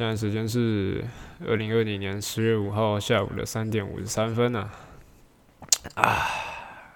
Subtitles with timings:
[0.00, 1.04] 现在时间是
[1.46, 4.72] 二零二零年十月五号下午的三点五十三分啊！
[5.94, 6.26] 啊，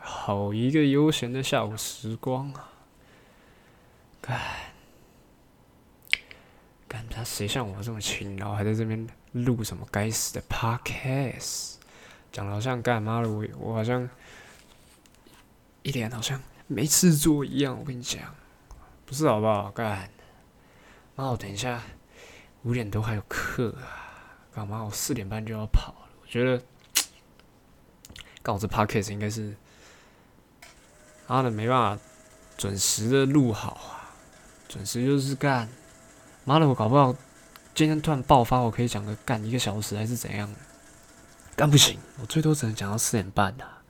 [0.00, 2.72] 好一个悠闲的下午时光啊！
[4.22, 4.40] 干，
[6.88, 11.74] 干他谁像我这么勤劳，还在这边录什么该死的 podcast？
[12.32, 13.28] 讲的好像干嘛了？
[13.28, 14.08] 我我好像
[15.82, 17.78] 一脸好像没事做一样。
[17.78, 18.34] 我跟你讲，
[19.04, 19.70] 不是好不好？
[19.72, 20.08] 干，
[21.16, 21.82] 妈，我等一下。
[22.64, 24.82] 五点多还有课啊，干嘛？
[24.82, 26.08] 我四点半就要跑了。
[26.22, 26.62] 我觉得，
[28.42, 29.54] 搞这 podcast 应该是，
[31.26, 32.02] 妈的没办法
[32.56, 34.16] 准时的录好啊，
[34.66, 35.68] 准时就是干。
[36.46, 37.14] 妈的，我搞不好
[37.74, 40.50] 今天突然爆发，我可以讲个干一个小时还是怎样？
[41.54, 43.82] 干不行，我最多只能讲到四点半啊，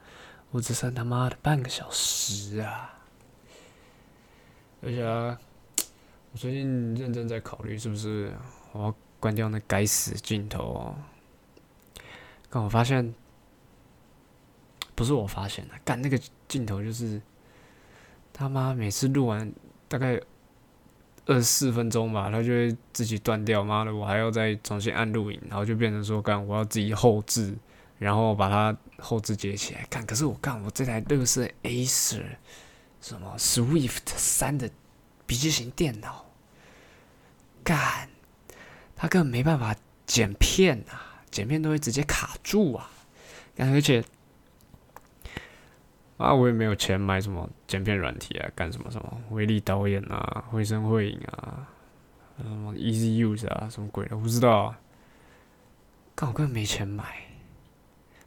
[0.50, 2.98] 我只剩他妈的半个小时啊！
[4.82, 5.04] 而且，
[6.32, 8.32] 我最近认真在考虑是不是。
[8.74, 10.96] 我要关掉那该死的镜头哦！
[12.50, 13.14] 但我发现，
[14.96, 17.22] 不是我发现的，干那个镜头就是
[18.32, 19.52] 他妈每次录完
[19.86, 20.20] 大概
[21.26, 23.62] 二十四分钟吧，它就会自己断掉。
[23.62, 27.56] 妈的，我还要再重新按录影，然后就变成说干我要自己后置，
[27.98, 30.04] 然后把它后置接起来干。
[30.04, 32.24] 可是我干我这台乐视 Acer
[33.00, 34.68] 什么 Swift 三的
[35.26, 36.26] 笔记型电脑
[37.62, 38.08] 干。
[39.04, 42.90] 他根本没办法剪片啊，剪片都会直接卡住啊！
[43.58, 44.02] 而且
[46.16, 51.68] 啊，我也没有钱买什么剪片软体啊，干什么什么威力导演啊、绘声绘影啊、
[52.38, 54.80] 什么 Easy Use 啊，什么鬼的，我不知道啊。
[56.14, 57.04] 但我根本没钱买，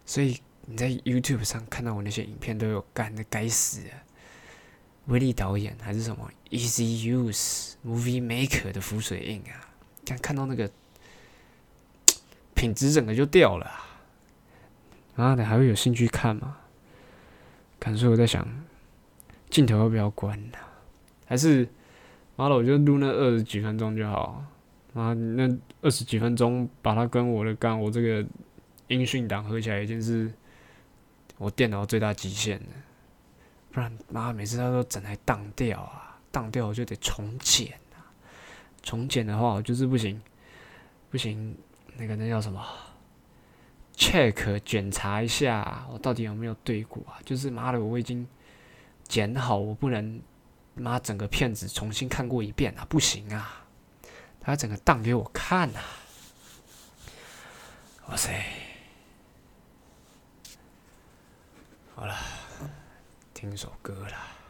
[0.05, 3.89] 所以你在 YouTube 上看到我那些影片都有干的该死的
[5.05, 9.66] 威力导演还是什么 Easy Use Movie Maker 的浮水印啊！
[10.07, 10.69] 看看到那个
[12.55, 13.69] 品质，整个就掉了。
[15.15, 16.57] 妈的，还会有兴趣看吗？
[17.79, 18.47] 可是我在想，
[19.49, 20.57] 镜头要不要关呢？
[21.25, 21.67] 还是
[22.35, 24.43] 妈的，我就录那二十几分钟就好。
[24.93, 25.47] 妈，那
[25.81, 28.25] 二十几分钟把它跟我的干我这个
[28.87, 30.31] 音讯档合起来，已经是
[31.37, 32.65] 我电脑最大极限了。
[33.71, 37.77] 不然妈每次它都整台荡掉啊，荡掉我就得重剪。
[38.87, 40.21] 重剪的话，我就是不行，
[41.11, 41.57] 不行，
[41.97, 42.65] 那个那叫什么
[43.97, 47.19] ？check 检查一下，我到底有没有对过啊？
[47.25, 48.25] 就是妈的，我已经
[49.03, 50.21] 剪好，我不能
[50.75, 53.65] 妈整个片子重新看过一遍啊，不行啊！
[54.39, 55.79] 他整个档给我看呐！
[58.07, 58.41] 哇塞！
[61.93, 62.15] 好了，
[63.33, 64.46] 听首歌了。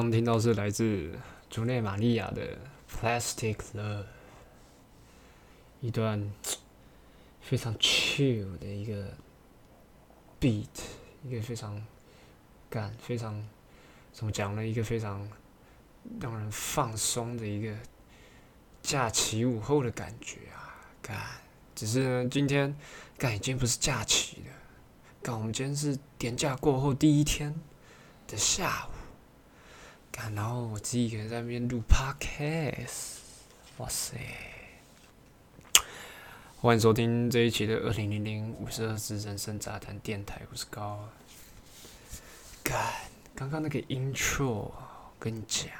[0.00, 1.12] 刚听到是来自
[1.50, 2.42] 竹内玛利亚的
[2.90, 4.02] 《Plastic Love》，
[5.82, 6.32] 一段
[7.42, 9.12] 非常 chill 的一个
[10.40, 10.64] beat，
[11.22, 11.84] 一个非常
[12.70, 13.46] 感非常
[14.10, 14.66] 怎么讲呢？
[14.66, 15.28] 一个非常
[16.18, 17.76] 让人放松的一个
[18.80, 20.80] 假期午后的感觉啊！
[21.02, 21.14] 干，
[21.74, 22.74] 只是呢，今天
[23.18, 24.54] 干已经不是假期了，
[25.20, 27.54] 干我们今天是年假过后第一天
[28.26, 28.89] 的下午。
[30.28, 33.18] 然后我自己一个人在那边录 podcast，
[33.78, 34.16] 哇塞！
[36.60, 41.08] 欢迎收听这一期的二零零零五十二次人生杂谈电台，我是高。
[42.62, 42.78] 干，
[43.34, 45.70] 刚刚那个 intro，我跟你讲，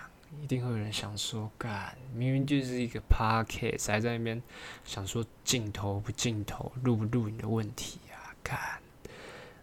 [0.43, 4.43] 一定会有人想说，干，明明就是一个 podcast，还在那边
[4.85, 8.35] 想说镜头不镜头、录不录影的问题啊！
[8.43, 8.59] 干，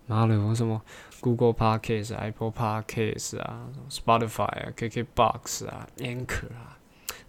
[0.06, 0.82] 妈的，我什么
[1.22, 6.78] ？Google Podcast、Apple Podcast 啊，Spotify 啊，KKBox 啊，Anchor 啊，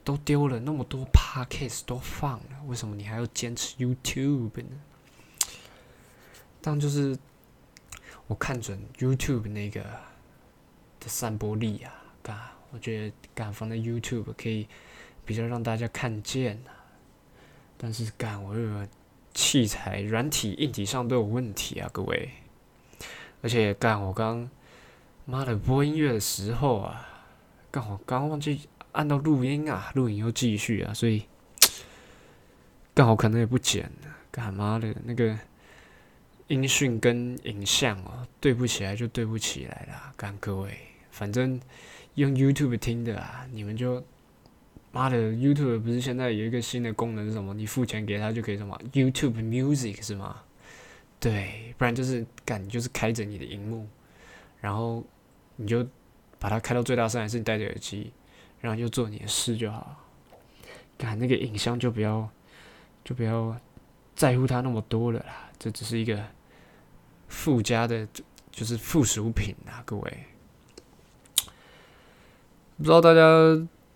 [0.05, 4.81] 都丢了那么多 Podcast 都放了，为什么你还要坚持 YouTube 呢？
[6.61, 7.17] 但就是
[8.27, 9.81] 我看准 YouTube 那个
[11.01, 11.93] 的散播力啊，
[12.23, 12.37] 干，
[12.71, 14.69] 我觉得敢放在 YouTube 可以
[15.25, 16.75] 比较让大家看见啊。
[17.79, 18.89] 但是干，我这个
[19.33, 22.29] 器材、软体、硬体上都有问题啊，各位。
[23.43, 24.49] 而且干我刚
[25.25, 27.07] 妈的播音乐的时候啊，
[27.71, 31.25] 刚好刚忘记按到录音啊，录音又继续啊，所以
[32.95, 34.17] 刚好可能也不剪了。
[34.31, 35.37] 干妈的那个
[36.49, 40.13] 音讯跟影像哦，对不起来就对不起来了。
[40.17, 40.77] 干各位，
[41.11, 41.61] 反正
[42.15, 44.03] 用 YouTube 听的啊，你们就
[44.91, 47.53] 妈的 YouTube 不是现在有一个新的功能是什么？
[47.55, 50.43] 你付钱给他就可以什么 YouTube Music 是吗？
[51.21, 53.89] 对，不然就是干，就是开着你的荧幕，
[54.61, 55.05] 然后
[55.57, 55.85] 你就
[56.39, 58.13] 把它开到最大声，还是你戴着耳机，
[58.61, 59.97] 然后就做你的事就好。
[60.97, 62.29] 干那个影像就不要，
[63.05, 63.57] 就不要
[64.15, 66.25] 在乎它那么多了啦，这只是一个
[67.27, 68.07] 附加的，
[68.53, 70.25] 就是附属品啊，各位。
[72.77, 73.21] 不知道大家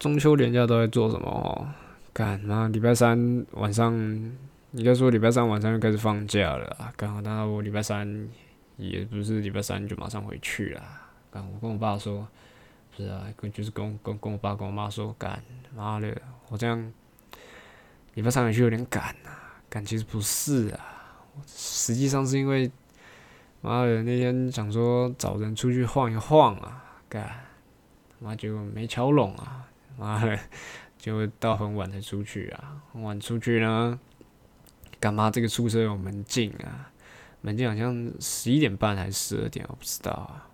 [0.00, 1.68] 中秋连假都在做什么哦？
[2.12, 3.92] 干妈礼拜三晚上。
[4.72, 6.92] 应该说礼拜三晚上就开始放假了！
[6.96, 8.28] 刚好，当然我礼拜三
[8.78, 10.82] 也不是礼拜三就马上回去了。
[11.30, 12.26] 刚我跟我爸说，
[12.96, 15.42] 不是啊，跟就是跟跟跟我爸跟我妈说，赶
[15.76, 16.16] 妈的，
[16.48, 16.92] 我这样
[18.14, 19.60] 礼拜三回去有点赶啊。
[19.68, 20.80] 赶其实不是啊，
[21.46, 22.70] 实际上是因为
[23.60, 27.30] 妈的那天想说找人出去晃一晃啊，干
[28.20, 30.38] 妈结果没敲拢啊，妈的
[30.96, 34.00] 就到很晚才出去啊，很晚出去呢。
[35.02, 36.88] 干妈，这个宿舍有门禁啊？
[37.40, 40.46] 门禁好像十一点半还是十二点，我不知道啊。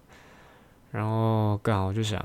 [0.90, 2.18] 然后刚好我就想，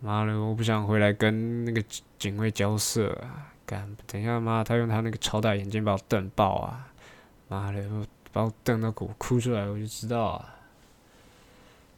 [0.00, 1.82] 妈的，我不想回来跟那个
[2.18, 3.50] 警卫交涉啊！
[3.64, 6.86] 干，等一下，妈，他用他那个超大眼睛把我瞪爆啊！
[7.48, 7.82] 妈的，
[8.30, 10.54] 把我瞪到哭哭出来，我就知道啊。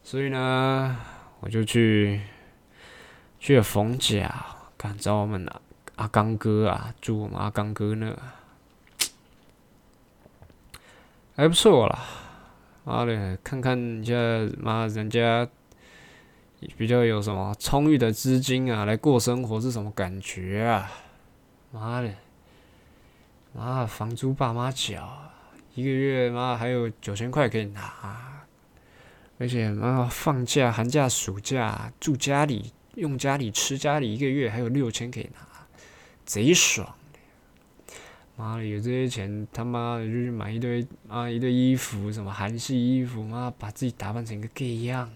[0.01, 0.95] 所以呢，
[1.41, 2.21] 我就去
[3.37, 4.33] 去了冯家，
[4.77, 5.61] 干找我们阿
[5.97, 8.15] 阿刚哥啊，住我们阿刚哥那。
[11.39, 12.05] 还不错啦，
[12.83, 14.13] 妈的，看看一下，
[14.57, 15.47] 妈人家
[16.75, 20.91] 比较有什么充裕的资金啊，来过生活是什么感觉啊？
[21.71, 22.13] 妈的，
[23.53, 25.31] 妈房租爸妈缴，
[25.75, 28.43] 一个月妈还有九千块可以拿，
[29.37, 35.39] 而且妈放假、寒假、暑假住家里、用家里、吃家里，一个月还有六千可以拿，
[36.25, 36.93] 贼爽。
[38.39, 45.11] 妈的，有这些钱，他妈的就去买一堆啊一堆衣服，什么韩系衣服，妈把自己打扮成一个 gay 样。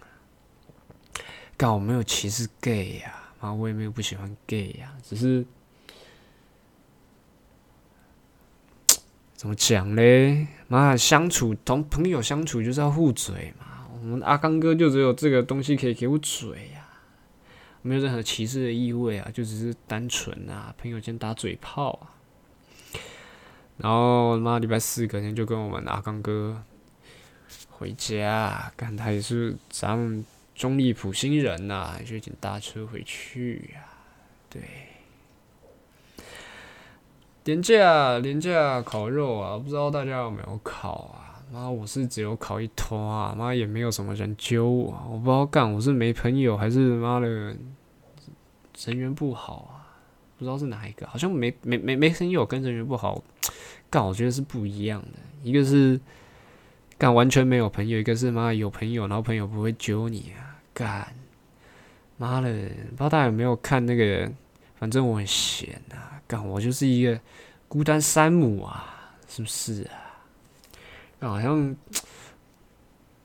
[1.56, 5.46] 刚好没有歧视 gay 呀，妈我也没有不喜欢 gay 呀，只是
[9.36, 10.46] 怎么讲嘞？
[10.68, 13.88] 妈相处同朋友相处就是要互嘴嘛。
[13.94, 16.86] 我们阿刚哥就只有这个东西可以给我嘴呀，
[17.82, 22.13] 没有任何歧视的意味啊，就只是单纯啊朋友间打嘴炮啊。
[23.78, 26.64] 然后妈礼拜四隔天就跟我们阿刚哥
[27.72, 30.24] 回家，看他也是咱们
[30.56, 33.82] 中立普星人呐，就请搭车回去呀。
[34.50, 34.62] 对，
[37.44, 41.42] 廉价廉价烤肉啊，不知道大家有没有烤啊？
[41.52, 47.58] 妈，我是只有烤一坨啊，妈也没有什么人揪我，我不知道干，我是没朋友还是妈的人
[48.88, 49.82] 缘不好啊？
[50.38, 53.22] 不知道是哪一个，好像没没没没朋友跟人缘不好。
[53.90, 55.20] 干，我觉得是不一样的。
[55.44, 56.00] 一个是
[56.98, 60.60] 干完全没有朋友，一个是妈有朋友，然后朋友不会揪你啊。
[60.74, 61.14] 干，
[62.18, 64.32] 妈的，不知道大家有没有看那个？
[64.76, 67.18] 反正我很闲啊，干我就是一个
[67.70, 71.30] 孤单山姆啊，是不是啊？
[71.30, 71.74] 好像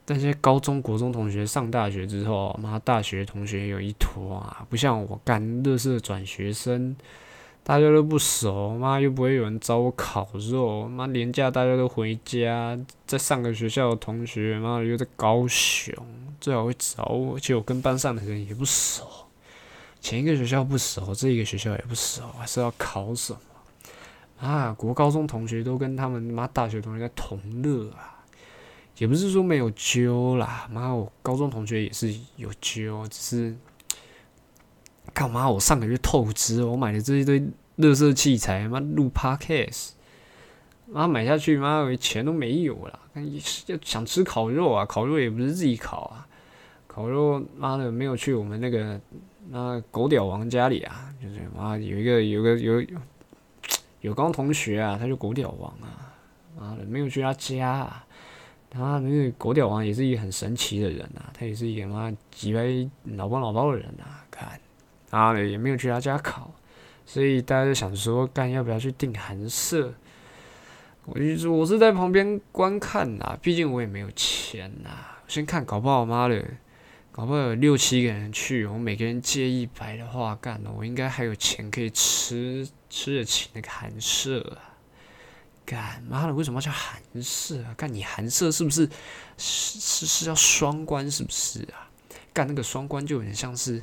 [0.06, 6.94] 那些高中国中同学上大学之后，妈大学同学有一坨啊，不像我干乐色转学生。
[7.62, 15.94] 大家都不熟，妈又不会有人找我烤肉，妈年假大家都回家，在上个学校的同学，妈又在高雄，
[16.40, 19.06] 最好会找我，而且我跟班上的人也不熟，
[20.00, 23.38] 前一个学校不熟，这一个学校也不熟，还是要考什么？
[24.48, 28.24] 啊，国高中同学都跟他们妈大学同学在同乐啊，
[28.96, 33.56] 也不是说没有揪啦，妈我高中同学也是有揪，只是。
[35.14, 35.48] 干嘛？
[35.50, 37.42] 我上个月透支，我买的这一堆
[37.76, 39.90] 乐色器材，妈录 podcast，
[40.86, 42.98] 妈买下去，妈钱都没有了。
[43.66, 46.26] 要想吃烤肉啊，烤肉也不是自己烤啊，
[46.86, 49.00] 烤肉妈的没有去我们那个
[49.50, 52.84] 那狗屌王家里啊，就是妈有一个有个有
[54.00, 56.14] 有刚同学啊，他就狗屌王啊，
[56.56, 58.04] 妈的没有去他家啊。
[58.70, 62.66] 他那个狗屌王也是一个很神奇的人啊，他也是一个妈几百
[63.16, 64.60] 老包老包的人啊，看。
[65.10, 66.52] 啊，也没有去他家考，
[67.06, 69.94] 所以大家就想说，干要不要去订寒舍？
[71.06, 74.90] 我就说，我是在旁边观看呐，毕竟我也没有钱呐。
[75.26, 76.44] 先看，搞不好妈的，
[77.10, 84.76] 搞不好有六七个人去，我每个人借一百的话，干了，我应该还有钱可以吃吃得起那个寒舍啊！
[85.64, 87.72] 干妈的，为什么叫寒舍啊？
[87.74, 88.86] 干你寒舍是不是
[89.38, 91.88] 是是是要双关是不是啊？
[92.34, 93.82] 干那个双关就有点像是。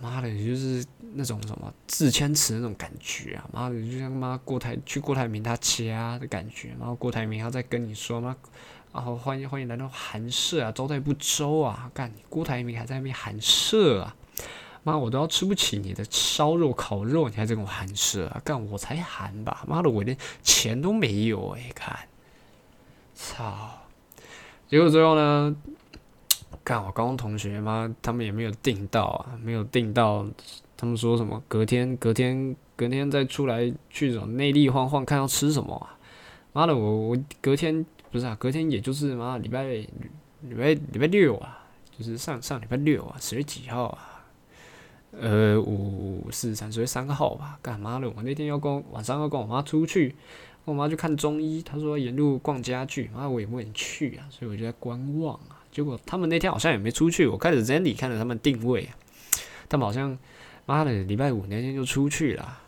[0.00, 0.84] 妈的，就是
[1.14, 3.48] 那种什么自谦词那种感觉啊！
[3.52, 8.34] 妈的，就像妈郭台去郭台铭他家的感觉，然后郭台铭要再跟你说妈，
[8.92, 11.90] 然后欢迎欢迎来到寒舍啊，招待不周啊！
[11.92, 14.16] 干，郭台铭还在那边寒舍啊！
[14.82, 18.40] 妈，我都要吃不起你的烧肉烤肉，你还在跟我寒舍啊？
[18.44, 19.64] 干，我才寒吧！
[19.68, 21.70] 妈的，我连钱都没有哎！
[21.74, 21.96] 看，
[23.14, 23.78] 操！
[24.68, 25.54] 结果最后呢？
[26.64, 30.26] 看我高中同学嘛，他们也没有订到啊，没有订到。
[30.74, 35.96] 他们说什么隔天、隔天、隔天再出来去种内地晃晃，看要吃什么啊？
[36.52, 41.66] 妈的，我我隔天不是啊，隔天也就是妈礼拜礼拜礼拜六啊，
[41.96, 44.24] 就是上上礼拜六啊，十月几号啊？
[45.12, 47.60] 呃，五四三十月三号吧。
[47.62, 48.10] 干嘛的？
[48.16, 50.08] 我那天要跟晚上要跟我妈出去，
[50.66, 51.62] 跟我妈去看中医。
[51.62, 55.61] 她说沿路逛家具，妈我也不敢去啊，所以我就在观望啊。
[55.72, 58.90] 结果他们那天好像也没出去，我开始 Zendy 看着他们定位，
[59.70, 60.16] 他们好像
[60.66, 62.60] 妈的礼拜五那天就出去了，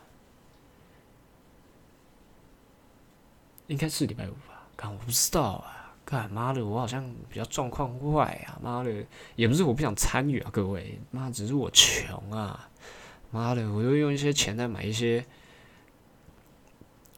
[3.67, 4.67] 应该是礼拜五吧？
[4.75, 8.91] 看我不知道啊，干妈的我好像比较状况外啊，妈的
[9.35, 10.99] 也不是我不想参与啊，各位。
[11.11, 12.67] 妈只是我穷啊，
[13.29, 15.23] 妈的我就用一些钱来买一些，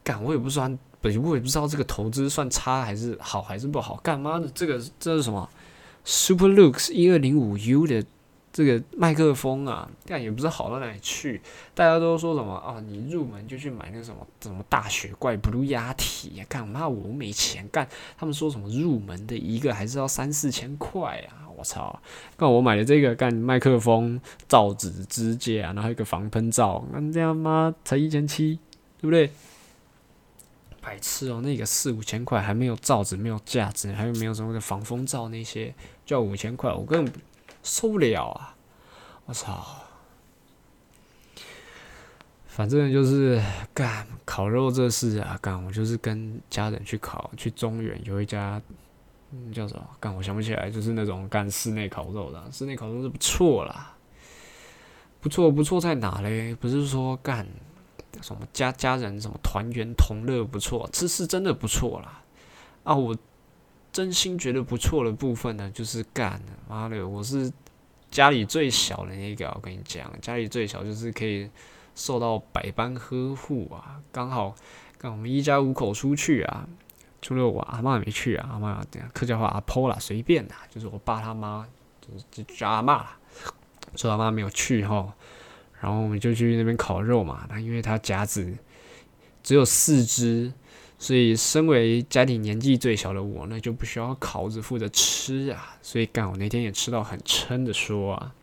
[0.04, 5.50] 干我也不算，我也不知道这个投资算差还是好还是不好，干妈的这个这是什么？
[6.08, 8.04] ？Superlux 一二零五 U 的
[8.54, 11.42] 这个麦克风啊，但也不知道好到哪里去。
[11.76, 12.82] 大家都说什么啊？
[12.88, 17.88] 你入门就去买那个什么什么大雪怪 Blue 压体，干嘛我没钱干？
[18.18, 21.46] 他们说什么入门的一个还是要三四千块啊？
[21.58, 22.00] 我操！
[22.38, 28.58] 干我买的这个干麦克风罩子支架，然后一个防喷罩，那这样妈才一千七，
[29.02, 29.30] 对不对？
[30.88, 35.76] 白痴哦，那个四五千块还没有罩子，没有架子，还有没有什么的防风罩那些，
[36.06, 37.14] 就要五千块，我根本
[37.62, 38.56] 受不了啊！
[39.26, 39.84] 我操！
[42.48, 48.62] 反正就是干烤肉这事啊，干我就是跟家人去烤，去中原有一家，
[49.32, 49.86] 嗯，叫什么？
[50.00, 53.94] 干我想不起来，就是那种干室内烤肉的，室内烤肉是不错啦，
[55.20, 56.56] 不错不错在哪嘞？
[56.56, 57.46] 不是说干。
[58.22, 62.22] 什么家家人什么团圆同乐不错，这是真的不错啦。
[62.84, 62.96] 啊！
[62.96, 63.18] 我
[63.92, 67.52] 真心觉得不错的部分呢，就是干妈的，我是
[68.10, 69.48] 家里最小的那个。
[69.56, 71.50] 我跟你讲，家里最小就是可以
[71.96, 74.00] 受到百般呵护啊。
[74.12, 74.56] 刚好，
[74.98, 76.66] 跟我们一家五口出去啊，
[77.22, 81.68] 除了我阿妈没去啊，阿妈客家话阿婆啦，随便啦，就是我爸他妈
[82.00, 83.18] 就是就叫阿妈啦，
[83.96, 85.14] 说阿妈没有去哈。
[85.88, 87.48] 然后我们就去那边烤肉嘛。
[87.50, 88.54] 那因为他夹子
[89.42, 90.52] 只有四只，
[91.00, 95.78] 所以身为家里年纪最小的我呢，就不需要烤，只负责吃啊。
[95.82, 98.36] 所以干我那天也吃到很撑的说啊，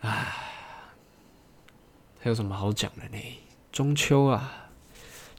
[0.00, 0.34] 唉，
[2.18, 3.22] 还有什么好讲的呢？
[3.70, 4.70] 中秋啊，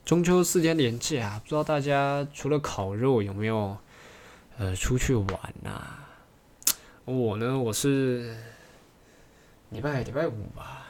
[0.06, 3.78] 中秋四天连假，不知道大家除了烤肉有没有
[4.58, 5.28] 呃出去玩
[5.62, 5.82] 呐？
[7.04, 8.38] 我呢，我是
[9.70, 10.88] 礼拜礼拜五吧，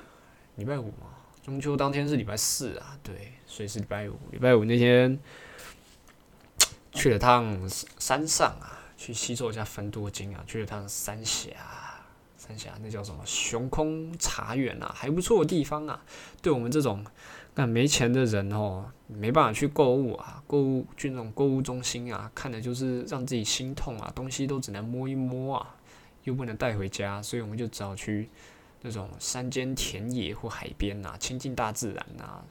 [0.55, 1.07] 礼拜五嘛，
[1.43, 4.17] 中秋当天是礼拜四啊，对，所以是礼拜五。
[4.31, 5.19] 礼拜五那天
[6.93, 11.49] 去了趟山上啊，去吸收一下分多精啊，去了趟三峡，
[12.37, 16.01] 三峡那叫什么雄空茶园啊，还不错的地方啊。
[16.41, 17.05] 对我们这种
[17.55, 25.75] 那没钱的人哦，没办法去购物啊，购物去那种购物中心啊，看的就是让自己心痛啊，东西都只能摸一摸啊。
[26.25, 28.29] 又不能带回家，所以我们就只好去
[28.81, 32.43] 那种山间田野或海边呐，亲近大自然呐。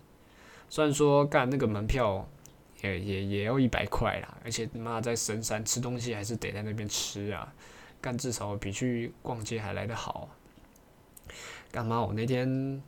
[0.68, 2.28] 虽然说干那个门票
[2.82, 7.52] 也也也要一百块啦，而且妈在深山吃东西还是得在那边吃啊，
[8.00, 10.28] 干至少比去逛街还来得好。
[11.70, 12.00] 干嘛？
[12.00, 12.82] 我那天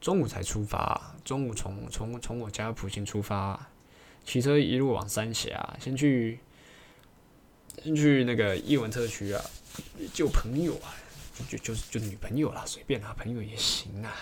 [0.00, 3.68] 中午才出发，中午从从从我家普京出发，
[4.24, 6.38] 骑车一路往三峡，先去
[7.82, 9.42] 先去那个艺文特区啊。
[10.12, 10.94] 救朋友啊，
[11.48, 14.12] 就就就女朋友啦，随便啦，朋友也行啊，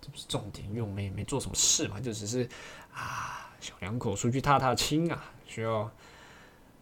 [0.00, 2.48] 这不是重点，因为我们也没做什么事嘛，就只是
[2.92, 5.90] 啊，小两口出去踏踏青啊，需要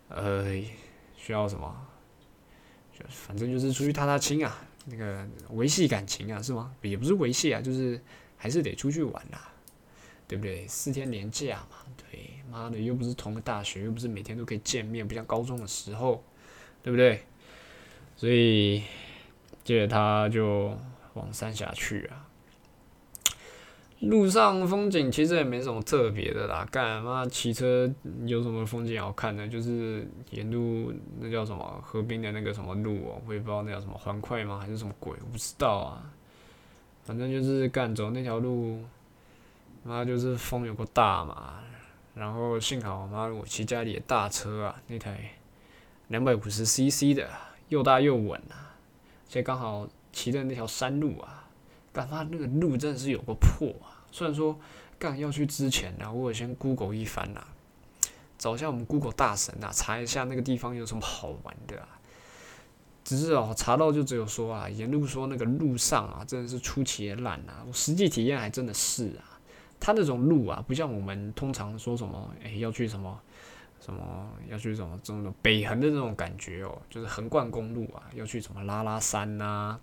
[0.08, 0.44] 呃
[1.16, 1.74] 需要什么，
[2.98, 6.74] 就反正就是出去踏踏青啊，那个维系感情啊，是吗？
[6.82, 8.00] 也不是维系啊，就是
[8.36, 9.52] 还是得出去玩啦，
[10.28, 10.66] 对不对？
[10.68, 16.22] 四天年假嘛，对，妈的又不是同个大学，又不是每天都可以见面，不像高中的时候，
[16.82, 17.24] 对不对？
[18.18, 18.82] 所以，
[19.66, 20.72] 接着他就
[21.14, 22.22] 往三峡去啊。
[23.98, 27.92] 路上风景其实也没什么特别的啦，干嘛骑车
[28.26, 29.48] 有什么风景好看的？
[29.48, 34.60] 就是沿路那叫什么河滨的那个什么路哦，我也不知道那叫什么环快吗？
[34.60, 35.12] 还是什么鬼？
[35.20, 36.12] 我不知道啊。
[37.02, 38.84] 反正就是干走那条路，
[39.82, 41.54] 妈就是风有个大嘛。
[42.14, 45.32] 然后幸好妈我骑家里的大车啊，那台
[46.06, 47.28] 两百五十 CC 的。
[47.68, 48.65] 又大又稳啊，
[49.28, 51.48] 而且刚好骑的那条山路啊，
[51.92, 54.06] 干嘛那个路真的是有个破啊！
[54.12, 54.58] 虽然说
[54.98, 57.44] 干要去之前呢，我先 Google 一番呐，
[58.38, 61.88] 找一下我们 Google 大神啊，查一下那个地方有什么好玩的啊。
[63.04, 67.64] 只是哦，查到就只有说啊，沿路说那个路上啊，真的是出奇的烂啊。
[67.66, 69.38] 我实际体验还真的是啊，
[69.78, 73.20] 他那种路啊，不像我们通常说什么，哎，要去什么。
[73.86, 79.78] 什么要去什么这种北横的这种感觉哦，就是横贯公路啊，要去什么拉拉山呐，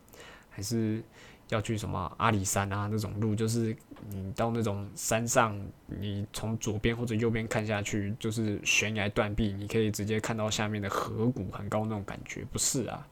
[0.49, 1.01] 还是
[1.47, 2.89] 要去什么阿里山啊？
[2.91, 3.73] 那种路就是
[4.09, 13.07] 你到那种山上，你从左边或者右边看下去，就是悬崖断壁，你可以直接看到下面的河谷很高那种感觉，不是啊？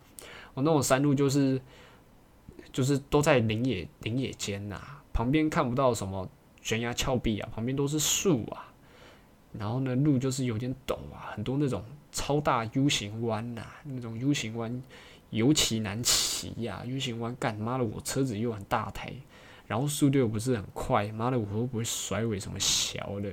[0.53, 1.61] 我那种山路就是
[2.73, 4.77] 就是都在林野林野间呐，
[5.13, 6.29] 旁边看不到什么
[6.61, 8.67] 悬崖峭壁啊，旁边都是树啊。
[9.57, 14.81] 然后呢，路就是有点陡啊，很多那种超大 U 型弯呐，那种 U 型弯
[15.29, 16.81] 尤其难骑呀。
[16.85, 19.13] U 型弯干妈的，我车子又很大台，
[19.67, 23.29] 然后速度又不是很快，妈的，我又不会甩尾什么小的？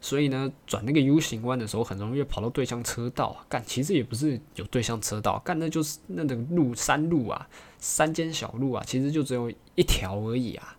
[0.00, 3.44] 所以呢，转那个 U 型弯的时候，很容易跑到对向车道。
[3.48, 7.48] 干，其实也不是有对向车道，干那就是那种路山路啊，
[7.80, 10.75] 山间小路啊，其实就只有一条而已啊。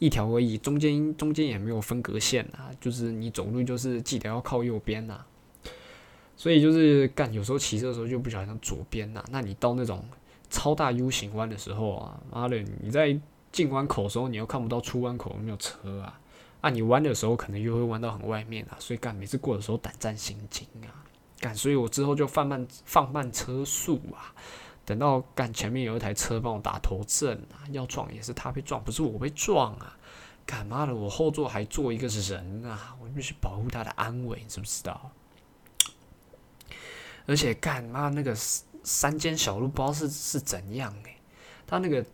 [0.00, 5.20] 一条而已，中间中间也没有分隔线啊，就是你走路就是记得要靠右边呐，
[6.36, 10.02] 所以就是干有时候骑车的时候就不小心左边呐，那你到那种
[10.48, 13.16] 超大 U 型弯的时候啊，妈的你在
[13.52, 16.18] 进弯口的时候你又看不到出弯口有没有车啊，
[16.62, 21.04] 啊你弯的时候可能又会弯到很外面啊，所以干每次过的时候胆战心惊啊，
[21.40, 24.34] 干所以我之后就放慢放慢车速啊。
[24.90, 29.96] 等到干前面有一台车帮我打头阵啊，要撞也是他被撞，不是我被撞啊！
[30.44, 35.12] 干妈的，我后座还坐一个人啊，我必须保护他的安危，你知不知道？
[37.24, 38.34] 而且干妈那个
[38.82, 41.16] 山间小路不知道是是怎样诶，
[41.68, 42.04] 他那个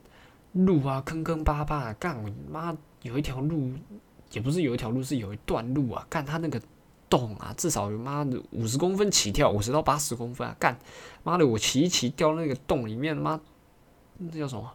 [0.53, 3.73] 路啊坑坑巴巴，干妈有一条路
[4.33, 6.61] 也不是有一条路是有一段路啊，干他那个。
[7.17, 10.55] 洞啊，至少有妈的五十公分起跳，五十到八十公分啊！
[10.61, 10.79] 干
[11.23, 13.41] 妈的，我骑一骑掉那个洞里面，妈
[14.19, 14.71] 那叫什么？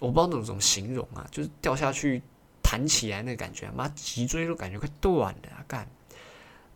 [0.00, 2.20] 我不知道那种形容啊，就是掉下去
[2.62, 5.64] 弹起来那感觉，妈脊椎都感觉快断了啊！
[5.68, 5.88] 干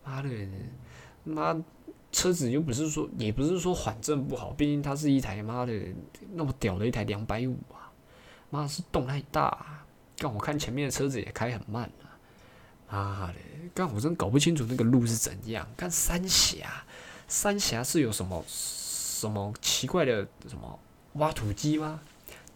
[0.04, 0.28] 妈的，
[1.24, 1.56] 妈
[2.12, 5.72] 车子又不是说，也不是说缓震不好，毕竟它是一台妈的
[6.32, 7.90] 那么屌的一台两百五啊！
[8.50, 9.84] 妈是洞太大，
[10.16, 11.90] 干我看前面的车子也开很慢
[12.90, 13.32] 啊！
[13.34, 15.66] 嘞，干我真搞不清楚那个路是怎样。
[15.76, 16.84] 看三峡，
[17.28, 20.78] 三峡是有什么什么奇怪的什么
[21.14, 22.00] 挖土机吗？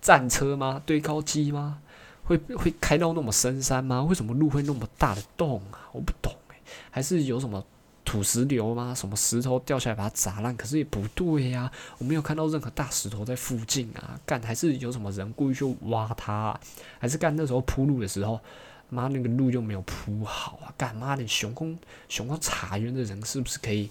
[0.02, 0.82] 战车吗？
[0.84, 1.78] 堆高机吗？
[2.24, 4.02] 会会开到那么深山吗？
[4.02, 5.88] 为什么路会那么大的洞啊？
[5.92, 6.56] 我不懂哎，
[6.90, 7.64] 还是有什么
[8.04, 8.94] 土石流吗？
[8.94, 10.56] 什么石头掉下来把它砸烂？
[10.56, 14.18] 可是也不对呀，我没有看到任何大石头在附近啊！
[14.26, 16.58] 干还是有什么人故意去挖它？
[16.98, 18.40] 还是干那时候铺路的时候，
[18.88, 20.74] 妈那个路又没有铺好啊！
[20.76, 23.90] 干妈的熊空熊空茶园的人是不是可以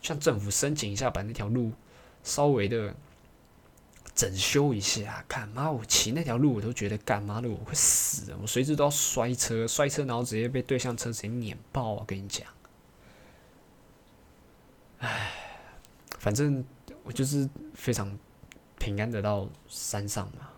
[0.00, 1.72] 向政府申请一下，把那条路
[2.22, 2.94] 稍微的？
[4.14, 5.70] 整修一下，干妈！
[5.70, 12.04] 我骑那条路，我都觉得干妈的我会死，我随时都要摔车，摔车然后直接被对向车直接碾爆啊！
[12.06, 12.46] 跟你讲，
[14.98, 15.32] 唉，
[16.18, 16.62] 反正
[17.04, 18.14] 我就是非常
[18.78, 20.50] 平安的到山上嘛。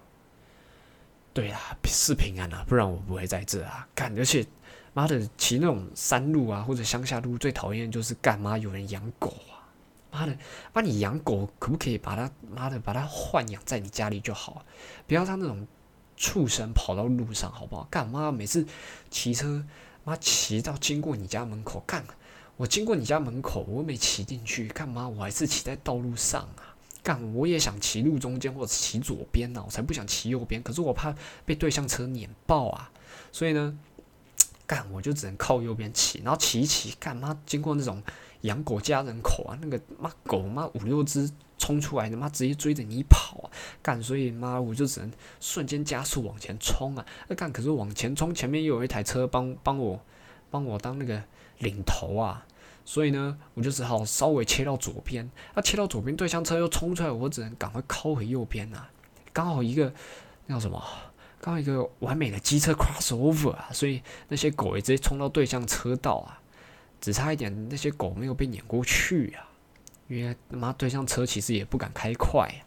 [1.34, 3.86] 对啊，是平安啊，不然我不会在这啊。
[3.94, 4.46] 干，而且
[4.92, 9.66] 妈的骑那种山路啊或者乡下路，最讨厌就是干妈有人养狗啊。
[10.12, 10.38] 妈的，
[10.72, 14.64] 那你养狗可不可以把它妈的把它豢养在你家里就好，
[15.08, 15.66] 不要让那种
[16.16, 17.88] 畜生跑到路上，好不好？
[17.90, 18.64] 干妈每次
[19.10, 19.66] 骑车，
[20.04, 22.04] 妈骑到经过你家门口，干
[22.56, 25.08] 我经过你家门口，我没骑进去，干嘛？
[25.08, 26.63] 我还是骑在道路上啊？
[27.04, 31.14] 干我也想骑路中间或者骑左边呢，我才不想骑右边，可是我怕
[31.46, 32.90] 被对向车碾爆啊，
[33.30, 33.78] 所以呢，
[34.66, 38.02] 干我就只能靠右边骑，然后骑一骑，干妈经过那种。
[38.44, 43.48] 养狗家人口啊，那个妈狗妈五六只冲出来，他妈直接追着你跑啊！
[43.80, 47.06] 干，所以妈我就只能瞬间加速往前冲啊！
[47.26, 49.98] 那干，可是往前冲，前面又有一台车帮帮我
[50.50, 51.22] 帮我当那个
[51.60, 52.46] 领头啊！
[52.84, 55.30] 所以呢，我就只好稍微切到左边。
[55.54, 58.86] 那切到左边，对向车又冲出来，我只能赶快靠回右边呐！
[59.32, 59.92] 刚好一个
[60.46, 60.82] 那叫什么？
[61.40, 63.68] 刚好一个完美的机车 crossover 啊！
[63.72, 66.40] 所以那些狗也直接冲到对向车道啊！
[67.00, 69.48] 只差一点，那些狗没有被撵过去啊！
[70.08, 72.60] 因为他妈对向车其实也不敢开快啊，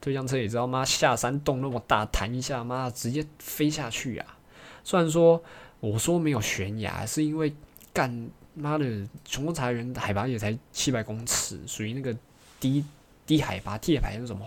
[0.00, 4.38] 对向车也知道妈下山洞那么大，弹一下妈直接飞下去啊！
[4.82, 5.42] 虽然说
[5.80, 7.54] 我说没有悬崖，是因为
[7.92, 12.16] 干妈的穷公茶园海拔也才七百公尺，属于那个
[12.58, 12.84] 低
[13.26, 14.46] 低海拔，低海拔是什么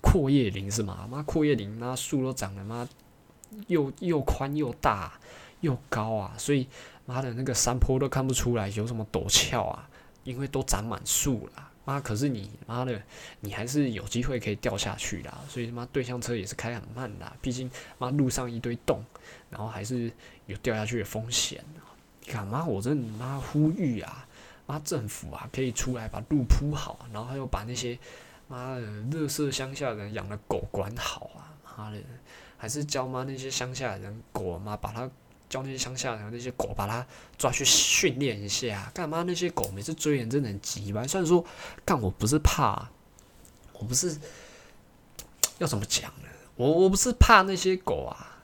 [0.00, 1.08] 阔叶林是吗？
[1.10, 2.88] 妈阔叶林那树都长得妈
[3.66, 5.18] 又又宽又大
[5.60, 6.66] 又高啊，所以。
[7.08, 9.88] 妈的，那个山坡都看不出来有什么陡峭啊，
[10.24, 11.70] 因为都长满树了。
[11.84, 13.00] 妈，可是你妈的，
[13.38, 15.32] 你还是有机会可以掉下去的。
[15.48, 19.04] 所以他妈对向车也是开很慢的，毕竟妈路上一堆洞，
[19.50, 20.10] 然后还是
[20.46, 21.64] 有掉下去的风险。
[22.26, 24.26] 你看妈，我真妈呼吁啊，
[24.66, 27.98] 妈政府啊，可以出来把路铺好，然后还要把那些
[28.48, 31.54] 妈的乐色乡下人养的狗管好啊。
[31.78, 31.98] 妈的，
[32.58, 35.10] 还是教妈那些乡下人狗妈把它。
[35.48, 37.06] 教那些乡下人那些狗，把它
[37.38, 38.90] 抓去训练一下。
[38.92, 39.22] 干嘛？
[39.22, 41.06] 那些狗每次追人真的很急吧？
[41.06, 41.44] 虽然说，
[41.84, 42.90] 干我不是怕，
[43.74, 44.18] 我不是
[45.58, 46.28] 要怎么讲呢？
[46.56, 48.35] 我我不是怕那些狗啊，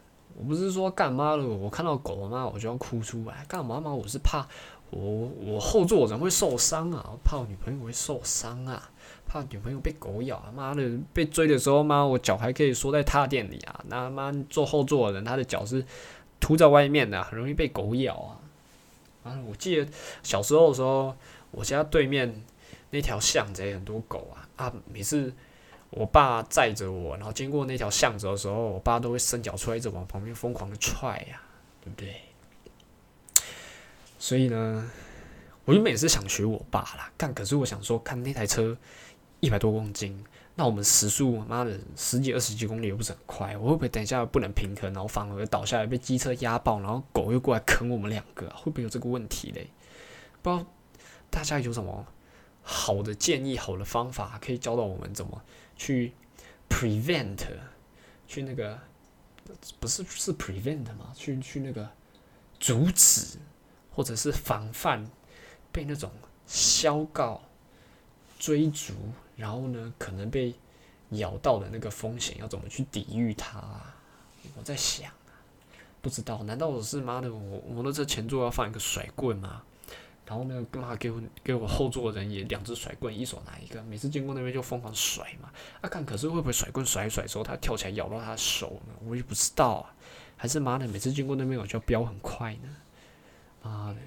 [0.42, 1.46] 我不是说干嘛了。
[1.46, 3.44] 我看到狗妈我就要哭出来。
[3.46, 3.94] 干嘛嘛？
[3.94, 4.44] 我是怕
[4.90, 5.00] 我
[5.40, 8.90] 我后座人会受伤啊，我怕我女朋友会受伤啊，
[9.26, 10.42] 怕女朋友被狗咬。
[10.54, 13.84] 妈的，被追的时候妈，我脚还可以缩在踏垫里啊。
[13.88, 15.84] 那他妈坐后座的人，他的脚是。
[16.44, 18.34] 凸在外面的，很容易被狗咬啊！
[19.22, 19.86] 啊，我记得
[20.24, 21.14] 小时候的时候，
[21.52, 22.42] 我家对面
[22.90, 24.72] 那条巷子很多狗啊啊！
[24.92, 25.32] 每次
[25.92, 31.40] 我爸载着我，然后经过那条巷子的时候，我爸都会伸脚出来，一直往旁边疯狂的踹呀，
[31.80, 32.16] 对不对？
[34.18, 34.90] 所以呢，
[35.64, 38.76] 我原本也是想学我爸啦，但可是我想说，看那台车
[39.40, 40.24] 一百多公斤。
[40.54, 49.70] 那我们时速妈的十几二十几公里又不是很快，我会不会等一下不能平衡，然后反而倒下来被机车压爆，然后狗又过来啃我们两个，会不会有这个问题嘞？
[50.42, 50.66] 不知道
[51.30, 52.06] 大家有什么
[52.62, 55.42] 好的建议、好的方法可以教导我们怎么
[55.76, 56.12] 去
[56.68, 57.44] prevent，
[58.26, 58.78] 去那个
[59.80, 61.12] 不是是 prevent 吗？
[61.14, 61.88] 去去那个
[62.60, 63.38] 阻止
[63.90, 65.08] 或者是防范
[65.70, 66.10] 被那种
[66.46, 67.42] 消告
[68.38, 68.94] 追逐。
[69.34, 70.54] 然后呢，可能被
[71.10, 73.60] 咬到的那个风险要怎么去抵御它？
[74.56, 75.32] 我在想啊，
[76.00, 79.62] 不知道，难道我是妈的，我摩托车前座要放一个甩棍吗？
[80.32, 85.50] 然后呢，干嘛给我给我后座的人也两只甩棍，一手拿一个，每次经过那边就疯狂甩嘛？
[85.82, 88.94] 啊，看可是会不会甩棍甩一甩之后，他跳起来咬到他的手呢？
[89.04, 89.94] 我也不知道啊，
[90.38, 92.76] 还是妈的，每次经过那边我就要飙很快呢？
[93.62, 93.98] 妈的，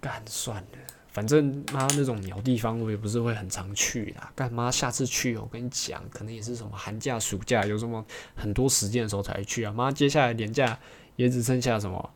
[0.00, 0.78] 干算了。
[1.08, 9.72] 反正妈那种鸟地方我也不是会很常去的，干妈下次去我跟你讲，可能也是什么寒假暑假有什么很多时间的时候才去啊。
[9.72, 10.78] 妈接下来年假
[11.16, 12.13] 也只剩下什么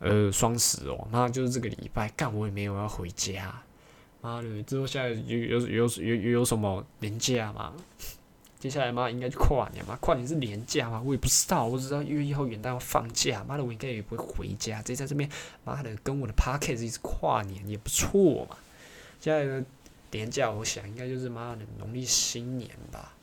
[0.00, 3.62] 呃双十哦，那就是这个礼拜干我也没有要回家。
[4.20, 7.72] 妈的，之后下来有有有有有什么年假吗？
[8.58, 15.30] 接下来妈应该就跨年嘛，跨年是年假嘛，我也不知道，我只知道一月一号元旦要放假，妈的我应该也不会回家，直接在这边，
[15.64, 18.58] 妈的跟我的 p a r k e 一直跨年也不错嘛。
[19.18, 19.64] 接下来的
[20.10, 23.14] 年假，我想应该就是妈的农历新年吧。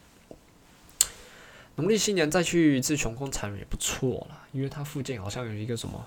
[1.76, 6.04] 农历新年再去一次雄空茶园也不错啦，因为它附近好像有一个什么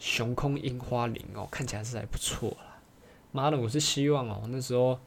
[0.00, 2.78] 熊空樱花林哦，看起来是还不错啦。
[3.30, 4.98] 妈的，我是希望哦，那时候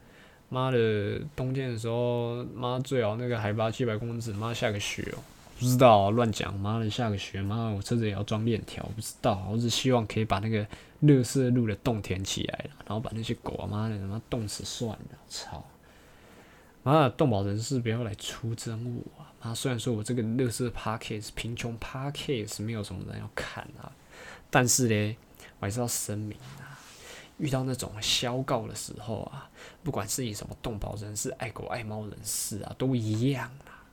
[0.49, 5.19] 妈的冬天的时候，妈最好那个海拔七百公尺，妈下个雪哦，
[5.59, 10.65] 不知道乱讲，妈的下个雪，妈的我车子也要装链条，不知道，我只希望可以把那个
[10.99, 15.65] 乐色路的洞填起来然后把那些狗啊妈的他妈冻死算了，操！
[16.83, 19.33] 妈的，动保人士不要来出征我啊！
[19.41, 23.91] 妈，虽然说我这个乐色 parkes 贫穷 parkes 没有什么人要看啊，
[24.53, 25.17] 但是嘞，
[25.59, 26.77] 我还是要声明啊，
[27.39, 29.49] 遇到那种消告的时候啊，
[29.81, 33.83] 不管是你什么动保人士、爱狗爱猫人士啊，都一样啦，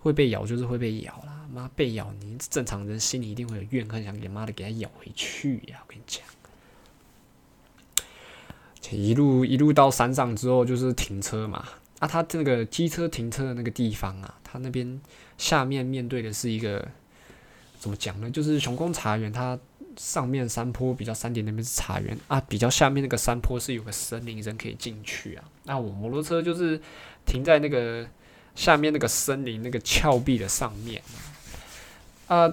[0.00, 1.46] 会被咬就是会被咬啦。
[1.50, 5.78] 妈，被咬你正常人心里一定会有怨恨，想给妈的给他咬回去呀！
[5.80, 6.22] 我跟你讲。
[8.90, 11.66] 一路一路到山上之后，就是停车嘛。
[11.98, 15.00] 啊，他这个机车停车的那个地方啊，他那边
[15.38, 16.86] 下面面对的是一个
[17.78, 18.30] 怎么讲呢？
[18.30, 19.58] 就是雄宫茶园，它
[19.98, 25.44] 上面山坡比较山顶那边是茶园啊，比较下面那个山坡是有个森林，人可以进去啊。
[25.64, 26.80] 那我摩托车就是
[27.26, 28.06] 停在那个
[28.54, 31.02] 下面那个森林那个峭壁的上面
[32.28, 32.52] 啊。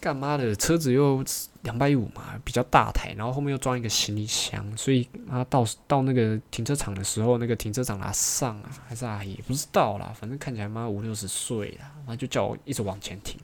[0.00, 1.24] 干妈的车子又
[1.62, 13.38] 两百五嘛，比较大台，然后后面又装一个行李箱，所以啊到到那个停车场的时候，那个停车场阿上啊还是阿姨不知道啦，反正看起来妈五六十岁了，然后就叫我一直往前停。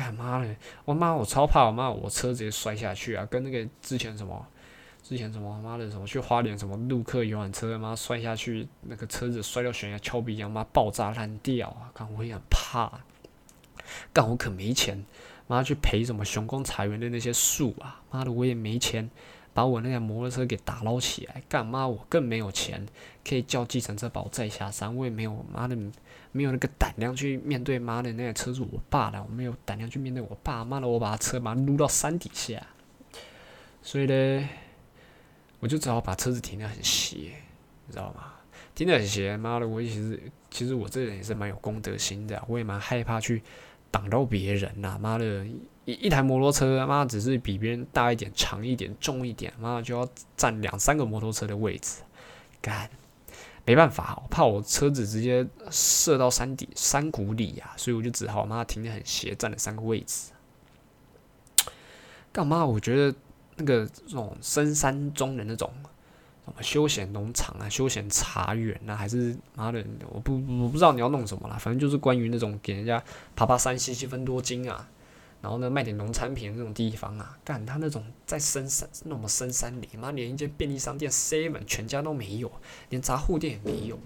[0.00, 4.46] 干妈的，我妈我超怕我妈我车直接摔下去啊，跟那个之前什么
[5.02, 11.92] 之前什么妈的什么去花莲什么陆客游览车妈摔下去，那个车子摔到悬崖峭壁一样，妈爆炸烂掉啊！
[11.92, 13.00] 干我也很怕，
[14.14, 15.04] 干我可没钱。
[15.46, 18.00] 妈去赔什么雄工裁员的那些树啊！
[18.10, 19.10] 妈的，我也没钱
[19.52, 21.42] 把我那辆摩托车给打捞起来。
[21.46, 22.86] 干妈，我更没有钱
[23.28, 24.96] 可以叫计程车把我载下山。
[24.96, 25.76] 我也没有妈的
[26.32, 30.64] 没有那个胆量去面对妈的那个车是我爸的，我没有胆量去面对我爸。
[30.64, 32.64] 妈的，我把车把它撸到山底下。
[33.82, 34.48] 所以呢，
[35.58, 37.16] 我就只好把车子停得很斜，
[37.86, 38.34] 你知道吗？
[38.74, 39.36] 停得很斜。
[39.36, 43.42] 妈的，我其实其实我这人也是蛮有公德心的，我也蛮害怕去。
[43.92, 44.96] 挡到别人呐！
[45.00, 45.44] 妈的，
[45.84, 52.00] 一一台摩托车，妈只是比别人大一点、长一点、重一点，妈的就要占两三个摩托车的位置，
[52.62, 52.88] 干，
[53.70, 60.32] 没办法，我怕我车子直接射到山底、山谷里呀，所以我就只好妈停的很斜，占了三个位置。
[62.32, 62.66] 干嘛？
[62.66, 63.16] 我觉得
[63.54, 65.72] 那个这种深山中的那种
[66.44, 66.60] 什么。
[66.60, 73.00] 休闲农场啊，休闲茶园啊，还是妈的，我不我不知道你要弄什么啦，反正就是关于那种给人家
[73.36, 74.88] 爬爬山、吸吸分多金啊，
[75.40, 82.50] 然后呢卖点农产品那种地方啊，干他那种在深山那么深山里，妈连一间便利商店、seven 全家都没有，
[82.88, 83.98] 连杂货店也没有，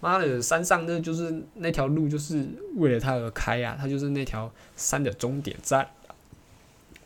[0.00, 5.88] 妈的山上那就是那条路就是为了他而开啊，他就是那条山的终点站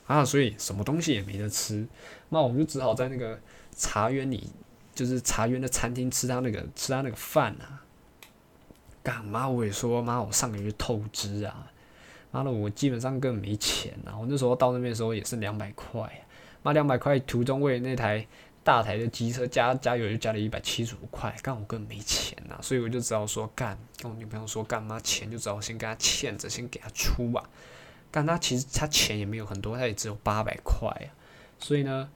[0.06, 1.86] 啊，所以什么东西也没得吃，
[2.30, 3.40] 那我们就只好在那个
[3.76, 4.50] 茶园里。
[4.94, 7.86] 就是茶园的餐厅吃他那个吃他那个饭啊，
[9.00, 11.70] 干妈我也说妈我上个月透支啊，
[12.30, 16.26] 妈的我基本上根本没钱啊，我那时候到那边的时候也是两百块，
[16.62, 18.26] 妈两百块途中为那台
[18.62, 27.48] 大台的机车加加油就加了一百七十五块，干我根本没钱呐，所以我就只好说干跟我女朋友说干妈钱就只好先跟她欠着先给她出吧，
[28.10, 31.08] 干她其实她钱也没有很多，她也只有八百块啊，
[31.58, 32.08] 所以呢。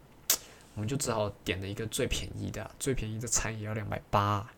[0.74, 4.50] 我们就只好点了一个最便宜的，最便宜的餐也要两百八，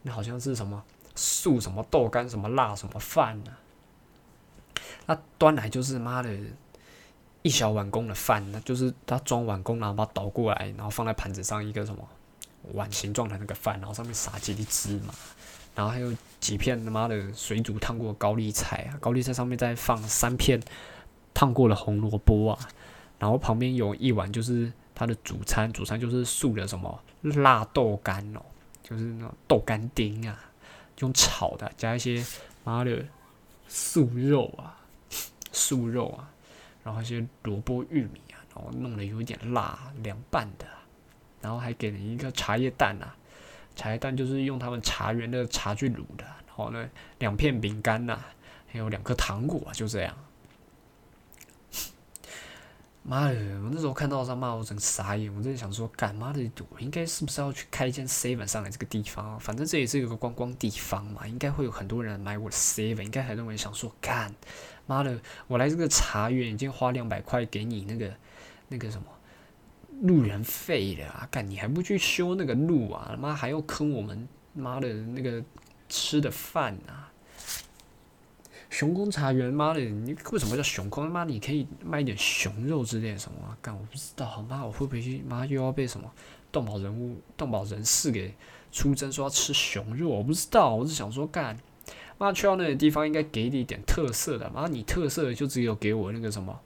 [0.00, 0.82] 那好像是什么
[1.14, 3.54] 素什么豆干什么辣什么饭呢？
[5.08, 6.32] 他端来就是妈的
[7.42, 12.08] 一小碗公的饭，那就是他装碗公，然后把它倒过来，然后放在盘子上一个什么
[12.74, 15.12] 碗形状的那个饭，然后上面撒几粒芝麻，
[15.74, 20.62] 然后还有几片他妈的水煮烫过高丽菜啊，高丽菜上面再放三片
[21.34, 22.58] 烫过的红萝卜啊，
[23.18, 24.70] 然后旁边有一碗就是。
[25.00, 28.40] 它的主餐，主餐就是素的什么辣豆干哦，
[28.82, 30.36] 就是那种豆干丁啊，
[30.98, 32.26] 用炒的，加一些
[32.64, 33.06] 妈的
[33.68, 34.74] 素肉啊，
[35.52, 36.30] 素肉啊，
[36.82, 40.66] 然后一些萝卜、玉米啊，然后弄得有一点辣，凉拌的，
[41.40, 43.16] 然后还给了一个茶叶蛋啊，
[43.74, 48.18] 茶叶蛋就是用他们茶园的茶去卤的，然后呢，两片饼干呐，
[48.66, 50.16] 还有两颗糖果，就这样。
[53.04, 53.34] 妈的！
[53.62, 55.34] 我那时候看到他骂，我整傻眼。
[55.34, 59.40] 我真的想说，干妈的，我应该是不是要去开一间 seven 上来这个地方？
[59.40, 63.02] 反正这也是一个观光地方嘛，应该会有很多人买我的 seven。
[63.02, 64.34] 应该很多人想说，干
[64.88, 68.12] 妈的，我来这个茶园已经花两百块给你那个
[68.66, 69.06] 那个什么
[70.02, 71.28] 路人费了啊！
[71.30, 73.16] 干你还不去修那个路啊？
[73.18, 75.44] 妈还要坑我们妈的那个
[75.88, 77.12] 吃的饭啊！
[78.70, 81.10] 熊空茶园，妈的，你为什么叫熊空？
[81.10, 83.56] 妈，你可以卖点熊肉之类的什么？
[83.60, 85.22] 干，我不知道，妈，我会不会去？
[85.28, 86.10] 妈又要被什么
[86.52, 88.34] 动保人物、动保人士给
[88.70, 90.08] 出征，说要吃熊肉？
[90.08, 91.58] 我不知道，我是想说，干，
[92.18, 94.50] 妈去到那个地方应该给你一点特色的。
[94.50, 96.60] 妈，你特色的就只有给我那个什么，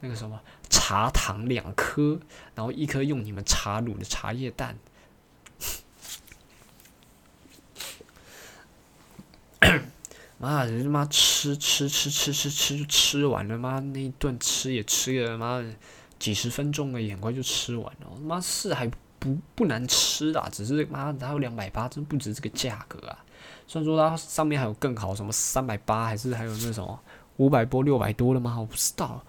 [0.00, 2.20] 那个什么茶糖两颗，
[2.54, 4.78] 然后一颗用你们茶卤的茶叶蛋。
[10.36, 15.64] 妈人，他妈吃吃吃吃吃吃就吃完了，妈那一顿吃也吃了，妈
[16.18, 18.16] 几十分钟而已，很快就吃完了。
[18.22, 18.86] 妈是还
[19.18, 23.24] 不不难吃的，只是妈还有两百八，真不值这个价格啊！
[23.66, 27.00] 虽然说它上面还有更好，什么三百八，还是还有那什么
[27.36, 28.58] 五百多、六百多的吗？
[28.58, 29.24] 我不知道。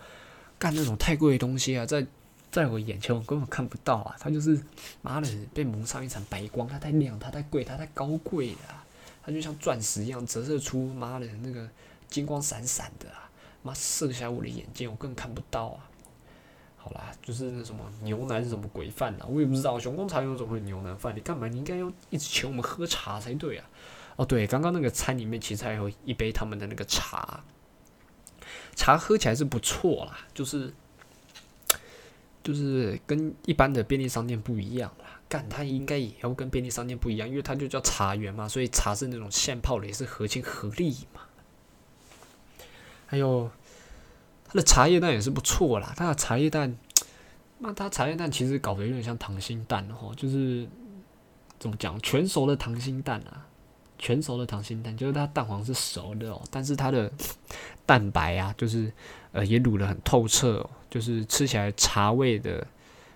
[0.58, 2.06] 干那种太贵的东西啊，在
[2.50, 4.16] 在我眼前我根本看不到啊！
[4.18, 4.58] 它就是
[5.02, 8.84] 妈的被蒙上一层白光，它太亮，它太贵，它太高贵了。
[9.22, 11.68] 它就像钻石一样折射出妈的那个
[12.10, 13.30] 金光闪闪的啊！
[13.64, 15.90] 妈射瞎我的眼睛，我更看不到啊！
[16.78, 19.26] 好啦，就是那什么牛腩是什么鬼饭啊？
[19.28, 19.78] 我也不知道。
[19.78, 21.14] 熊公茶有怎么会牛腩饭？
[21.14, 21.48] 你干嘛？
[21.48, 23.68] 你应该要一直请我们喝茶才对啊！
[24.16, 27.44] 哦，对，刚刚那个餐里面其实还有一杯他们的那个茶，
[28.76, 30.74] 茶喝起来是不错啦，就是
[32.42, 35.06] 就是跟一般的便利商店不一样啦。
[35.28, 41.22] 干，它应该也要跟便利商店不一样，因为它就叫茶园嘛，所以茶是那种现泡的，也是合情合理嘛。
[43.08, 43.50] 还有
[44.46, 46.78] 它的茶叶蛋也是不错啦，它的茶叶蛋，
[47.58, 50.68] 那它茶叶蛋其实搞得有点像溏心蛋哦，就是
[51.60, 53.45] 怎么讲，全熟的溏心蛋啊，
[53.98, 57.12] 全熟的溏心蛋，就是它蛋黄是熟的哦，但是它的
[57.86, 58.92] 蛋白啊，就是
[59.32, 62.66] 呃也卤得很透彻哦，就是吃起来茶味的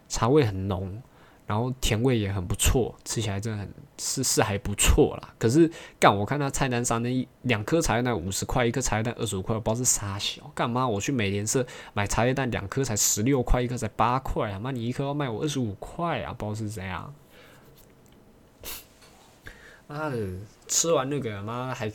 [0.08, 1.02] 茶味很浓。
[1.50, 5.34] 然后甜味也很不错，吃起来真的很是是还不错啦。
[5.39, 5.68] 可是
[6.00, 10.44] 干我看他菜单上那一两颗茶叶蛋五十块，一颗茶叶蛋二十五块，我不知道是啥小。
[10.54, 11.65] 干嘛我去美联社
[11.96, 14.60] 买茶叶蛋两颗才十六块，一颗才八块啊！
[14.60, 16.32] 妈你一颗要卖我二十五块啊！
[16.38, 17.12] 不知道是怎样。
[19.88, 20.17] 妈的，
[20.70, 21.92] 吃完那个妈还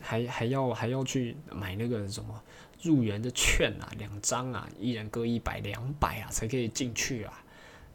[0.00, 2.40] 还还要还要去买那个什么
[2.82, 7.42] 入园的券啊，两张啊，一人各一百两百啊，才可以进去啊。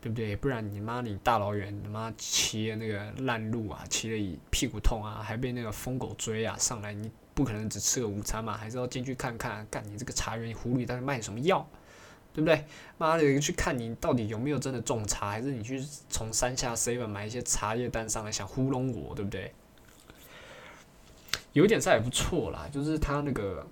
[0.02, 0.36] 对不对？
[0.36, 11.68] 不然你妈你大老远他妈骑的那个烂路啊，骑的屁股痛啊，还被那个疯狗追啊，上来你不可能只吃个午餐嘛，还是要进去看看，干你这个茶园狐狸在卖什么药，
[12.32, 12.66] 对不对？
[13.00, 19.52] 妈的，去看你到底有没有真的种茶，还是你去从山下 C 馆买一些茶叶蛋上来想糊弄我，对不对？
[21.56, 23.66] 有点菜也不错啦，就是他那个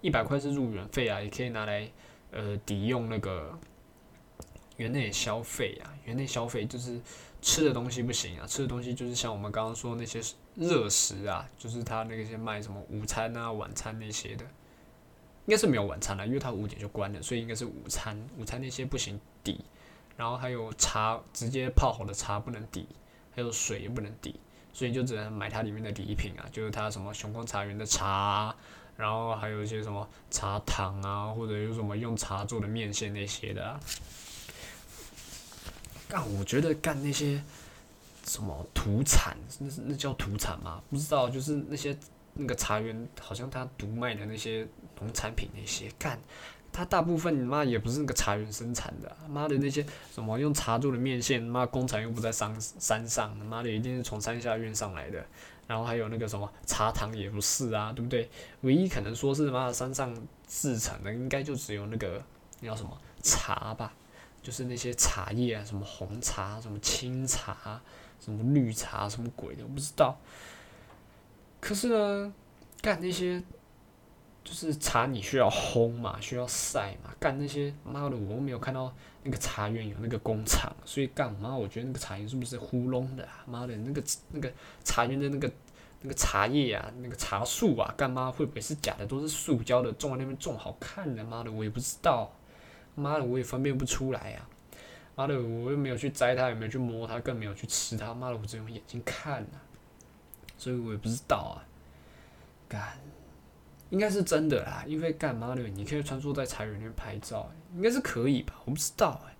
[0.00, 1.90] 一百块是入园费啊，也可以拿来
[2.30, 3.58] 呃抵用那个。
[4.76, 7.00] 园内消费啊，园内消费就是
[7.42, 10.20] 吃的东西不行啊，吃的东西就是像我们刚刚说那些
[10.54, 14.44] 热食啊，就是他那些卖什么午餐啊、晚餐那些的，
[15.46, 18.16] 应该是没有晚餐了，因为他五点就关了，所以应该是午餐。
[18.38, 19.64] 午餐那些不行抵，
[20.16, 22.86] 然后还有茶，直接泡好的茶不能抵，
[23.34, 24.38] 还有水也不能抵，
[24.72, 28.54] 所以就只能买它里面的礼品啊，就是它什么雄光茶园的茶，
[28.96, 33.80] 然后还有一些什么茶糖啊，或者有什么用茶做的面线那些的。
[36.08, 37.42] 干，我觉得干那些
[38.24, 40.82] 什么土产，那是那叫土产吗？
[40.88, 41.96] 不知道，就是那些
[42.32, 44.66] 那个茶园，好像他独卖的那些
[45.00, 46.18] 农产品那些，干，
[46.78, 55.26] 他大部分你妈也不是那个茶园生产的，妈的那些什么用茶做的面线，妈工厂又不在山山上，他妈的一定是从山下运上来的，
[55.66, 58.30] 然后还有那个什么茶糖也不是啊，对不对？
[58.60, 60.14] 唯一可能说是妈的山上
[60.46, 62.22] 制成的，应该就只有那个
[62.62, 63.92] 叫什么茶吧。
[64.40, 67.78] 就是那些茶叶啊，什么红茶、什么青茶、
[68.20, 70.16] 什么绿茶、什么鬼的，我不知道。
[71.60, 72.32] 可是呢，
[72.80, 73.42] 干那些
[74.48, 77.14] 就是茶，你需要烘嘛，需要晒嘛。
[77.20, 78.90] 干那些妈的，我没有看到
[79.22, 83.28] 那个茶园有那个工厂，所以干妈，我觉得那个茶园是不是糊弄的？
[83.44, 84.50] 妈的，那个那个
[84.82, 85.52] 茶园的那个
[86.00, 89.06] 那个茶叶啊，那个茶树啊，干妈会不会是假的？
[89.06, 91.22] 都是塑胶的，种在那边种好看的？
[91.22, 92.32] 妈的，我也不知道。
[92.94, 94.48] 妈的，我也分辨不出来呀！
[95.14, 98.14] 妈的，我又没有去摘它，也没有去摸它，更没有去吃它。
[98.14, 99.58] 妈的，我只用眼睛看呐，
[100.56, 101.68] 所以我也不知道啊。
[102.66, 102.98] 干，
[103.90, 108.54] 应该是真的啦，因为干妈的，你可以穿梭在茶园里面拍照，应该是可以吧？
[108.64, 109.36] 我不知道哎，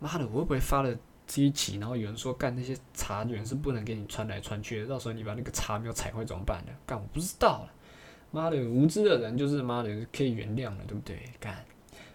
[0.00, 0.92] 妈的，我会不会发了
[1.26, 6.72] 这一集，然后有人说干那些茶园是不能给你穿来穿去的，到时候你把那个茶苗踩坏怎么办呢？
[6.84, 7.72] 干我不知道了，
[8.30, 11.22] 妈的，无知的人就是妈的可以原谅了，对不对？
[11.38, 11.64] 干，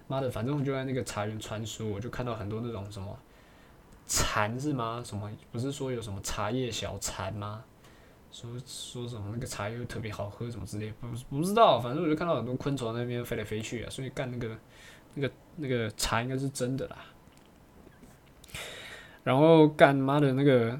[0.08, 3.18] 妈的，反正就在那个茶园穿梭，我就看到很多那种什么
[4.06, 5.02] 蝉是吗？
[5.06, 7.64] 什么不是说有什么茶叶小蝉吗？
[8.32, 14.58] 说说什么那个茶又特别好喝什么之类，不不知道，反正我就看到很多昆虫那边飞来飞去啊，所以干那个
[15.16, 16.98] 那个那个茶应该是真的啦。
[19.24, 20.80] 然后干妈的那个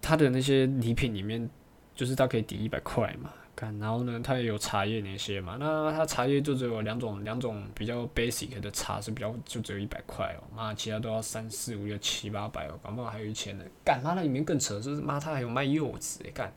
[0.00, 1.48] 他的那些礼品里面，
[1.94, 3.32] 就是他可以抵一百块嘛。
[3.60, 13.64] 然后呢，它也有茶叶那些嘛，那它茶叶就只有两种，两种比较 basic 的茶是比较就只有一百块哦，妈，其他都要三四五六七八百哦，搞不好还有一千的。
[13.84, 16.50] 干妈那里面更扯，就是妈它还有卖柚子诶，干，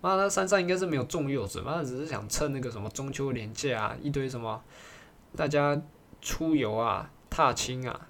[0.00, 4.60] 妈它山上应该是没有种柚子，妈只是想趁那个什么中秋连假啊，一堆什么
[5.36, 5.80] 大家
[6.20, 8.08] 出游啊、踏青啊，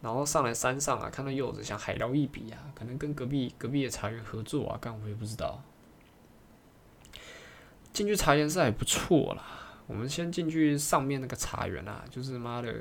[0.00, 5.62] 然后上来山上啊，看到柚子想海捞一笔啊，可能跟隔壁隔壁的茶园合作啊，干我也不知道。
[7.98, 9.42] 进去茶园是还不错啦。
[9.88, 12.72] 我们先进去上面那个茶园啊，就是妈的，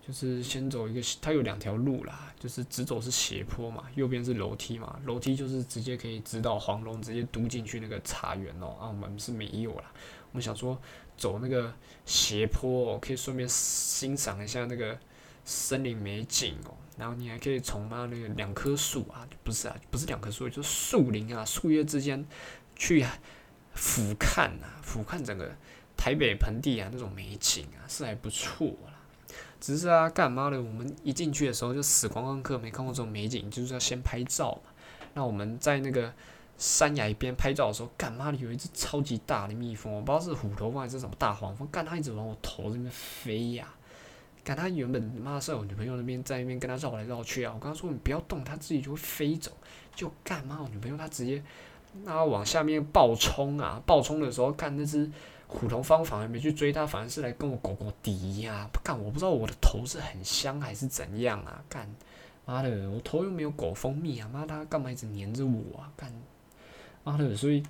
[0.00, 8.68] 就是先走一个，它有两条路啦，就是直走是斜坡嘛，右边是楼梯嘛，楼梯就是直接可以直到黄龙，直接嘟进去那个茶园哦。
[8.80, 9.92] 啊，我们是没有啦，
[10.32, 10.80] 我们想说
[11.18, 11.70] 走那个
[12.06, 14.98] 斜坡，可以顺便欣赏一下那个
[15.44, 16.74] 森林美景哦。
[16.96, 22.24] 然后你还可以从那那个两棵树啊，不是啊，不是两棵树，就是树林啊，树叶之间
[22.74, 23.04] 去。
[23.74, 25.50] 俯瞰啊，俯瞰整个
[25.96, 28.94] 台北盆地啊，那种美景啊，是还不错啦。
[29.60, 34.70] 只是啊，干嘛的，我们一进去的时候就死光光客，没看过这种美景，就是要先拍照嘛。
[35.14, 36.12] 那我们在那个
[36.58, 43.66] 山崖边拍照的时候，干嘛的有一只超级大的蜜蜂，我不知道是虎头蜂还是什么大黄蜂，干它一直往我头这边飞呀。
[44.44, 49.50] 干它原本妈在我女朋友那边在那边跟它绕来绕去啊，我跟他说你不要动，它自己就会飞走。
[49.94, 51.42] 就干嘛我女朋友她直接。
[52.02, 53.80] 那往下面暴冲啊！
[53.86, 55.10] 暴冲的时候，看那只
[55.46, 58.68] 虎头方反而没去追它，反而是来跟我狗狗敌呀！
[58.82, 61.62] 干，我不知道我的头是很香还是怎样啊！
[61.68, 61.88] 干，
[62.44, 64.28] 妈的，我头又没有狗蜂蜜啊！
[64.32, 65.92] 妈，它干嘛一直黏着我啊？
[65.96, 66.12] 干，
[67.04, 67.62] 妈的，所以，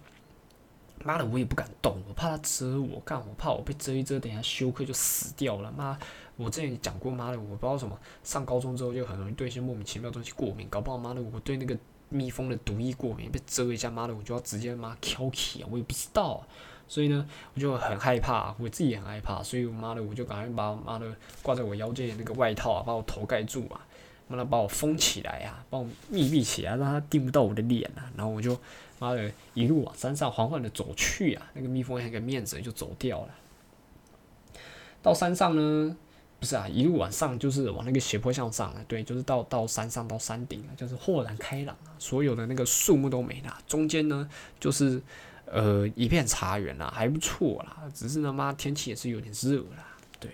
[1.04, 2.98] 妈的，我也不敢动，我怕它蛰我。
[3.00, 5.70] 干，我怕我被蛰一蛰，等下休克就死掉了。
[5.70, 5.98] 妈，
[6.36, 11.76] 我之前讲过，妈的，我不知道什么，上高中之后就很容易对一些莫名其妙的东西过敏，搞不好妈的，我对那个。
[12.14, 15.68] 蜜蜂的毒液过敏，被蛰一下，妈的，我就要直接妈挑起啊！
[15.68, 16.46] 我也不知道，
[16.86, 21.12] 所以呢，我就很害怕，我自己也很害怕，所以我妈的，我就赶快把我妈的
[21.42, 23.84] 挂在我腰间的那个外套啊，把我头盖住啊，
[24.28, 28.06] 妈的把我封起来啊，把我密闭起来，让它盯不到我的脸啊。
[28.16, 28.56] 然后我就
[29.00, 33.34] 妈的一路往山上缓缓的走去啊，那个蜜蜂还给面子就走掉了。
[35.02, 35.96] 到山上呢。
[36.40, 44.28] 不是啊，一路往上就是往那个斜坡向上啊，对，就是到到山上到山顶啊，就是豁然开朗啊，所有的那个树木都没了，中间呢
[44.60, 45.00] 就是
[45.46, 49.86] 呃一片茶园啦，还不错啦，只是他妈天气也是有点热啦，
[50.20, 50.30] 对，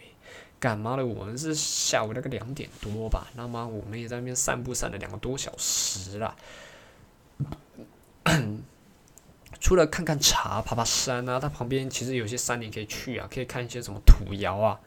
[0.58, 1.06] 干嘛的？
[1.06, 6.34] 我们是下午那个两点多吧，那么我们也在那边散步散了两个多小时啦，
[9.60, 14.80] 除了看看茶、爬爬山啊，它旁边其实有些山你可以去啊，可以看一些什么土窑啊。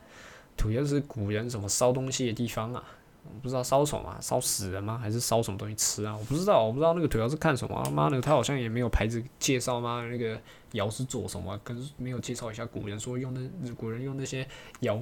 [0.56, 2.84] 土窑是古人什么烧东西的地方啊？
[3.26, 4.98] 我不知道烧什么，烧死人吗？
[4.98, 6.16] 还是烧什么东西吃啊？
[6.16, 7.84] 我不知道，我不知道那个土窑是看什么。
[7.92, 10.06] 妈的，他好像也没有牌子介绍吗？
[10.10, 10.38] 那个
[10.74, 11.58] 窑是做什么？
[11.64, 14.46] 跟没有介绍一下古人说用那古人用那些
[14.82, 15.00] 窑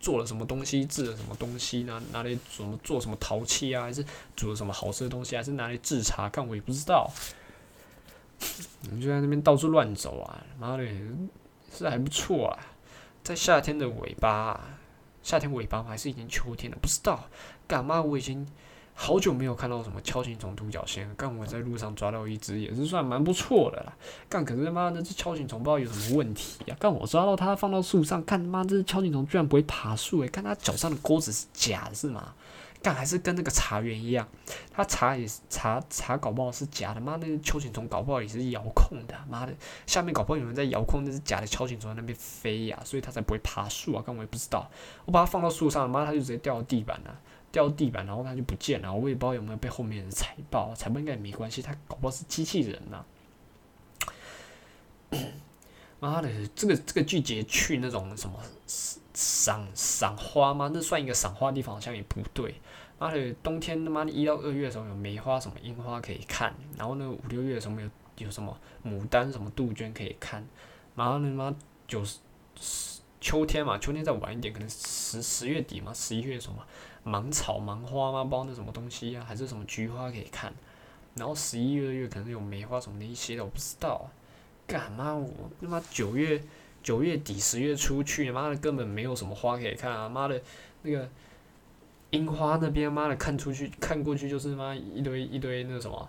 [0.00, 2.02] 做了什么东西，制了什么东西呢？
[2.12, 3.84] 拿来怎么做什么陶器啊？
[3.84, 4.04] 还是
[4.34, 5.36] 煮了什么好吃的东西？
[5.36, 6.28] 还是拿来制茶？
[6.28, 7.10] 看我也不知道。
[8.90, 10.44] 你就在那边到处乱走啊！
[10.58, 10.84] 妈的，
[11.72, 12.58] 是还不错啊。
[13.22, 14.60] 在夏天的尾巴，
[15.24, 15.86] 夏天尾巴吗？
[15.88, 16.78] 还是已经秋天了？
[16.80, 17.24] 不知道。
[17.66, 18.00] 干嘛？
[18.00, 18.46] 我已经
[18.92, 21.12] 好久没有看到什么锹形虫、独角仙。
[21.16, 23.92] 干，我在路上抓到一只，也是算蛮不错的啦。
[24.28, 26.76] 干，可是他妈那只锹形虫不知道有什么问题呀？
[26.78, 30.28] 干，我抓到它放到树上，看他妈这只锹形虫居然不会爬树诶！
[30.28, 32.34] 看它脚上的钩子是假的，是吗？
[32.84, 34.28] 干还是跟那个茶园一样，
[34.70, 39.54] 他茶也是茶茶搞不好是假的，妈那个锹形虫搞不好也是遥控的，妈的
[39.86, 44.70] 下面搞不好有人在遥控那是假的蚯蚓虫在那边飞呀，所以它才不会爬树啊，刚我也不知道，
[45.06, 47.18] 我把它放到树上，妈它就直接掉到地板了，
[47.50, 53.02] 掉地板然后它就不见了，我也不知道有没有被后面人踩爆，踩爆应该也没关系，它搞不好是机器人呐，
[56.10, 58.38] 妈的这个这个季节去那种什么。
[59.16, 60.68] 赏赏花吗？
[60.74, 62.52] 那算一个赏花的地方，好像也不对。
[62.98, 67.88] 妈的，冬天他妈的一到二月的时候有梅花什么樱花可以看，然后呢五六月的时候有
[68.18, 70.44] 有什么牡丹什么杜鹃可以看。
[70.96, 71.54] 马上他妈
[71.86, 72.18] 九十
[73.20, 76.58] 秋天嘛，秋天再晚一点，可能十十月底嘛，十一月什么
[77.04, 80.52] 芒草芒花嘛，不知道那什么东西啊，还是什么菊花可以看。
[81.14, 84.10] 然后十一月月可能有梅花什么的一些的，我不知道。
[84.66, 86.40] 干嘛我他妈九月
[86.82, 90.08] 九月底十月初去，妈的根本没有什么花可以看啊！
[90.08, 90.40] 妈的，
[90.82, 91.08] 那个
[92.10, 96.08] 樱花那边，妈的看出去看过去就是妈一堆一堆那什么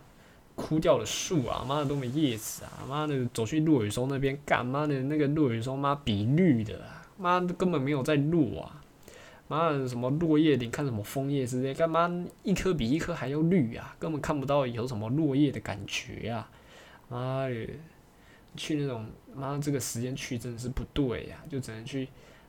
[0.56, 1.66] 枯掉的树啊！
[1.68, 2.84] 妈的都没叶子啊！
[2.88, 6.82] 妈的走去落雨松那边，干嘛的那个落雨松妈比绿的，
[7.18, 8.82] 妈的根本没有在落啊！
[9.48, 12.10] 妈的什么落叶你看什么枫叶之类，干嘛
[12.44, 13.96] 一颗比一颗还要绿啊？
[14.00, 16.50] 根本看不到有什么落叶的感觉啊！
[17.10, 17.68] 妈的！
[18.56, 22.08] 去那种妈这个时间去真的是不对呀，就只能去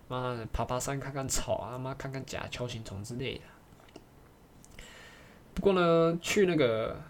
[0.09, 3.41] 妈的爬爬山看看草啊，妈看看甲锹形虫之类的。
[5.55, 7.01] 不过呢，去那个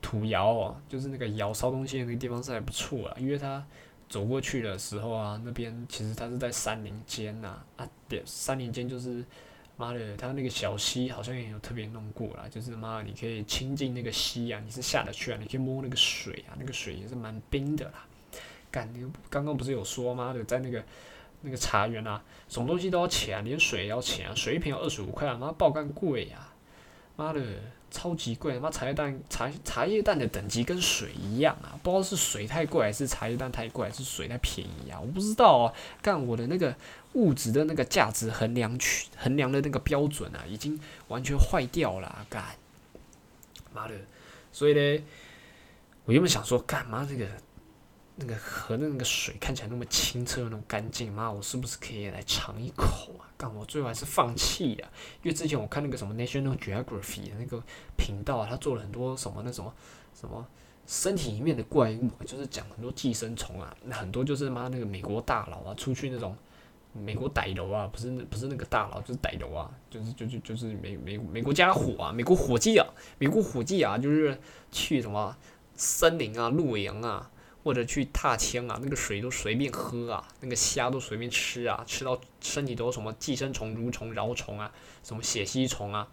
[0.00, 3.64] 土窑哦，就是那个窑烧东西的那个地方是还不错啊，因为它
[4.08, 9.24] 走过去的时候啊，那边其实它是在山林间呐啊，对，山林间就是
[9.76, 18.05] 妈的，它那个小溪好像也有特别弄过啦，就是妈的你可以亲近那个溪啊，你是下得去啊，你可以摸那个水啊，那个水也是蛮冰的啦。
[18.76, 20.34] 干，你刚刚不是有说吗？
[20.34, 20.84] 的，在那个
[21.40, 26.52] 那个茶园啊，什么东西都要钱，连水也要钱啊，水一瓶要二十五块啊，妈爆干贵呀！
[27.16, 27.40] 妈的，
[27.90, 28.58] 超级贵！
[28.58, 35.00] 妈茶叶蛋茶茶叶蛋的等级跟水一样啊，不知道是水太贵还是茶叶蛋太贵，还是水太便宜啊？
[35.00, 35.72] 我不知道啊。
[36.02, 36.76] 干，我的那个
[37.14, 42.08] 物质的那个价值衡量去衡量的那个标准啊，已经完全坏掉了。
[42.08, 42.44] 啊干，
[43.72, 43.94] 妈的！
[44.52, 45.02] 所以呢，
[46.04, 47.26] 我原本想说，干嘛这个？
[48.18, 53.28] 那个河的那个水看起来那么清澈那么干净，妈，我是不是可以来尝一口啊？
[53.36, 54.88] 干，我最后还是放弃了，
[55.22, 57.62] 因为之前我看那个什么 National Geography 的那个
[57.94, 59.70] 频道啊，他做了很多什么那什么
[60.18, 60.46] 什么
[60.86, 66.34] 身体里面的怪物，就是讲很多寄生虫啊，那很多就是妈那个美国大佬啊，出去那种
[66.94, 72.86] 美国歹楼啊，不是那不是那个大佬，就是歹楼啊，就是就就就是美美美国家伙啊，美国伙计啊，
[73.18, 74.40] 美国伙计啊，就是
[74.72, 75.36] 去什么
[75.74, 77.30] 森林啊露营啊。
[77.66, 86.06] 或者去踏青啊，那个水都随便喝啊，那个虾都随便吃啊，吃到身体都有什么寄生虫、蠕虫、蛲虫啊，什么血吸虫啊，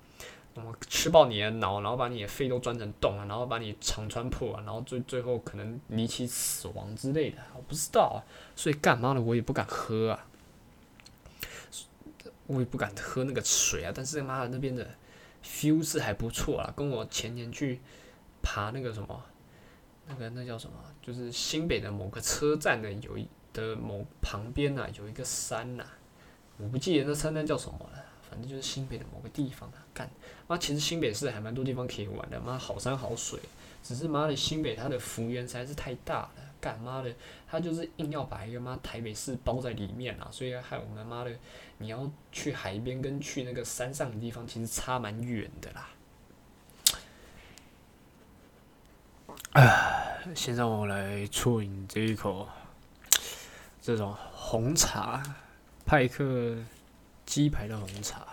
[0.56, 8.18] 什么吃爆你的脑，然后把你的肺都钻成洞啊，然后把你肠穿破啊，然后最最后可能离奇死亡之类的，我不知道啊，
[8.56, 10.26] 所以干嘛的我也不敢喝啊，
[12.48, 14.90] 我也不敢喝那个水啊，但是妈的那边的
[15.46, 17.80] feel 是还不错啊，跟我前年去
[18.42, 19.24] 爬那个什么。
[20.08, 20.74] 那个那叫什么？
[21.02, 25.86] 就是新北的某个车站的有一的某旁边呐，有一个山呐，
[26.58, 29.86] 我不记得那山那叫什么了，反正就是新北的某个地方啊。
[29.94, 30.10] 干，
[30.48, 33.40] 妈，其实新北市还蛮多地方可以玩的，妈好山好水，
[33.84, 37.14] 只是妈的新北它的幅员实在是太大了，干妈的，
[37.48, 41.32] 它就是硬要把一个妈台北市包在里面啊，所以害我们妈的，
[41.78, 45.90] 你要去海边跟去那个山上的地方其实差蛮远的啦。
[49.54, 52.48] 唉，先让我来啜饮这一口
[53.82, 55.22] 这种红茶，
[55.86, 56.56] 派克
[57.26, 58.26] 鸡排的红茶。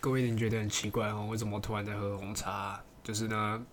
[0.00, 2.82] 各位一定觉得很奇怪哦，为什么突然在喝红茶？
[3.02, 3.64] 就是呢，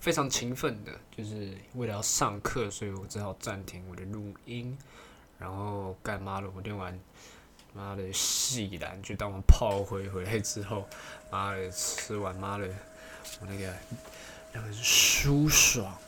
[0.00, 4.76] 非常勤奋的，就是为了要上课，所以我只好暂停我的录音，
[5.38, 6.50] 然后干嘛了？
[6.54, 6.98] 我练完。
[7.74, 10.86] 妈的，细然就当我炮灰回来之后，
[11.30, 12.68] 妈的吃完妈的
[13.40, 13.74] 我那个
[14.52, 15.98] 那个是舒爽啊，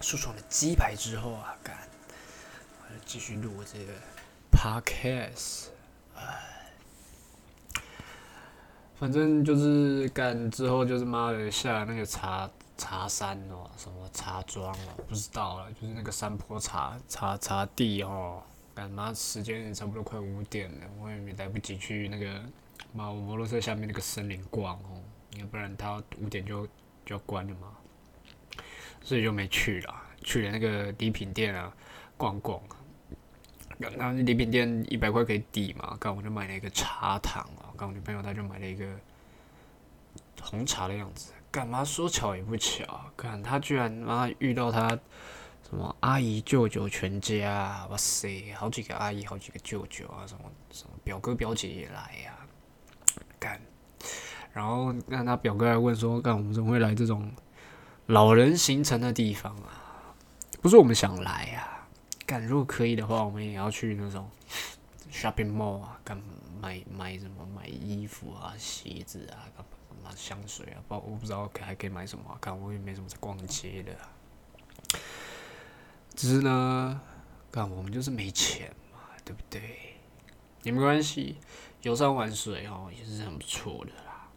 [0.00, 1.76] 舒爽的鸡排之后啊，干，
[2.80, 3.92] 我就继续录这个
[4.50, 5.66] podcast，
[6.14, 6.72] 唉，
[8.98, 18.42] 反正就是干之后就是妈的下那个茶茶山哦，什么茶庄哦，不知道了，就是那个山坡茶茶茶地哦。
[18.76, 22.42] 干妈时间也差不多快五点了，我也没来不及去那个
[22.92, 25.02] 马摩托车下面那个森林逛哦，
[25.38, 26.66] 要不然他五点就
[27.06, 27.72] 就要关了嘛，
[29.02, 30.02] 所以就没去了。
[30.22, 31.74] 去了那个礼品店啊，
[32.18, 32.60] 逛逛。
[33.78, 38.86] 然后礼品店一百块可以抵嘛，刚我就买了一个茶糖啊，刚我女朋友她就买了一个
[40.42, 41.32] 红茶的样子。
[41.50, 44.98] 干嘛说巧也不巧，看她居然妈遇到她。
[45.68, 52.38] 什么阿姨、舅舅全家，哇塞，好几个阿姨，好几个舅舅啊，什么什么表哥、表姐也来呀，
[53.40, 53.60] 干，
[54.52, 57.32] 然后让他表哥来问说，干我们怎么会来这种
[58.06, 60.14] 老人行程的地方啊？
[60.62, 61.88] 不是我们想来呀，
[62.24, 64.30] 干，如果可以的话，我们也要去那种
[65.10, 66.16] shopping mall 啊，干
[66.62, 69.66] 买买什么买衣服啊、鞋子啊，干
[70.04, 73.92] 妈香水啊，不我不知道可还可以买什么，看我也没什么在逛街的。
[76.16, 76.98] 只是呢，
[77.50, 79.60] 干我们就是没钱嘛，对不对？
[80.62, 81.36] 也没关系，
[81.82, 84.28] 游山玩水哦，也是很不错的啦。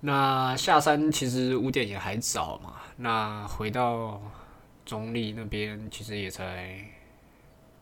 [0.00, 4.22] 那下山其实五点也还早嘛，那回到
[4.86, 6.80] 中立那边其实也才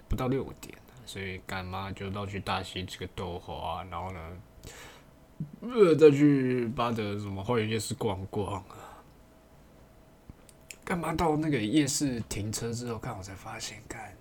[0.08, 4.20] 不到六点，所以干妈就到去大溪吃个豆花，然后呢，
[5.60, 8.89] 呃，再去巴德什么花园夜市逛逛啊。
[10.90, 14.12] 干嘛到那个夜市停车之后，看我才发现，干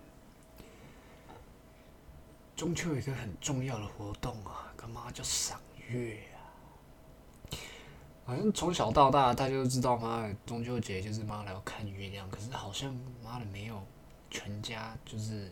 [2.54, 7.58] 中秋有一个很重要的活动啊，干嘛叫赏月啊？
[8.24, 13.84] 好像从小到大大家都知道，妈中秋节就是妈的要看月亮，可是好像妈的没有
[14.30, 15.50] 全家就是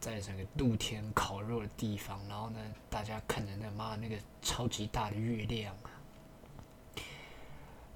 [0.00, 2.58] 在整个露天烤肉的地方，然后呢，
[2.88, 5.76] 大家看着那妈那个超级大的月亮。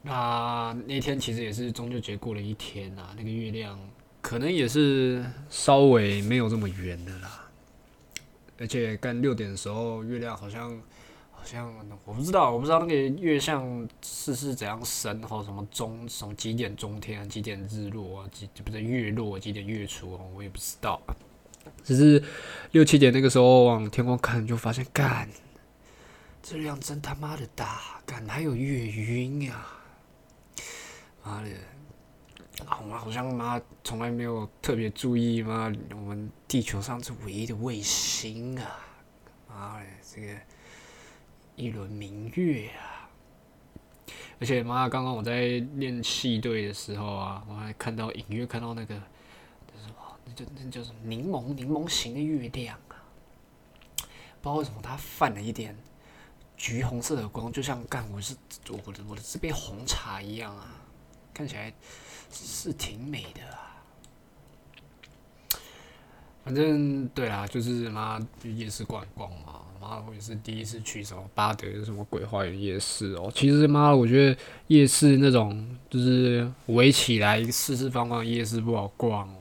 [0.02, 3.78] 那那天其实也是中秋节过了一天呐，那个月亮
[4.20, 7.44] 可能也是稍微没有这么圆的啦。
[8.58, 10.70] 而且干六点的时候，月亮好像
[11.30, 11.72] 好像
[12.04, 21.00] 我不知道，我不知道那个月相是是怎样升，或什么中什么几点中天，几点日落啊，几不是月落几点月出哦，我也不知道。
[21.84, 22.22] 只是
[22.72, 25.28] 六七点那个时候往天空看，就发现干，
[26.42, 29.66] 这亮真他妈的大，干还有月晕呀！
[31.28, 31.50] 妈的，
[32.80, 38.80] 我们好像妈从来没有特别注意妈，我们地球上是唯一的卫星啊！
[39.46, 40.34] 妈的，这个
[41.54, 43.10] 一轮明月啊！
[44.40, 52.96] 而且妈，刚刚我在练戏队的时候啊，我还看到隐约看到那个那什么，那就那就是柠檬柠檬型的月亮啊！
[54.40, 55.76] 不知道为什么它泛了一点
[56.56, 58.34] 橘红色的光，就像干我是
[58.70, 60.77] 我的我的这杯红茶一样啊！
[61.38, 61.72] 看起来
[62.32, 63.78] 是挺美的啊，
[66.44, 73.30] 反正对啊，就是妈夜市逛逛嘛，妈我也是第一次去什么巴德什么鬼花园夜市哦。
[73.32, 74.36] 其实妈，我觉得
[74.66, 79.37] 夜市那种就是围起来四四方方的夜市不好逛哦。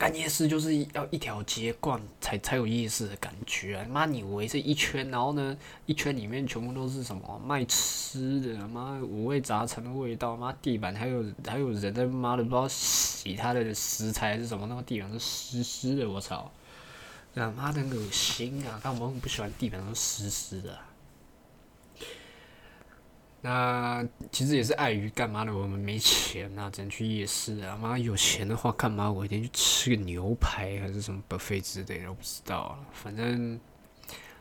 [0.00, 3.86] 干夜市就是要一条街逛才才有夜市的感觉啊！
[3.90, 8.66] 妈，你围这一圈，然后呢，一圈里面全部都是什么卖吃的？
[8.66, 10.34] 妈，五味杂陈的味道。
[10.34, 16.50] 妈，地板还有还有人在妈的不知道洗他的食材是什么，那个地板是湿湿的，我操！
[17.34, 18.80] 啊妈的恶心啊！
[18.82, 20.78] 但我们不喜欢地板都湿湿的。
[23.42, 25.54] 那其实也是碍于干嘛的？
[25.56, 27.74] 我们没钱呐，只能去夜市啊。
[27.74, 32.10] 妈有钱的话，干嘛我一定去吃个牛排还是什么 buffet 之类的？
[32.10, 33.58] 我不知道反正，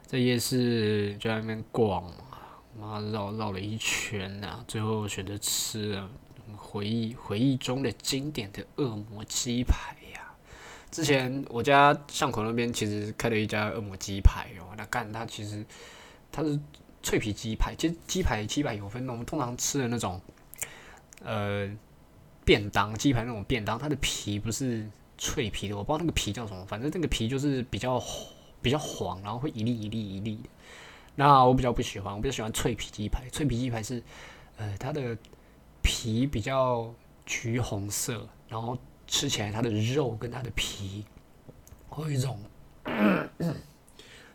[0.05, 2.11] 在夜市就在那边逛嘛，
[2.77, 6.09] 妈绕绕了一圈呐，最后选择吃了
[6.57, 10.29] 回忆回忆中的经典的恶魔鸡排呀。
[10.91, 15.65] 之前我家巷口那边其实开了一家恶魔鸡排哦，那干它其实
[16.29, 16.59] 它是。
[17.01, 20.21] 脆皮鸡排，其实鸡排鸡排有分，我们通常吃的那种，
[21.23, 21.69] 呃，
[22.43, 24.87] 便当鸡排那种便当，它的皮不是
[25.17, 28.01] 脆皮的，我不知道那个皮叫什么，反正那个皮就是比较
[28.61, 30.49] 比较黄，然后会一粒一粒一粒的。
[31.15, 33.27] 那我比较不喜欢，我比较喜欢脆皮鸡排。
[33.31, 34.03] 脆皮鸡排是，
[34.57, 35.17] 呃，它的
[35.81, 36.93] 皮比较
[37.25, 38.77] 橘红色，然后
[39.07, 41.05] 吃起来它的肉跟它的皮
[41.87, 42.39] 会有一种。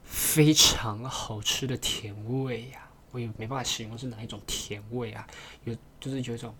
[0.05, 5.27] 非常好吃的甜味呀，我也没办法形容是哪一种甜味啊，
[5.65, 6.55] 有就是有一种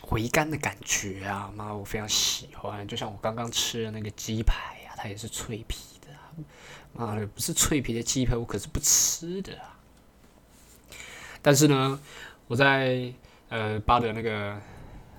[0.00, 2.86] 回甘的感觉啊，妈，我非常喜欢。
[2.86, 6.08] 就像我刚刚吃的那个鸡排呀，它也是脆皮的，
[6.92, 9.78] 妈的，不是脆皮的鸡排我可是不吃的啊。
[11.42, 12.00] 但是呢，
[12.46, 13.12] 我在
[13.48, 14.60] 呃巴德那个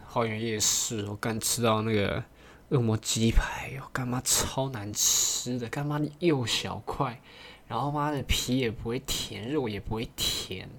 [0.05, 2.23] 花园夜市，我刚吃到那个。
[2.69, 7.21] 恶魔鸡排哟，干妈超难吃的，干妈又小块，
[7.65, 10.69] 然后妈的皮也不会甜，肉也不会甜，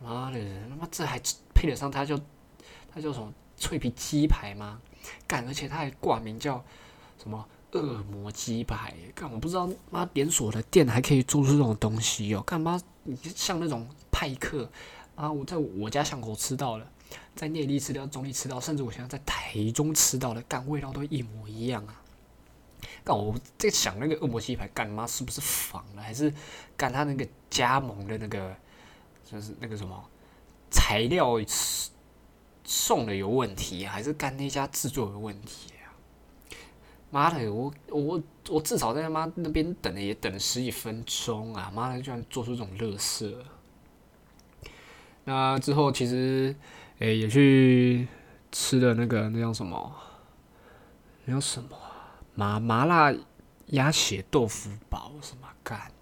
[0.00, 0.38] 妈的，
[0.70, 1.20] 他妈这还
[1.52, 2.16] 配得上它叫
[2.92, 4.80] 它叫什么脆皮鸡排吗？
[5.26, 6.64] 干，而且它还挂名叫
[7.20, 14.70] 什么恶魔鸡排，干我不知道妈连锁的店还可以做出这种东西哟，干妈你像那种派克
[15.16, 16.86] 啊，我在我家巷口吃到了。
[17.34, 22.00] 在内地吃到，中立吃到，甚至我现在在台中吃到的，干味道都一模一样啊！
[23.02, 26.32] 干我在想那个恶魔鸡排，干妈是不是仿的，还是
[26.76, 28.54] 干他那个加盟的那个，
[29.24, 30.10] 就是那个什么
[30.70, 31.36] 材料
[32.64, 35.92] 送的有问题，还是干那家制作有问题啊？
[37.10, 41.70] 妈的，我我我至少在他妈那边等了也等了十几分钟啊！
[41.74, 43.44] 妈的，居然做出这种乐色。
[45.24, 46.54] 那之后其实，
[47.04, 48.08] 诶，也去
[48.50, 49.94] 吃的那个那叫什么？
[51.26, 51.78] 那叫什么？
[52.34, 53.14] 麻麻辣
[53.66, 55.92] 鸭血豆腐煲什么干？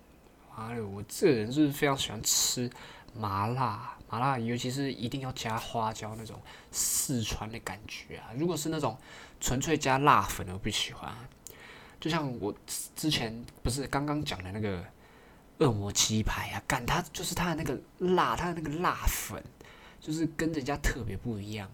[0.56, 2.70] 妈的，我这个人就是非常喜欢吃
[3.16, 3.96] 麻辣。
[4.08, 6.40] 麻辣，尤其是一定要加花椒那种
[6.70, 8.30] 四川的感觉啊！
[8.36, 8.96] 如果是那种
[9.40, 11.12] 纯粹加辣粉的，我不喜欢。
[11.98, 12.54] 就像我
[12.94, 14.84] 之前不是刚刚讲的那个
[15.58, 17.76] 恶魔鸡排啊，干它就是它的那个
[18.14, 19.42] 辣，它的那个辣粉
[20.02, 21.66] 就是跟人家特别不一样，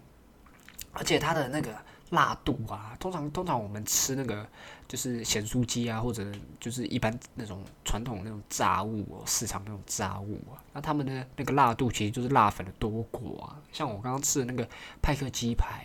[0.92, 1.74] 而且它的那个。
[2.10, 4.48] 辣度啊，通常通常我们吃那个
[4.88, 6.24] 就是咸酥鸡啊，或者
[6.58, 13.60] 就是一般那种传统那种炸物哦，市场那种炸物啊，那他们的那个辣度其实就是辣粉的多寡啊。
[13.72, 14.66] 像我刚刚吃的那个
[15.02, 15.84] 派克鸡排，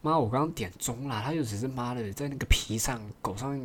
[0.00, 3.62] 妈，我刚刚点中辣，它就只是妈的在那个皮上裹上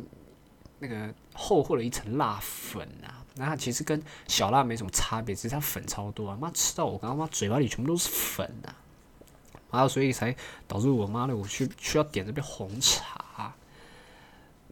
[0.78, 8.74] 那个厚厚的一层辣粉啊，那它其实跟小辣没什么差别，只是它粉超多啊，妈吃到我刚刚妈嘴巴里全部都是粉啊。
[9.70, 10.34] 然后，所以才
[10.66, 13.54] 导致我妈的，我去需要点这杯红茶。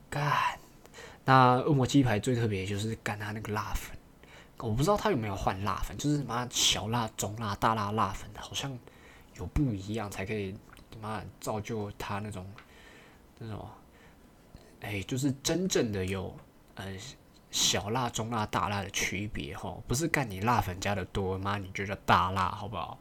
[0.08, 0.58] 干，
[1.24, 3.98] 那恶魔鸡排最特别就是干它那个辣粉，
[4.58, 8.78] 我不知道它有没有换辣粉，就是妈小辣、中辣、大辣辣粉好像
[9.34, 10.56] 有不一样，才可以
[11.02, 12.46] 妈造就它那种
[13.38, 13.68] 那种，
[14.80, 16.34] 哎，就是真正的有
[16.76, 16.96] 呃
[17.54, 22.98] 小辣、中辣、大辣的区别哈，不是干你辣粉加的多，妈你觉得大辣好不好？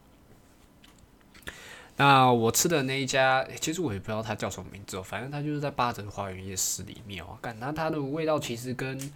[1.96, 7.36] 那我吃的那一家，其实我也不知道它叫什么名字哦，反正它就是在八折花园夜市里面哦。
[7.42, 9.12] 感那它的味道其实跟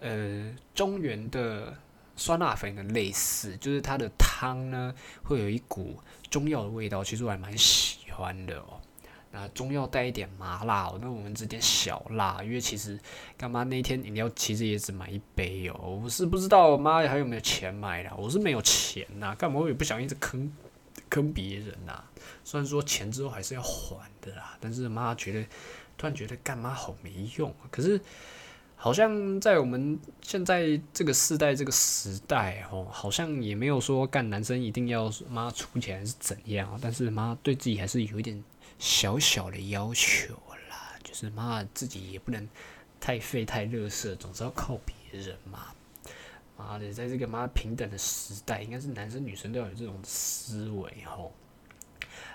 [0.00, 1.74] 呃中原的
[2.14, 8.78] 酸辣粉的类似，就是它的汤呢会有一股中药的味道，其实我还蛮喜欢的哦。
[9.34, 12.98] 那中药带一点麻辣哦，那我们只点小辣，因为其实
[13.36, 20.50] 干妈那天饮料其实也只买一杯哦，我是不知道妈还有没有钱买的，我是没有钱呐，干嘛我也不想一直坑。
[21.10, 22.02] 坑别人呐，
[22.42, 25.44] 虽然说钱之后还是要还的啦，但是妈觉得
[25.96, 27.54] 突然觉得干妈好没用。
[27.70, 28.00] 可是
[28.74, 38.42] 好像在我们现在这个时代这个时代哦，好像也没有说干男生一定要妈出钱是怎样，但是妈对自己还是有一点
[38.78, 40.34] 小小的要求
[40.70, 42.48] 啦，就是妈自己也不能
[43.00, 45.74] 太废太乐色，总是要靠别人嘛。
[46.56, 51.32] 妈的，在这个妈平等的时代，应该是男生女生都要有这种思维吼。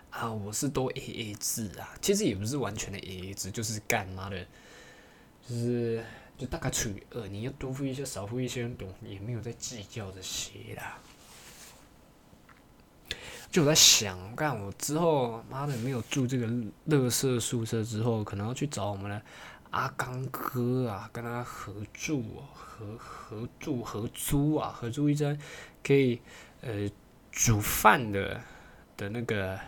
[0.10, 4.46] 啊，我是都 A A 制啊，其实也不是完全的 A A 制，就是干妈的，
[5.48, 6.04] 就是
[6.38, 11.00] 就大概除以二，你要多付一些少付一些，懂也没有在计较这些啦。
[13.52, 16.48] 就我在想，干我之后妈的没有住这个
[16.86, 19.22] 乐色宿舍之后，可能要去找我们的
[19.72, 22.44] 阿刚哥啊，跟他合住哦。
[22.54, 25.38] 合合住合租啊，合租一间
[25.84, 26.22] 可以
[26.62, 26.90] 呃
[27.30, 28.40] 煮饭的
[28.96, 29.60] 的那个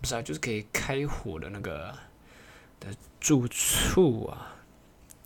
[0.00, 1.94] 不是啊，就是可以开火的那个
[2.80, 2.88] 的
[3.20, 4.56] 住处啊。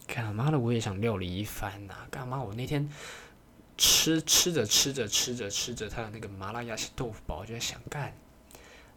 [0.06, 1.94] 干妈的，我也想料理一番呐！
[2.10, 2.42] 干嘛？
[2.42, 2.86] 我那天
[3.78, 8.12] 吃吃着吃着吃着吃着他的那个麻辣鸭血豆腐煲，我就在想干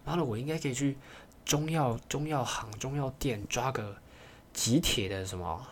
[0.03, 0.97] 妈的，我应该可以去
[1.45, 3.95] 中药中药行中药店抓个
[4.51, 5.67] 几铁的什么。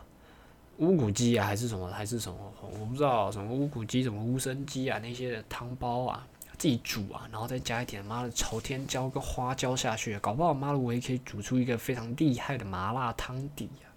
[0.78, 6.26] 乌骨鸡啊，还是什么，还是什么，我不知道什么乌骨鸡，什么乌参鸡啊，那些汤包啊，
[6.58, 13.92] 自己煮啊，然后再加一点妈的朝天椒跟花椒下去，搞不好妈的我也可以煮出一个非常厉害的麻辣汤底啊！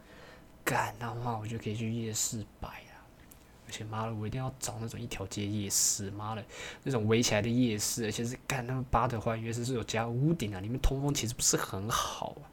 [0.65, 2.82] 干，那话我就可以去夜市摆，
[3.73, 6.45] 且妈的我一定要找那种一条街夜市，妈的
[6.83, 12.45] 那种围起来的夜市，而且是干那个巴德花夜市是有加屋顶啊，里面通风其实不是很好啊。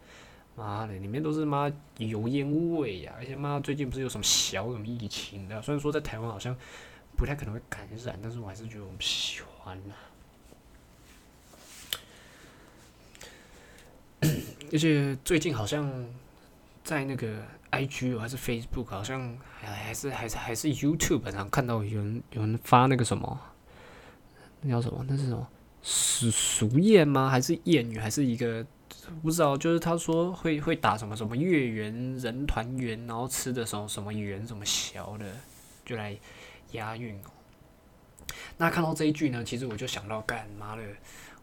[0.55, 3.13] 妈的，里面都是妈油烟味呀！
[3.17, 5.61] 而且妈最近不是有什么小什么疫情的？
[5.61, 6.53] 虽然说在台湾好像
[7.15, 9.93] 不太可能会感染，但是我还是觉得我不喜欢呐。
[14.73, 16.05] 而且最近好像
[16.83, 17.41] 在那个
[17.71, 23.39] IG 还是 Facebook，好像还还是还是还是 YouTube 上看到有人有人发那个什么，
[24.61, 25.05] 那叫什么？
[25.07, 25.47] 那是什么
[25.81, 27.29] 是俗谚吗？
[27.29, 27.99] 还是谚语？
[27.99, 28.65] 还是一个？
[29.23, 35.25] 不知道，就是他说会会打什么什么月圆人团圆，然后吃的什么什么圆什么小的，
[35.85, 36.15] 就来
[36.73, 37.29] 押韵哦。
[38.57, 40.83] 那看到这一句呢，其实我就想到干妈的，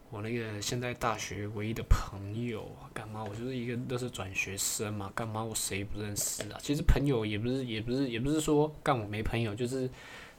[0.09, 3.23] 我那个现在大学唯一的朋友啊干嘛？
[3.23, 6.57] 我就是一个都是转学生嘛，干嘛我谁不认识啊？
[6.61, 9.89] 其实朋友也不是也不是也不是说干我没朋友，就是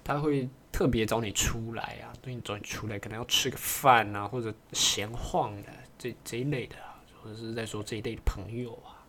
[0.02, 6.76] 他会特别找你出来啊，对你找你出来，可能要吃个饭啊，或者闲晃的这这一类的。
[7.20, 9.02] 或者是在说这一类的朋友啊，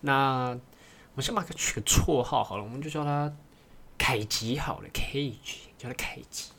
[0.00, 0.58] 那
[1.14, 3.30] 我先把它取个绰号好了，我们就叫他
[3.98, 6.52] 凯吉好了，Cage，叫他凯吉。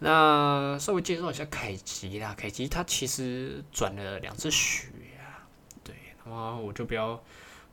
[0.00, 4.88] 那稍微介绍一下凯吉啦，凯吉他其实转了两次学
[5.18, 5.42] 啊，
[5.82, 5.94] 对，
[6.24, 7.20] 那么我就不要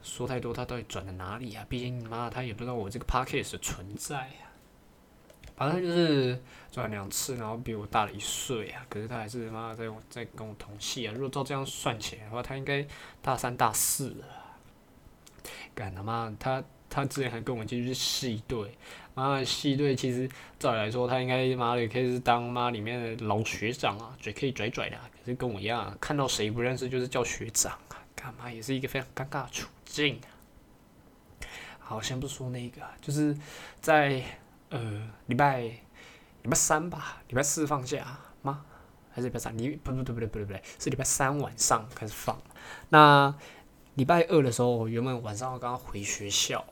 [0.02, 1.66] 说太多，他到底转了哪里啊？
[1.70, 4.42] 毕竟妈他也不知道我这个 p a c k a g e 存在啊。
[5.56, 11.14] 反正就是转两次，然后比我大了一岁啊，可是他还是妈在在跟我同系啊。
[11.14, 12.86] 如果照这样算起来的话，他应该
[13.22, 14.26] 大三大四了。
[15.74, 18.78] 干他妈，他他之前还跟我继续系队。
[19.16, 24.98] 妈的，系队其实照理来说，他应该妈的可以是当妈里面的老学长啊，嘴可以拽拽的。
[24.98, 30.20] 可是跟我一样，看到谁不认识就是叫学长啊，干嘛也是一个非常尴尬的处境。
[31.80, 33.36] 好，先不说那个，就是
[33.80, 34.22] 在
[34.70, 38.66] 呃礼拜礼拜三吧，礼拜四放假吗？
[39.12, 39.58] 还是礼拜三？
[39.58, 42.38] 礼不不对不对不对不对，是礼拜三晚上开始放。
[42.90, 43.34] 那
[43.94, 46.66] 礼拜二的时候，原本晚上我刚刚回学校。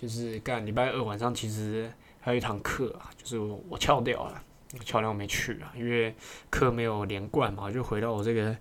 [0.00, 3.36] 就是干礼拜二晚上，其实还有一堂课啊，就是
[3.68, 4.40] 我翘掉了，
[4.84, 6.14] 翘掉没去啊，因为
[6.50, 8.56] 课没有连贯嘛，就回到我这个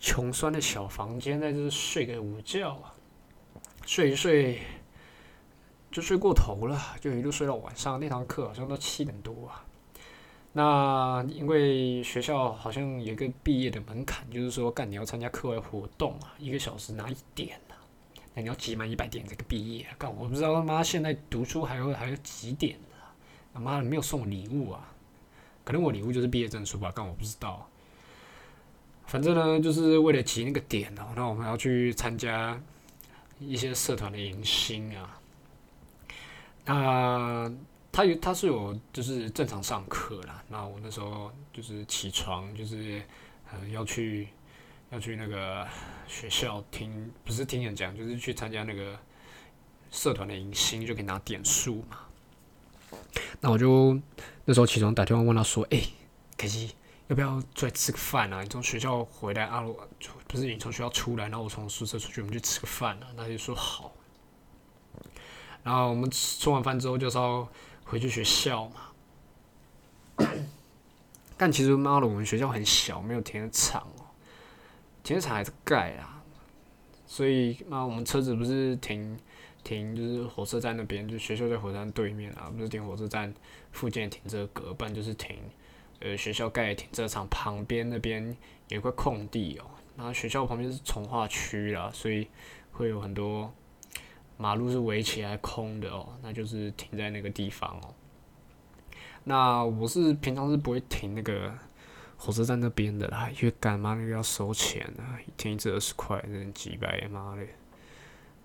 [0.00, 2.94] 穷酸的小房间，在这睡个午觉啊，
[3.84, 4.62] 睡一睡
[5.90, 8.00] 就睡过头了，就一路睡到晚上。
[8.00, 9.62] 那堂课好像都七点多啊。
[10.54, 17.60] 那因为学校好像有个毕业的门槛，就是说干你要参加课外活动啊，一个小时拿一点。
[18.34, 22.96] 那你要集满一百点才可毕业，干我不知道他妈现在读书还有还有几点呢？
[23.52, 24.88] 他妈的没有送我礼物啊？
[25.64, 26.90] 可能我礼物就是毕业证书吧？
[26.90, 27.68] 干我不知道。
[29.06, 32.58] 反正呢，就是为了集那个点哦，那我们要去参加
[33.38, 35.20] 一些社团的迎新啊。
[36.64, 37.52] 那
[37.92, 40.42] 他有他是有就是正常上课啦。
[40.48, 43.02] 那我那时候就是起床就是
[43.52, 44.28] 呃要去。
[44.92, 45.66] 要去那个
[46.06, 48.94] 学校听，不是听人讲，就是去参加那个
[49.90, 51.98] 社团的迎新，就可以拿点数嘛。
[53.40, 53.98] 那我就
[54.44, 55.80] 那时候起床打电话问他说：“哎，
[56.36, 56.74] 可惜
[57.08, 58.42] 要不要出来吃个饭啊？
[58.42, 59.64] 你从学校回来啊？
[60.28, 63.94] 不是你从学校出来，然后我从宿舍出去，我们去吃个饭啊？”他就说好。
[65.62, 67.48] 然后我们吃完饭之后就是要
[67.84, 70.26] 回去学校嘛。
[71.38, 73.86] 但其实妈的，我们学校很小，没有停车场。
[75.02, 76.22] 停车场还是盖啦，
[77.06, 79.18] 所以那我们车子不是停
[79.64, 83.34] 停就是火车站那边，就学校在火车站对面啊，不是停火车站
[83.72, 85.36] 附近停车格，不然就是停
[86.00, 88.36] 呃学校盖的停车场旁边那边
[88.68, 89.64] 有一块空地哦。
[89.96, 92.28] 那学校旁边是从化区啦，所以
[92.70, 93.52] 会有很多
[94.36, 97.92] 马路是围起来空的哦，那就是停在那个地方哦。
[99.24, 101.52] 那我是平常是不会停那个。
[102.24, 107.42] 火车站那边的啦，因为干嘛那个要收钱啊，一天一次二十块，那几百，妈的！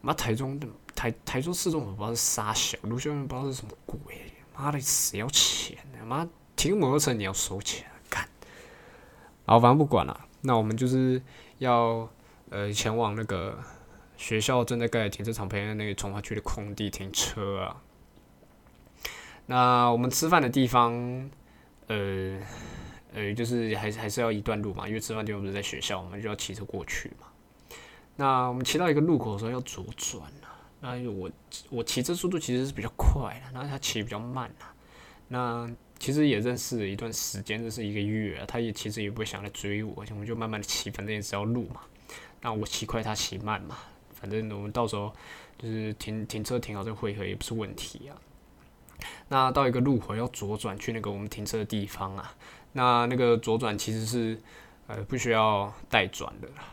[0.01, 0.59] 妈台中
[0.95, 3.99] 台台中市政府不知道是啥小，卢秀燕不知道是什么鬼，
[4.55, 6.03] 妈的，谁要钱呢？
[6.03, 8.28] 妈停摩托车你要收钱，干！
[9.45, 11.21] 好，反正不管了，那我们就是
[11.59, 12.09] 要
[12.49, 13.59] 呃前往那个
[14.17, 17.84] 学校正在盖停车场旁边那个从化区的空地停车啊。
[19.45, 21.30] 那我们吃饭的地方，
[21.86, 22.41] 呃。
[23.14, 27.28] 呃，就是还是还是要一段路嘛，因为吃饭地方不是在学校，我们就要骑车过去嘛。
[28.16, 30.53] 那我们骑到一个路口的时候要左转啊。
[30.80, 31.30] 那我
[31.70, 34.74] 我骑车速度其实是比较快的，然后他骑比较慢啊。
[35.28, 41.82] 那其实也认识了一段时间，这是一个月，他也其实也不会想来追我，我们就慢慢的骑，反正也是要路嘛。
[42.41, 43.78] 那我骑快，他骑慢嘛，
[44.14, 45.12] 反正我们到时候
[45.58, 48.16] 就是停停车停好这个汇合也不是问题啊。
[49.28, 52.36] 那到一个路口要左转去那个我们停车的地方啊。
[52.74, 54.39] 那那个左转其实是
[54.88, 56.63] 呃不需要带转的啦，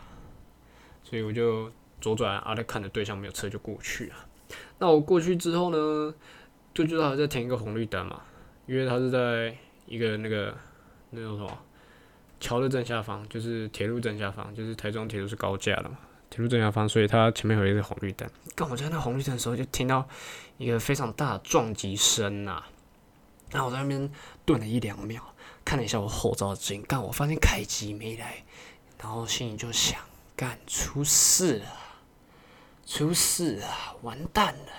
[1.03, 4.25] 所以我就左转，啊，他看着对象没有车就过去啊。
[4.77, 6.13] 那我过去之后呢，
[6.73, 8.21] 就知道还在停一个红绿灯嘛，
[8.67, 10.55] 因为它是在一个那个
[11.09, 11.57] 那种什么
[12.39, 15.97] 桥的正下方，就是铁路正下方，就是台中铁路是高架的嘛，
[16.29, 18.29] 铁路正下方，所以它前面有一个红绿灯。
[18.53, 20.07] 刚我在那红绿灯的时候，就听到
[20.57, 22.63] 一个非常大的撞击声呐，
[23.51, 24.11] 然后我在那边
[24.45, 25.23] 顿了一两秒。
[25.65, 28.43] 看了一下我后照镜，干我发现凯吉没来，
[29.01, 29.99] 然后心里就想：
[30.35, 31.65] 干出事了，
[32.85, 33.67] 出事了，
[34.03, 34.71] 完蛋了！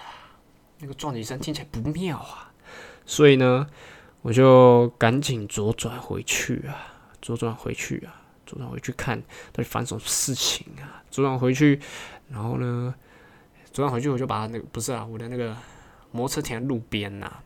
[0.79, 2.53] 那个撞击声听起来不妙啊，
[3.05, 3.67] 所以呢，
[4.23, 11.03] 我就赶紧左转回去啊，左转回去啊，左转回去看到底发生什么事情啊！
[11.11, 11.81] 左转回去，
[12.29, 12.95] 然后呢，
[13.73, 15.57] 左转回去我就把那个不是啊，我的那个
[16.13, 17.43] 摩托车停在路边呐。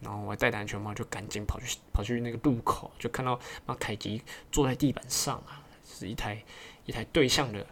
[0.00, 6.42] 然后我戴安全帽，就赶紧跑去跑去那个路口，就看到那凯吉坐在地板上啊，是一台
[6.86, 7.66] 一台对向的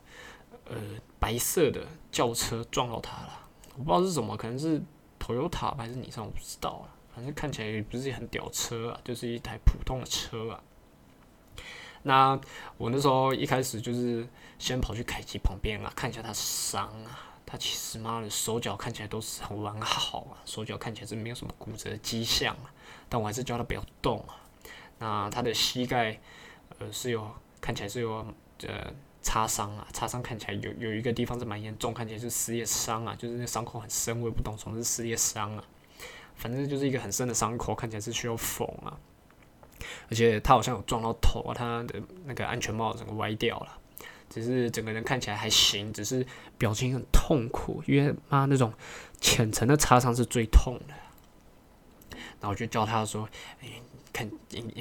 [0.66, 0.76] 呃
[1.18, 4.81] 白色的轿车撞到他了，我不知道是什么，可能是
[5.18, 6.95] Toyota 还是你上，我不知道啊。
[7.14, 10.62] 反正看起来也不是很屌车啊，就是一台普通的车啊。
[12.05, 12.41] 那
[12.76, 14.24] 我那时候一开始就是
[14.59, 17.28] 先跑去凯奇旁边啊，看一下他伤啊。
[17.51, 22.70] 他其实妈的手脚看起来都是很完好啊，手脚看起来是没有什么骨折的迹象啊。
[23.09, 24.36] 但我还是叫他不要动啊。
[24.99, 26.20] 那他的膝盖
[26.78, 27.28] 呃是有
[27.61, 28.26] 看起来是有
[28.66, 28.92] 呃。
[29.20, 35.64] 擦伤啊，擦伤看起来有有一个地方是蛮严重，看起来是撕裂伤啊，就是那伤口很深，我也不懂什么是撕裂伤啊，
[36.36, 38.96] 反正就是一个很深的伤口，看起来是需要缝啊。
[40.09, 43.78] 而且他好像有撞到头啊，他的那个安全帽整个歪掉了，
[44.31, 46.26] 只是整个人看起来还行，只是
[46.57, 48.72] 表情很痛苦，因为妈那种
[49.20, 50.95] 浅层的擦伤是最痛的。
[52.41, 53.29] 然后我就叫他说
[53.61, 53.68] ：“哎，
[54.12, 54.31] 看，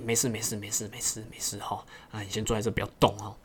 [0.04, 3.36] 没事没事没事没事没事哈，啊，你先坐在这不要动哦。”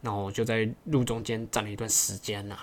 [0.00, 2.56] 那我就在路中间站了一段时间呐，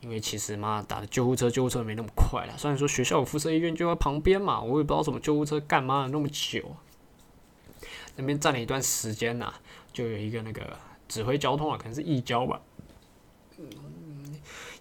[0.00, 2.56] 因为其实嘛，打的救护车，救护车没那么快了。
[2.56, 6.76] 虽然说学校有辐射医院就在旁边嘛，我也不知道什么救护车干嘛那么久。
[8.14, 9.52] 那边站了一段时间呐，
[9.92, 10.78] 就有一个那个
[11.08, 12.60] 指挥交通啊，可能是义交吧，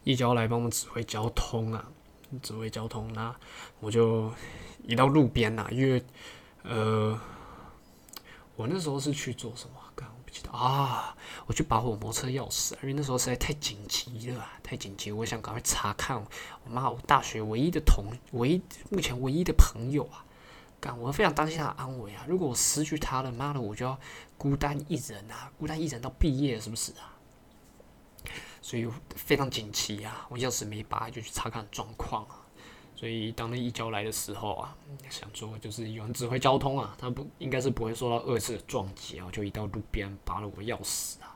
[0.04, 1.90] 义交来帮我们指挥交通啊，
[2.42, 3.12] 指挥交通。
[3.14, 3.36] 那
[3.80, 4.32] 我就
[4.84, 6.04] 移到路边呐，因为
[6.64, 7.20] 呃，
[8.56, 9.76] 我那时候是去做什么？
[9.96, 11.16] 刚我不记得啊！
[11.46, 20.25] 我去拔我摩托车钥匙，因为那时候实在太紧急了，太紧急，我想赶快查看我妈，我大学唯一的同，唯一目前唯一的朋友啊，
[20.86, 22.24] 干，我非常担心他的安危啊！
[22.28, 23.98] 如果我失去他了，妈的，我就要
[24.38, 27.18] 孤单一人啊，孤单一人到毕业，是不是啊？
[28.62, 30.28] 所以非常紧急啊！
[30.30, 32.40] 我钥匙没拔，就去查看状况啊。
[32.96, 34.78] 所以当那一交来的时候啊，
[35.10, 41.36] 想说就是有人指挥交通啊，他不应该是不会受到二次的撞击啊，就移到路边拔了我钥匙啊，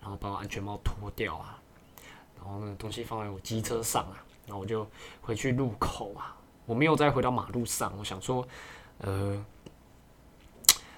[0.00, 1.60] 然后把我安全帽脱掉啊，
[2.36, 4.88] 然后那东西放在我机车上啊，然后我就
[5.20, 8.46] 回去路口啊，我没有再回到马路上，我想说，
[8.98, 9.44] 呃，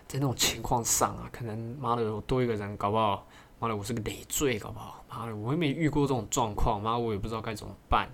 [0.07, 3.27] 在那种情况上啊，可能妈的我多一个人搞不好，
[3.59, 8.09] 妈的我是个累赘搞不好，妈的我也没遇过这种状况，妈我也不知道该怎么办。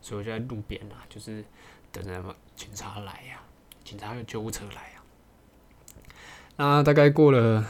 [0.00, 1.42] 所以我就在路边啊，就是
[1.90, 2.22] 等着
[2.54, 3.40] 警察来呀，
[3.82, 5.02] 警察有救护车来呀。
[6.56, 7.64] 那大概过了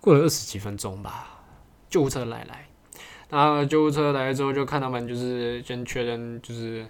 [0.00, 1.40] 过了二十几分钟吧，
[1.88, 2.68] 救护车来来，
[3.30, 6.86] 那救护车来之后就看他们就是先确认就是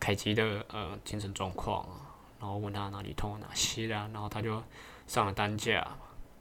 [0.00, 2.01] 凯奇的呃精神状况啊，
[2.42, 4.62] 然后问他哪里痛哪些啦，然后他就
[5.06, 5.96] 上了担架。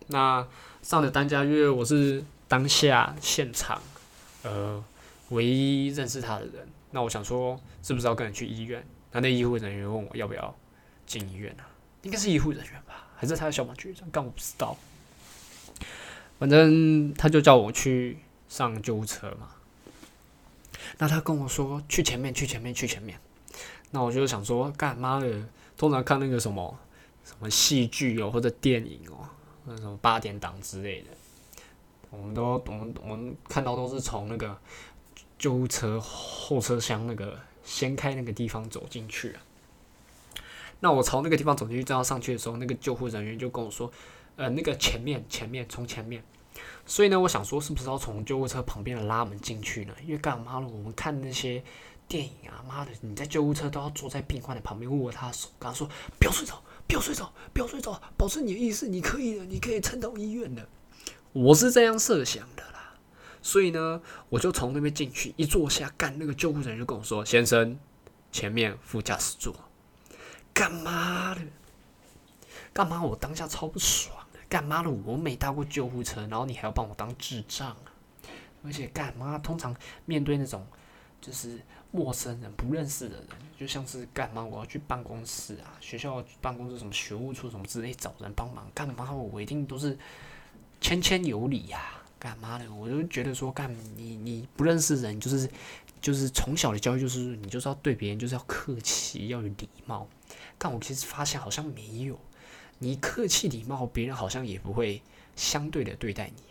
[0.07, 0.45] 那
[0.81, 3.81] 上了担架，因为我是当下现场，
[4.43, 4.83] 呃。
[5.29, 8.85] 唯一认识他的人，那我想说，是不是要跟人去医院？
[9.13, 10.53] 那那医护人员问我要不要
[11.05, 11.63] 进医院啊？
[12.01, 14.05] 应该是医护人员吧，还是他的消防局长？
[14.11, 14.75] 但我不知道。
[16.37, 18.17] 反正他就叫我去
[18.49, 19.51] 上救护车嘛。
[20.97, 23.17] 那他跟我说去前面，去前面，去前面。
[23.91, 25.47] 那我就想说，干妈的，
[25.81, 26.77] 通常看那个什么
[27.23, 29.27] 什么戏剧哦，或者电影哦，
[29.65, 31.07] 那种八点档之类的，
[32.11, 34.55] 我们都我们我们看到都是从那个。
[35.39, 39.41] 救护车后车厢那个掀开那个地方走进去啊，
[40.81, 43.91] 那我朝那个地方走进去，正要上去的时候，那个救护人员就跟我说
[44.37, 46.23] ：“呃，那个前面，前面，从前面。”
[46.85, 49.95] 所以呢，我想说，是不是要从救护车旁边的拉门进去呢？
[50.03, 50.67] 因为干嘛了？
[50.67, 51.63] 我们看那些
[52.11, 55.87] 电影啊，妈的，你在救护车都要坐在病患的旁边握他的手，跟他说
[56.19, 60.67] ：“不要睡着，不要睡着，不要睡着，保持你的意识，你可以的，你可以撑到医院的。”
[61.31, 62.97] 我是这样设想的啦。
[63.41, 67.79] 所以呢，我就从那边进去，一坐下，干那个救护人就跟我说：“先生，
[68.29, 69.55] 前面副驾驶座。”
[70.53, 71.41] 干嘛的？
[72.73, 73.01] 干嘛？
[73.01, 74.39] 我当下超不爽的。
[74.49, 74.89] 干嘛的？
[74.89, 77.87] 我没搭过救护车，然后你还要帮我当智障啊？
[78.65, 79.39] 而且干嘛？
[79.39, 80.67] 通常面对那种
[81.21, 81.61] 就是
[81.91, 83.27] 陌生人、不认识的人，
[83.57, 84.43] 就像是干嘛？
[84.43, 89.11] 我要去办公室啊，学校办公室什么学务处什么之类找人帮忙，干嘛？
[89.11, 89.97] 我一定都是
[90.79, 91.97] 谦谦有礼呀。
[92.17, 92.71] 干嘛的？
[92.71, 95.49] 我就觉得说，干你你不认识人，就是
[95.99, 100.07] 就是从小的教育就是你就是要对别人就是要客气，要有礼貌。
[100.59, 102.19] 但我其实发现好像没有，
[102.77, 105.01] 你客气礼貌，别人好像也不会
[105.35, 106.50] 相对的对待你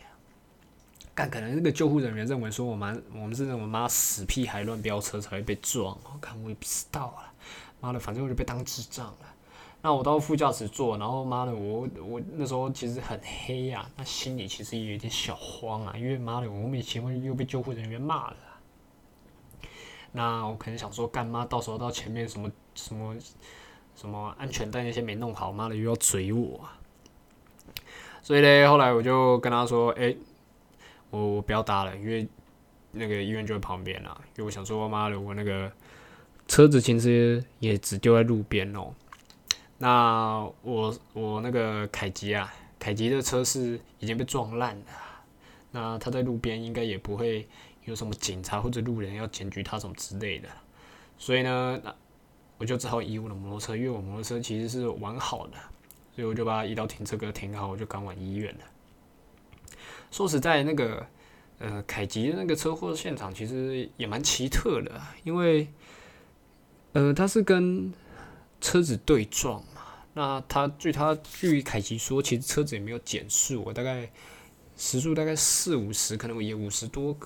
[1.20, 1.30] 但。
[1.30, 7.32] 可能那个救护人员认为说，我们我们是那我妈死屁孩乱飙车才会被撞，我看我也不知道啊。
[7.80, 9.16] 妈的，反正我就被当智障了。
[9.82, 18.36] 那我到副驾驶座，然后妈的，我我那时候其实很黑呀，那心里其实也有点小慌啊，因为妈的，我们前面又被救护人员骂了。
[20.12, 23.14] 那我可能想说，干妈到时候到前面什么什么
[23.94, 26.64] 什么安全带那些没弄好，妈的又要追我。
[26.64, 26.76] 啊
[28.22, 30.14] 所以嘞，后来我就跟他说，哎，
[31.10, 32.26] 我我不要搭了，因为
[32.92, 34.16] 那个医院就在旁边啦。
[34.36, 35.70] 因为我想说，妈的，我那个
[36.48, 38.94] 车子其实也只丢在路边哦。
[39.78, 44.84] 那我我那个凯吉啊，凯吉的车是已经被撞烂了。
[45.72, 47.48] 那他在路边应该也不会
[47.84, 50.48] 有什么警察或者路人要检举他什么之类的。
[51.16, 51.94] 所以呢，那
[52.58, 55.54] 我就只好移我的摩托车，因为我摩托车其实是完好的，
[56.14, 58.64] 所以我就把它移到停车格停好，我就赶往医院了。
[60.10, 61.06] 说实在，那个
[61.58, 65.68] 呃凯吉的那个车祸现场其实也蛮奇特的，因为
[66.92, 67.92] 呃他是跟
[68.60, 69.82] 车子对撞嘛。
[70.14, 74.10] 那他据他据凯吉说，其实车子也没有减速，我大概
[74.76, 77.16] 时速大概四五十，可能也五十多，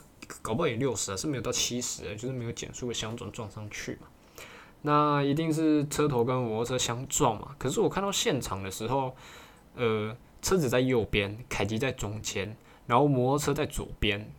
[0.42, 4.08] 搞不好也六十啊，是没有到七十，就是没有减速相撞撞上去嘛。
[4.82, 7.56] 那一定是车头跟摩托车相撞嘛。
[7.58, 9.16] 可是我看到现场的时候，
[9.74, 12.54] 呃，车子在右边，凯吉在中间，
[12.86, 14.30] 然后摩托车在左边。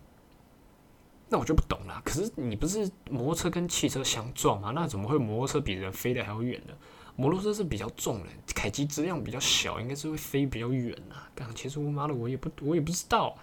[1.27, 2.01] 那我就不懂了。
[2.05, 4.71] 可是你不是摩托车跟汽车相撞吗？
[4.75, 6.73] 那怎么会摩托车比人飞得还要远呢？
[7.15, 11.27] 摩托车是比较重的，凯基质量比较小，应该是会飞比较远啊。
[11.33, 13.35] 刚其实我妈的，我也不，我也不知道。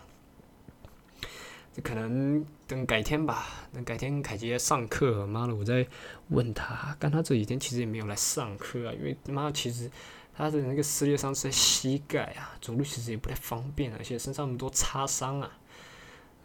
[1.74, 5.86] 这可能等改天吧，等改天凯基上课，妈的，我再
[6.28, 6.94] 问他。
[7.00, 9.90] 但他这几天其实也没有来上课啊，因为妈其实
[10.34, 15.58] 他的那个撕裂伤是在膝盖啊，走路其实也不太方便，而且身上很多擦伤啊，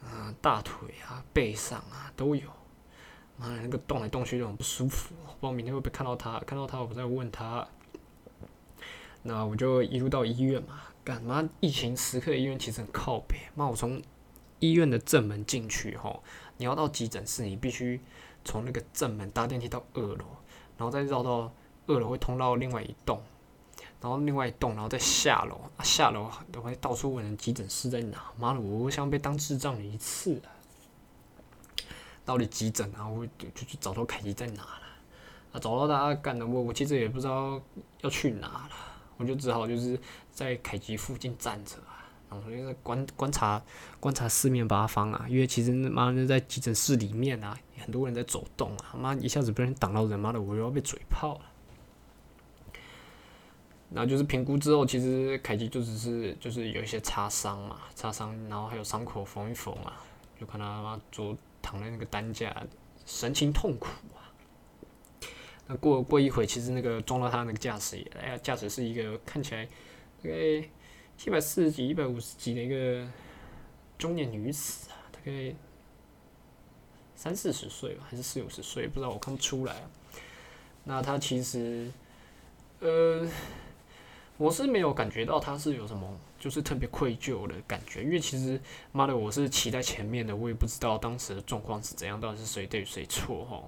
[0.04, 2.50] 嗯，大腿啊、背上啊都有。
[3.38, 5.14] 妈的，那个动来动去都很不舒服。
[5.16, 6.40] 不知道明天会不会看到他？
[6.40, 7.68] 看到他，我再问他。
[9.22, 10.82] 那我就一路到医院嘛。
[11.04, 11.48] 干嘛？
[11.60, 13.38] 疫情时刻，医院其实很靠北。
[13.56, 14.02] 妈，我从
[14.60, 16.22] 医院的正门进去吼，
[16.58, 18.01] 你要到急诊室，你必须
[18.43, 20.26] 从那个正门搭电梯到二楼，
[20.78, 21.54] 然后再绕到
[21.86, 23.22] 二楼会通到另外一栋，
[23.99, 25.55] 然后另外一栋，然后再下楼。
[25.75, 28.32] 啊下楼都会到处问人急诊室在哪。
[28.37, 30.41] 妈的，我像被当智障了一次。
[32.24, 33.07] 到底急诊啊？
[33.07, 34.82] 我就就去找到凯基在哪了。
[35.53, 37.59] 啊，找到他干的我，我其实也不知道
[38.01, 38.69] 要去哪了。
[39.15, 39.99] 我就只好就是
[40.32, 43.59] 在凯基附近站着啊，然后就在观观察
[43.99, 45.25] 观察四面八方啊。
[45.29, 48.93] 因为其实妈的在急诊室里面啊，很多人在走动啊。
[48.95, 51.41] 妈一下子被人挡到人，妈的我又要被嘴炮了。
[53.93, 60.01] 然后就是评估之后，其实凯基就只是就是有一些擦伤嘛，擦伤，然后还有伤口缝一缝啊，
[60.39, 61.38] 就看他妈左。
[61.59, 62.66] 躺在那个担架，
[63.05, 64.32] 神情痛苦啊。
[65.66, 70.64] 那过过一会，其实那个撞到他那个驾驶也，哎呀，驾驶是一个看起来大概
[71.18, 73.05] 七百四十几、一百五十几的一个
[73.97, 75.54] 中年女子啊，大概
[77.18, 79.89] 三四十岁吧，还是四五十岁，不知道，我看不出来啊。
[80.86, 81.92] 那他其实，
[82.80, 83.28] 呃，
[84.38, 86.18] 我是没有感觉到他是有什么。
[86.39, 88.62] 就是特别愧疚的感觉，因为其实
[88.92, 93.64] 妈的，我是骑在前面的，我也不知道当时的状况是怎样，到底是谁对谁错哈。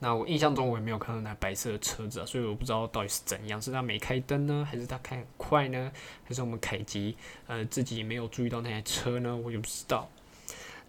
[0.00, 5.92] 那我印象中我也没有看到那白色的车子啊，所以我不知道到底是怎样，是他没开灯呢，还是他开很快呢，
[6.24, 7.16] 还是我们凯吉
[7.46, 9.36] 呃自己没有注意到那台车呢？
[9.36, 10.08] 我也不知道。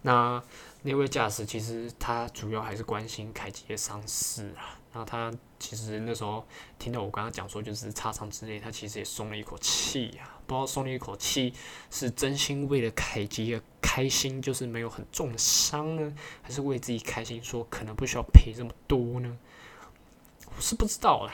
[0.02, 0.42] 那
[0.82, 4.76] 那位驾驶其实他主要还是关心凯吉的伤势啊。
[4.92, 5.32] 然后他
[5.62, 6.44] 其实那时候
[6.76, 10.28] 听到我刚刚讲说就是擦伤之类，他其实也松了一口气呀。
[10.44, 11.54] 不知道松了一口气
[11.88, 16.12] 是真心为了凯吉而开心，就是没有很重的伤呢，
[16.42, 19.38] 还是为自己开心，说可能不需要赔这么多呢？
[20.46, 21.32] 我是不知道啦。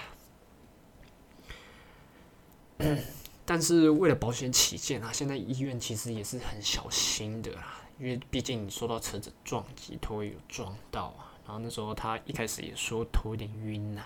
[3.47, 11.33] 但是为了保险起见啊，现在医院其实也是很小心的啦，因为毕竟你受到车子撞击，头有撞到啊。
[11.47, 14.05] 然后那时候他一开始也说头有点晕呐，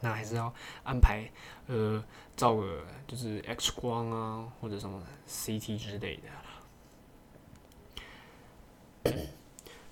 [0.00, 0.52] 那还是要
[0.82, 1.30] 安排
[1.66, 2.02] 呃
[2.36, 6.20] 照个就是 X 光啊或者什么 CT 之类
[9.04, 9.12] 的。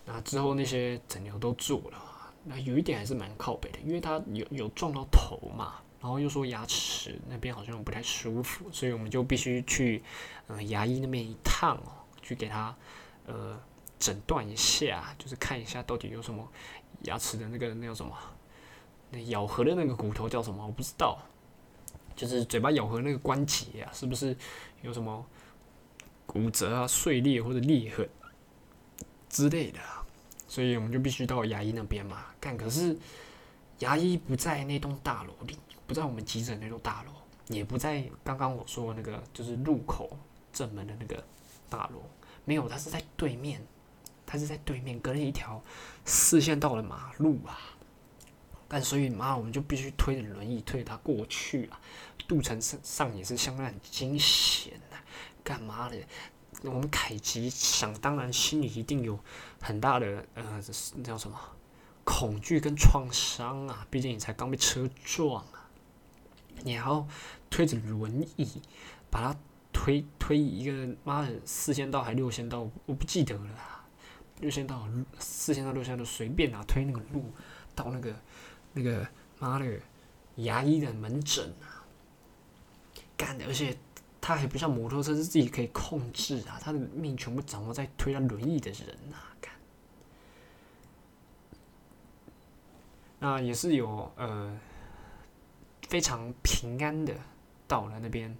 [0.05, 10.02] 那之后那些诊疗都做了，那有一点还是蛮靠北的，因为他有有撞到头嘛，然后又说牙齿那边好像不太舒服，所以我们就必须去
[10.48, 12.74] 嗯牙医那边一趟哦，去给他
[13.26, 13.59] 呃。
[14.01, 16.48] 诊断一下，就是看一下到底有什么
[17.02, 18.16] 牙齿的那个那叫什么，
[19.28, 20.66] 咬合的那个骨头叫什么？
[20.66, 21.18] 我不知道，
[22.14, 24.36] 就是嘴巴咬合那个关节啊，是不是
[24.82, 25.24] 有什么
[26.26, 28.09] 骨折啊、碎裂或者裂痕
[29.28, 29.78] 之类的？
[30.47, 32.26] 所以我们就必须到牙医那边嘛。
[32.40, 32.97] 看，可是
[33.78, 37.12] 牙医不在那栋大楼里，不在我们急诊那栋大楼，
[37.48, 40.16] 也不在刚刚我说的那个就是入口
[40.52, 41.22] 正门的那个
[41.68, 42.02] 大楼，
[42.44, 43.60] 没有，他是在对面。
[44.30, 45.59] 他是在对面隔了一条
[46.05, 47.59] 四线道的马路啊，
[48.69, 51.81] 但所以妈，我们就必须推着轮椅推着他过去啊。
[52.28, 54.97] 路程上上也是相当很惊险的，
[55.43, 55.97] 干嘛的？
[56.62, 59.19] 我们凯吉想当然心里一定有
[59.61, 60.62] 很大的呃
[61.03, 61.39] 叫什么？
[62.05, 65.69] 恐惧跟创伤啊，毕竟你才刚被车撞啊，
[66.65, 67.07] 你还要
[67.49, 68.62] 推着轮椅
[69.11, 69.39] 把它
[69.73, 73.85] 推推一个妈的四线道还六线道，我不记得了，
[74.40, 74.89] 六线道
[75.19, 77.32] 四线道六线道随便啊推那个路
[77.74, 78.15] 到那个
[78.78, 79.06] 那个
[79.38, 79.66] 妈的
[80.36, 81.84] 牙医的门诊啊，
[83.16, 83.76] 干的，而且。
[84.20, 89.50] 他还不像摩托车是自己可以控制啊，他的命全部掌握在推他轮椅的人呐，干。
[93.18, 94.60] 那也是有呃
[95.88, 97.14] 非常平安的
[97.66, 98.36] 到了那边，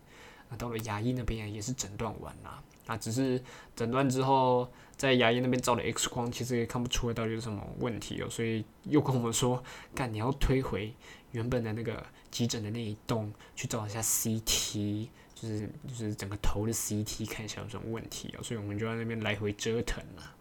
[0.51, 3.43] 啊到了牙医那边也是诊断完了，啊只是
[3.75, 9.65] 诊断之后在牙医那边照了 X 光，其实也看不出到底有什么问题哦，所以又跟我们说，
[9.95, 10.93] 干你要推回
[11.33, 15.09] 原本的那个急诊的那一栋去照一下 CT。
[15.41, 20.35] 就是就是整个头的 CT 看一下有什么问题哦，所以我们就在那边来回折腾了。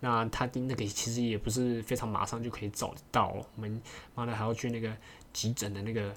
[0.00, 3.82] 那他那个其实也不是非常马上就可以找得到，我们
[4.14, 4.90] 妈的还要去那个
[5.34, 6.14] 急诊的那个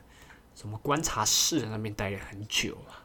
[0.55, 3.03] 什么观察室那边待了很久啊，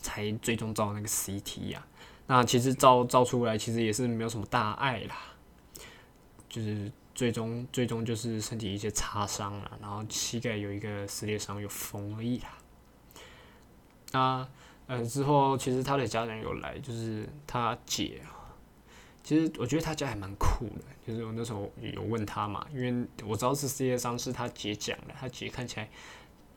[0.00, 1.84] 才最终照那个 CT 呀。
[2.30, 5.16] 那其实照照出来其实也是没有什么大碍啦，
[6.48, 12.56] 就是最终最终就是身体一些擦伤了，然后膝盖有一个撕裂伤有缝而已啦。
[14.12, 14.48] 那
[14.86, 18.22] 呃之后，其实他的家人有来，就是他姐。
[19.24, 25.90] 其实我觉得他家还蛮酷的，就是我那时候有问他嘛，因为我知道是世界上是他姐讲的，他姐看起来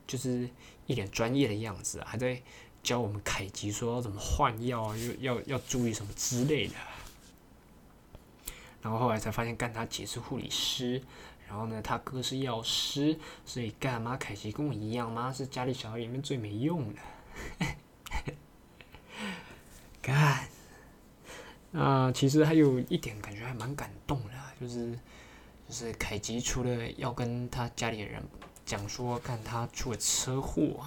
[0.05, 0.47] 就是
[0.85, 2.39] 一脸专业的样子，还在
[2.83, 6.75] 教我们凯吉说要怎么换药啊，要要要注意什么之类的。
[8.81, 11.01] 然后后来才发现，干他姐是护理师，
[11.47, 16.99] 然后呢，他哥是药师，所以干妈凯吉跟我一样，妈是家里小孩里面最没用的。
[20.01, 20.49] 干，
[21.71, 24.91] 那其实还有一点感觉还蛮感动的，就是
[25.65, 28.21] 就是凯吉除了要跟他家里人
[28.65, 30.85] 讲说，看他出了车祸，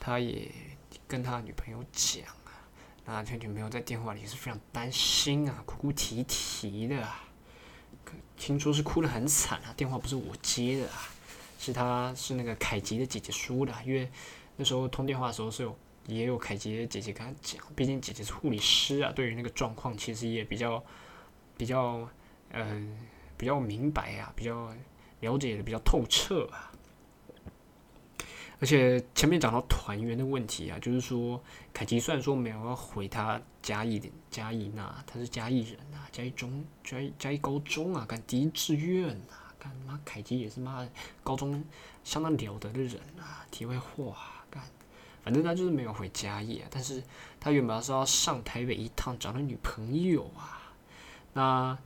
[0.00, 0.50] 他也
[1.06, 2.62] 跟他女朋友讲啊，
[3.04, 7.08] 那他女朋友在电话里是非常担心啊，哭哭啼啼的，
[8.36, 11.08] 听说是哭得很惨啊，电话不是我接的啊，
[11.58, 14.10] 是他是那个凯吉的姐姐说的，因为
[14.56, 15.76] 那时候通电话的时候是有。
[16.08, 20.80] 也有凯杰姐姐跟他讲，毕竟姐姐是护理师啊，对于那个状况其实也比较
[21.56, 22.08] 比较
[22.52, 22.96] 嗯
[23.36, 24.72] 比较明白啊，比较
[25.18, 26.70] 了解的比较透彻啊。
[28.58, 31.42] 而且前面讲到团员的问题啊，就是说
[31.74, 40.88] 凯奇虽然说没有要回他嘉义的嘉义那，他是嘉义人啊，嘉义中嘉义嘉义高中啊，干第一志愿啊，干妈凯奇也是妈
[41.22, 41.62] 高中
[42.02, 44.16] 相当了得的人啊，体外话
[44.50, 44.62] 干。
[45.22, 47.02] 反正他就是没有回家业，但是
[47.40, 50.72] 他原本是要上台北一趟找他女朋友啊，
[51.32, 51.76] 那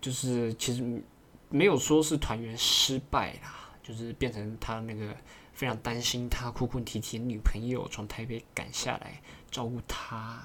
[0.00, 1.02] 就是其实
[1.48, 5.16] 没有说是团圆失败啦，就是变成他那个
[5.62, 10.42] 非常担心他哭哭啼啼的女朋友从台北赶下来照顾他，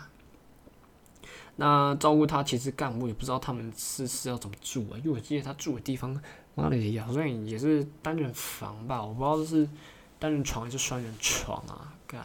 [1.56, 6.22] 那照顾他其实干我也不知道他们是是要怎么住啊，因为我记得他住的地方
[6.54, 9.68] 妈的也好像也是单人房吧，我不知道是
[10.20, 11.92] 单人床还是双人床啊。
[12.06, 12.24] 干，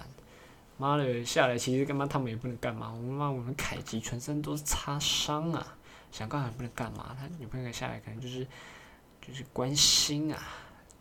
[0.77, 2.93] 妈的下来，其实干嘛他们也不能干嘛。
[2.93, 5.79] 我妈我们凯吉全身都是擦伤啊，
[6.11, 7.17] 想干嘛不能干嘛。
[7.19, 8.47] 他女朋友下来可能就是
[9.27, 10.43] 就是关心啊，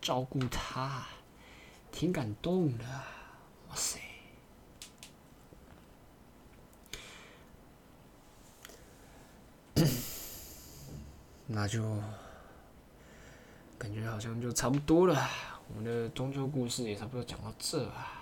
[0.00, 1.06] 照顾他，
[1.92, 2.84] 挺感动的。
[3.68, 4.00] 哇塞，
[11.46, 11.82] 那就
[13.78, 15.30] 感觉好像就差不多了。
[15.68, 18.18] 我们的中秋故事也差不多讲到这啊。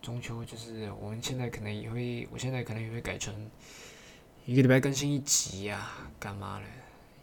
[0.00, 3.50] 中秋就是我们现在可能也会，我现在可能也会改成
[4.46, 6.64] 一个礼拜更新一集啊，干嘛的？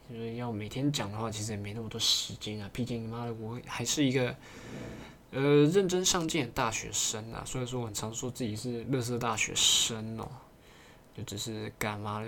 [0.08, 2.70] 就是要每天讲的话，其实也没那么多时间啊。
[2.72, 4.36] 毕竟妈的，我还是一个
[5.36, 7.44] 呃认真上进的大学生啊。
[7.46, 10.28] 所以说，我很常说自己是乐色大学生哦，
[11.16, 12.28] 就只是干嘛的？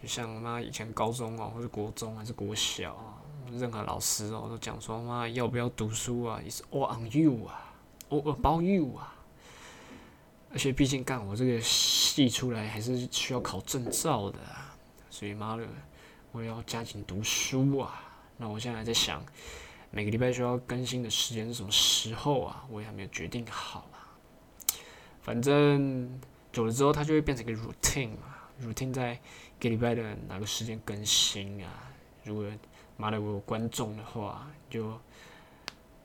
[0.00, 3.20] 就像妈以前高中哦，或者国中还是国小啊，
[3.52, 7.74] 任何老师哦都讲说妈要不要读书啊？Is all on you 啊
[8.08, 9.16] ，all about you 啊。
[10.52, 14.38] 而且毕竟干我这个系出来还是需要考证照的，
[15.10, 15.64] 所以妈的，
[16.32, 18.02] 我要加紧读书啊。
[18.38, 19.22] 那我现在还在想，
[19.90, 22.64] 每个礼拜需要更新的时间是什么时候啊？
[22.70, 24.16] 我也还没有决定好啊。
[25.22, 26.20] 反正
[26.52, 31.70] 久了之后，它就会变成一个 routine 嘛，routine 在一个礼拜的哪个时间更新啊？
[32.24, 32.44] 如果
[32.96, 34.98] 妈的我有观众的话，就。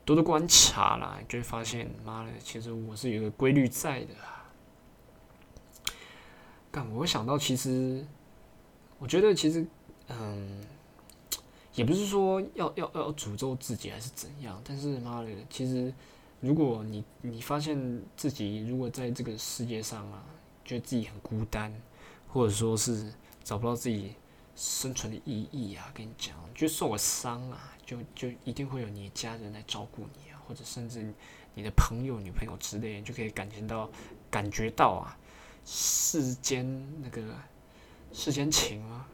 [0.04, 4.14] 多多观察啦，就会发现，妈的，其实我是有个规律在的。
[6.70, 8.06] 但，我想到其实，
[9.00, 9.66] 我觉得其实，
[10.06, 10.64] 嗯，
[11.76, 15.94] 也不是说要要要诅咒自己还是怎样，但是妈的，其实
[16.40, 20.24] 如果你你发现自己如果在这个世界上啊，
[20.64, 21.72] 觉得自己很孤单，
[22.26, 23.12] 或者说是
[23.44, 24.14] 找不到自己
[24.56, 31.12] 生存的意义啊，跟你讲，就受了伤啊，就就一定会有你家人来照顾你啊，或者甚至
[31.54, 33.88] 你的朋友、女朋友之类，就可以感觉到
[34.30, 35.16] 感觉到啊。
[35.68, 36.64] 世间
[37.02, 37.20] 那个
[38.12, 39.04] 世间情啊，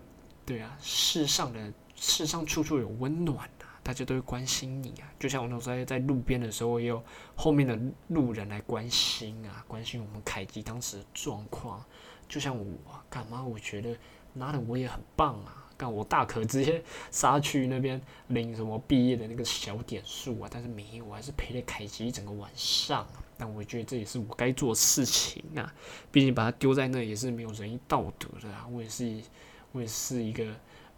[0.44, 1.72] 对啊，世上的
[2.02, 5.06] 世上处处有温暖啊，大家都会关心你啊。
[5.20, 7.00] 就像我那时候在路边的时候，也有
[7.36, 11.82] 后面的路人来关心啊，关心我们凯吉当时的状况。
[12.28, 12.66] 就像我
[13.08, 13.44] 干嘛？
[13.44, 13.96] 我觉得
[14.34, 23.06] 妈的我也很棒啊，干我大可直接杀去那边领什么毕业的那个小点数啊，但是没有，我还是陪了凯吉一整个晚上。
[23.38, 25.72] 但我觉得这也是我该做事情啊，
[26.10, 28.66] 毕竟把它丢在那也是没有仁义道德的啊。
[28.68, 29.22] 我也是，
[29.70, 30.44] 我也是一个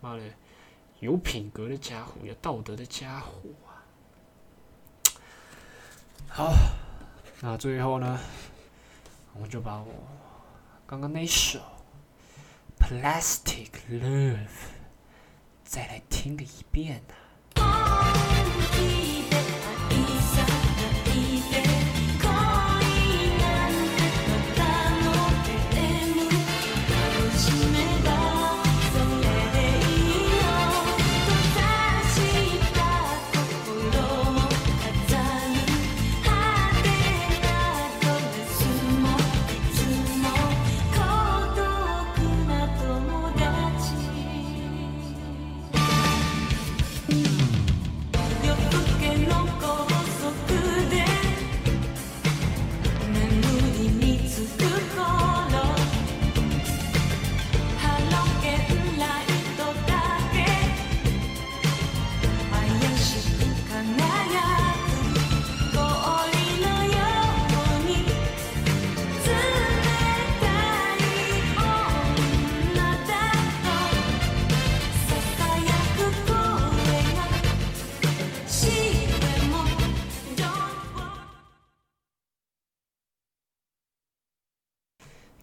[0.01, 0.23] 妈的
[1.05, 3.85] 有品格的家伙，有道德的家伙啊。
[6.31, 6.55] 好，
[7.43, 8.19] 那最后呢，
[9.35, 9.93] 我们就把我
[10.87, 11.59] 刚刚那首
[12.81, 14.37] 《Plastic Love》
[15.63, 17.15] 再来听个一遍呢。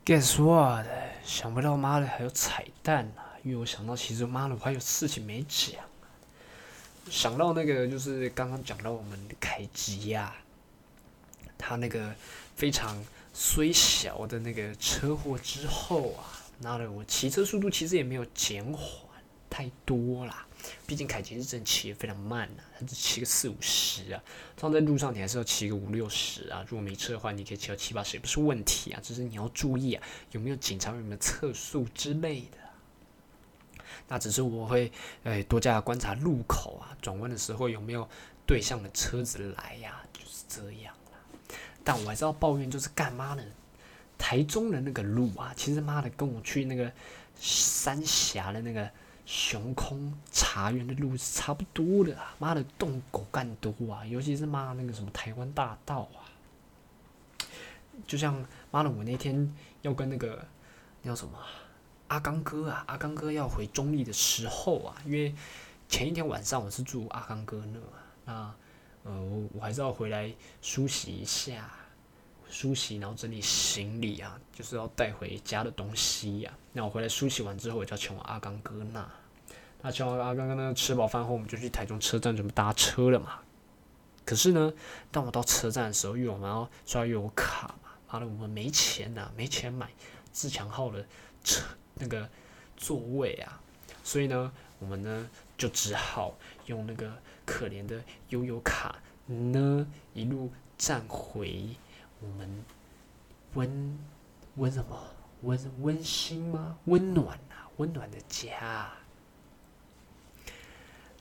[0.04, 0.88] Guess what？
[1.24, 3.38] 想不到妈的还有彩蛋啊！
[3.44, 5.76] 因为我想到其实妈的我还有事情没讲。
[7.08, 10.36] 想到那个就是刚刚讲到我们凯吉呀，
[11.56, 12.16] 他那个
[12.56, 12.98] 非常
[13.32, 16.26] 虽小的那个车祸之后啊，
[16.64, 19.22] 妈的我骑车速度其实也没有减缓
[19.52, 20.48] 太多啦。
[20.86, 24.22] 毕竟凯捷是真骑非常慢呐，他只骑个四五十啊。
[24.58, 26.64] 放在路上你还是要骑个五六十啊。
[26.68, 29.00] 如果没车的话，你可以骑到七八十也不是问题啊。
[29.02, 32.58] 只是你要注意啊，有没有警察有没有测速之类的。
[34.08, 34.92] 那只是我会
[35.24, 38.08] 诶多加观察路口啊，转弯的时候有没有
[38.46, 41.56] 对向的车子来呀，就是这样啦。
[41.84, 43.44] 但我还是要抱怨，就是干嘛呢？
[44.18, 46.92] 台中的那个路啊，其实妈的跟我去那个
[47.36, 48.90] 三峡的那个。
[49.26, 56.26] 雄空茶园的路是差不多的啊，妈的动狗干多啊，尤其是妈那个什么台湾大道啊，
[58.06, 60.46] 就像妈的我那天要跟那个
[61.04, 61.38] 叫什么
[62.08, 65.34] 阿刚哥啊，阿刚哥要回中立的时候啊，因为
[65.88, 67.80] 前一天晚上我是住阿刚哥那，
[68.26, 68.54] 那
[69.04, 71.70] 呃我还是要回来梳洗一下。
[72.52, 76.52] 梳洗，然后整理行李啊，就是要带回家的东西呀。
[76.74, 79.10] 那我回来梳洗完之后，我就要前往阿刚哥那。
[79.82, 83.40] 那前往阿刚哥那吃饱饭后，我们就去台中车站准备搭车了嘛。
[84.26, 84.72] 可是呢，
[85.12, 89.90] 当我到车站的时候，因为我们要刷悠游卡嘛，妈的，我们没钱呐，没钱买
[90.32, 91.06] 自强号的
[91.44, 91.64] 车
[91.96, 92.30] 那个
[92.76, 93.62] 座位啊。
[94.04, 97.12] 所以呢，我们呢就只好用那个
[97.46, 98.96] 可怜的悠游卡
[99.26, 101.70] 呢，一路站回。
[102.22, 102.64] 我们
[103.56, 104.00] 温
[104.56, 104.96] 温什么
[105.42, 106.78] 温温馨吗？
[106.86, 108.92] 温暖啊，温暖的家。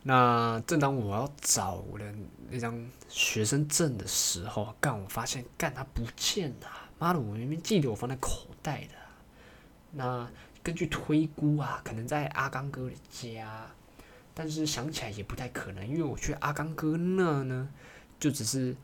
[0.03, 2.15] 那正当我要找了
[2.51, 6.69] 那张学生证的时候，干我发现干它不见了。
[6.99, 8.95] 妈的，我明明记得我放在口袋的。
[9.93, 10.31] 那
[10.63, 13.67] 根据推估啊，可能在阿刚哥的家，
[14.35, 17.69] 但是想起来也不太可能，因为我去阿刚哥那呢，
[18.19, 18.77] 就只是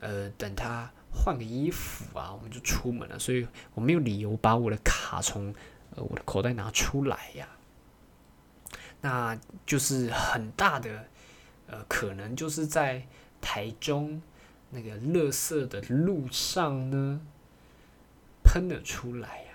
[0.00, 0.90] 呃等他。
[1.12, 5.54] 换个衣服啊，我们就出门了，所以我没有理由把我的卡从
[5.94, 7.48] 呃我的口袋拿出来呀。
[9.02, 11.08] 那就是很大的
[11.66, 13.06] 呃可能，就是在
[13.40, 14.22] 台中
[14.70, 17.20] 那个乐色的路上呢
[18.44, 19.46] 喷了出来呀。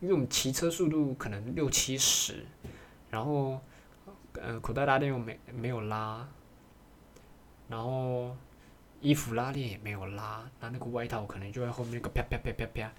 [0.00, 2.46] 因为我们骑车速度可能六七十，
[3.10, 3.60] 然后
[4.34, 6.28] 呃口袋拉链又没没有拉，
[7.68, 8.36] 然后
[9.00, 12.92] 衣服拉链也没有拉，那那个外套可能就在后面那个啪啪啪啪啪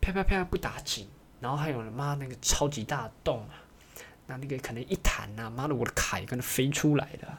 [0.00, 1.08] 啪啪啪不打紧，
[1.40, 3.62] 然后还有妈那个超级大洞啊，
[4.26, 7.38] 那那个可能一弹呐，妈的我的卡也跟着飞出来的。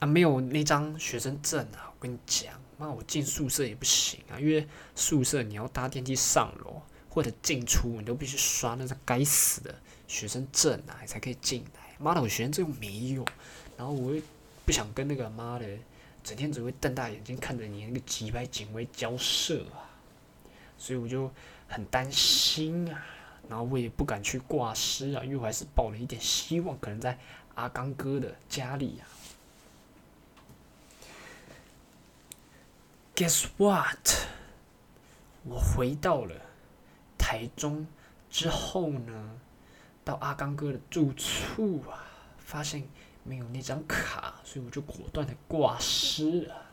[0.00, 1.92] 啊，没有那张学生证啊！
[1.92, 6.80] 我跟你讲，妈，我进宿舍也不行啊，因为宿舍你要搭电梯上楼
[7.10, 9.78] 或者进出，你都必须刷那张该死的
[10.08, 11.94] 学生证啊，你才可以进来。
[11.98, 13.22] 妈的，我学生证又没有，
[13.76, 14.22] 然后我又
[14.70, 15.66] 不想跟那个妈的
[16.22, 19.82] 整天只会瞪大眼睛看着你那个几百警卫交涉啊，
[20.78, 21.28] 所以我就
[21.66, 23.04] 很担心啊，
[23.48, 27.18] 然后我也不敢去挂失啊，因为我还是抱了一点希望，可能在
[27.56, 29.02] 阿刚哥的家里啊。
[33.16, 34.28] Guess what？
[35.42, 36.36] 我回到了
[37.18, 37.88] 台中
[38.30, 39.40] 之后呢，
[40.04, 42.06] 到阿刚哥的住处啊，
[42.38, 42.84] 发现
[43.22, 46.66] 没有那张卡，所以我就果断的挂失了。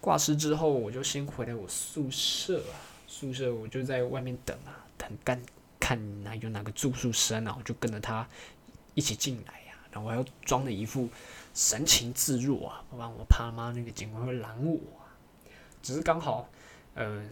[0.00, 2.62] 挂失之后，我就先回来我宿舍，
[3.06, 5.42] 宿舍我就在外面等啊，等干
[5.80, 8.26] 看哪有哪个住宿生啊，我就跟着他
[8.94, 11.08] 一起进来呀，然后我还要装的一副
[11.52, 14.78] 神情自若啊，不然我怕妈那个警官会拦我。
[15.82, 16.48] 只是刚好，
[16.94, 17.24] 呃，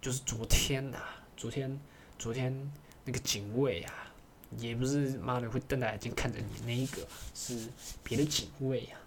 [0.00, 0.98] 就是昨天呐，
[1.36, 1.80] 昨天，
[2.18, 2.72] 昨天
[3.04, 4.09] 那个警卫啊，
[4.58, 7.68] 也不是妈的会瞪大眼睛看着你那一个，是
[8.02, 8.98] 别的警卫啊，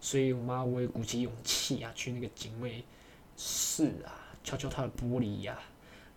[0.00, 2.84] 所以我妈我也鼓起勇气啊，去那个警卫
[3.36, 4.12] 室啊，
[4.44, 5.58] 敲敲他的玻璃呀，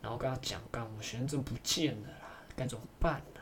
[0.02, 3.42] 然后跟他讲，刚我学生证不见了啦，该怎么办呢？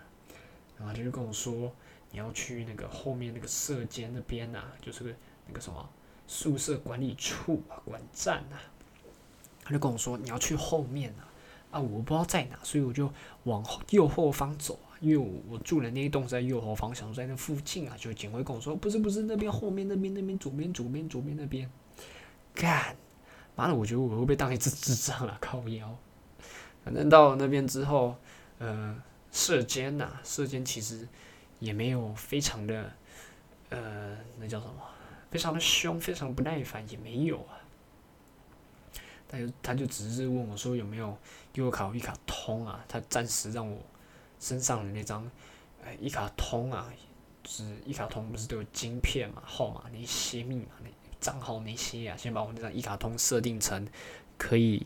[0.78, 1.74] 然后他就跟我说，
[2.12, 5.16] 你要去那个后面那个舍监那边呐，就是
[5.48, 5.90] 那个什么
[6.28, 8.62] 宿舍管理处啊，管站啊。
[9.66, 11.24] 他就跟我说：“你要去后面啊，
[11.74, 13.12] 啊，我不知道在哪，所以我就
[13.46, 14.94] 往右后方走啊。
[15.02, 17.96] 因为我我住的那一栋在右后方，想在那附近啊。
[17.98, 21.70] 就警卫跟我说：不是不是，那边后面那边那边左边左边左边那边。
[22.54, 22.96] 干，
[23.56, 25.98] 妈的，我觉得我会被当一次智障了，靠腰。
[26.86, 28.16] 反正到了那边之后，
[28.60, 28.96] 呃，
[29.32, 31.08] 射监呐，射监其实
[31.60, 32.92] 也没有非常的，
[33.70, 34.76] 呃，那叫什么？
[35.32, 37.60] 非常的凶，非常不耐烦，也没有啊。”
[39.34, 41.18] 他就他就只是问我说有没有
[41.56, 42.86] 优卡一卡通啊？
[42.88, 43.82] 他暂时让我
[44.40, 45.28] 身上的那张
[45.84, 46.94] 呃一卡通啊，
[47.42, 50.90] 就是一卡通不是都有晶片嘛、号码那些密码、那
[51.20, 53.88] 账号那些啊，先把我那张一卡通设定成
[54.38, 54.86] 可以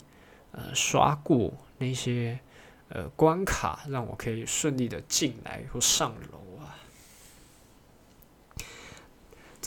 [0.53, 2.40] 呃刷过那些
[2.88, 6.40] 呃关卡，让我可以顺利的进来或上楼。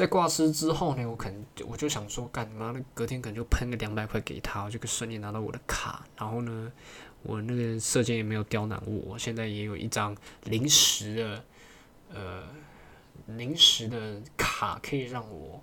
[0.00, 6.06] 在挂失之后呢，我可能我就想说，干妈的隔天可能就喷个两百块给他，我就可以顺利拿到我的卡。
[6.16, 6.72] 然后呢，
[7.22, 11.44] 我那个射箭也没有刁难我，我现在也有一张临时的，
[12.14, 12.44] 呃，
[13.26, 15.62] 临时的卡，可以让我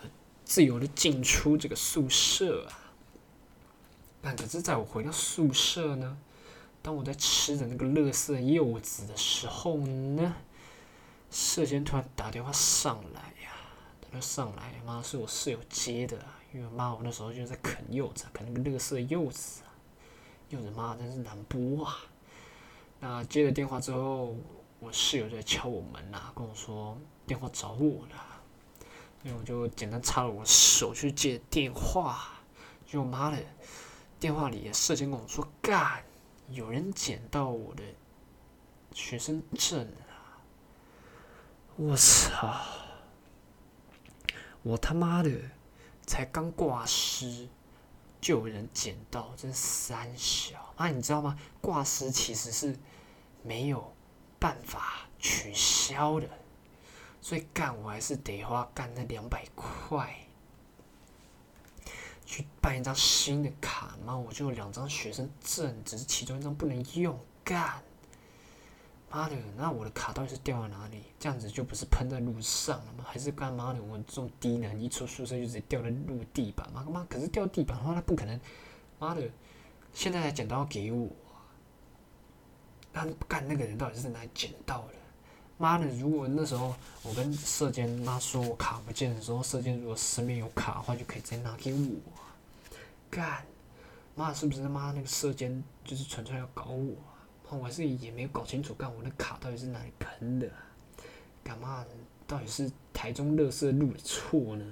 [0.00, 0.08] 呃
[0.44, 2.94] 自由的进出这个宿舍啊。
[4.22, 6.16] 但可是在我回到宿舍呢，
[6.82, 10.36] 当我在吃着那个乐色柚子的时候呢，
[11.32, 13.25] 射箭突然打电话上来。
[14.20, 16.18] 上来，妈是我室友接的，
[16.54, 19.68] 因为妈我那时候就在啃柚子，啃那个乐色柚子啊，
[20.48, 21.98] 柚子妈真是难剥啊。
[22.98, 24.34] 那接了电话之后，
[24.80, 26.96] 我室友在敲我门呐，跟我说
[27.26, 28.40] 电话找我了，
[29.22, 32.40] 所以我就简单插了我手去接电话，
[32.86, 33.36] 就妈的，
[34.18, 36.02] 电话里社监跟我说干，
[36.48, 37.82] 有人捡到我的
[38.94, 40.40] 学生证啊，
[41.76, 42.85] 我操！
[44.66, 45.30] 我他妈的
[46.04, 47.46] 才刚挂失，
[48.20, 50.88] 就有人捡到，真三小啊！
[50.88, 51.38] 你知道吗？
[51.60, 52.76] 挂失其实是
[53.44, 53.94] 没有
[54.40, 56.28] 办法取消的，
[57.20, 60.16] 所以干我还是得花干那两百块
[62.24, 64.16] 去办一张新的卡嘛。
[64.16, 67.80] 我就有两张学生证，只是其中一张不能用，干。
[69.16, 71.02] 妈的，那我的卡到底是掉在哪里？
[71.18, 73.04] 这样子就不是喷在路上了吗？
[73.08, 73.82] 还是干妈的？
[73.82, 76.70] 我这种低能，一出宿舍就直接掉在路地板？
[76.70, 78.38] 妈妈，可是掉地板的话，那不可能。
[78.98, 79.22] 妈的，
[79.94, 81.08] 现在才捡到给我，
[82.92, 84.94] 那干那个人到底是哪里捡到的？
[85.56, 92.12] 妈的，如果那时候我跟社监妈说我卡不见的时候，社监如果身边有卡的话，就可以直接拿给我。
[93.10, 93.46] 干，
[94.14, 96.94] 妈是不是他妈那个社监就是纯粹要搞我？
[97.50, 100.50] 我还是也没有搞清楚，干我的卡到底是哪里喷的？
[101.44, 101.84] 干嘛？
[102.26, 104.64] 到底是台中乐色路的错呢，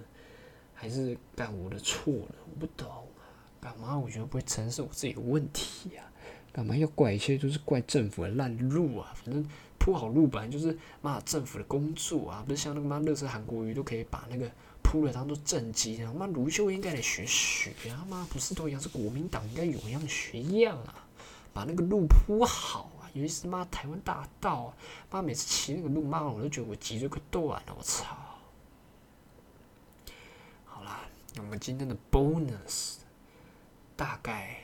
[0.75, 2.35] 还是干我的错呢？
[2.51, 3.23] 我不懂啊！
[3.61, 3.97] 干嘛？
[3.97, 6.03] 我觉得不会承认是我自己的问题呀？
[6.53, 7.39] 干嘛要怪一切？
[7.39, 9.15] 就是怪政府的烂路啊！
[9.25, 9.49] 反正
[9.79, 14.51] 铺好路本来就是妈政府的工作啊，不是像那个妈乐色韩国瑜都可以把那个
[14.83, 18.05] 铺了当做政绩，然后妈卢秀应该来学学啊！
[18.09, 21.04] 妈不是都一样是国民党应该有样学样啊，
[21.55, 23.09] 把那个路铺好啊！
[23.15, 24.75] 尤其是妈台湾大道，
[25.11, 28.15] 妈每次骑那个路，妈我都觉得我脊椎快断了，我操！
[30.67, 31.07] 好啦，
[31.39, 32.97] 我们今天的 bonus
[33.97, 34.61] 大概。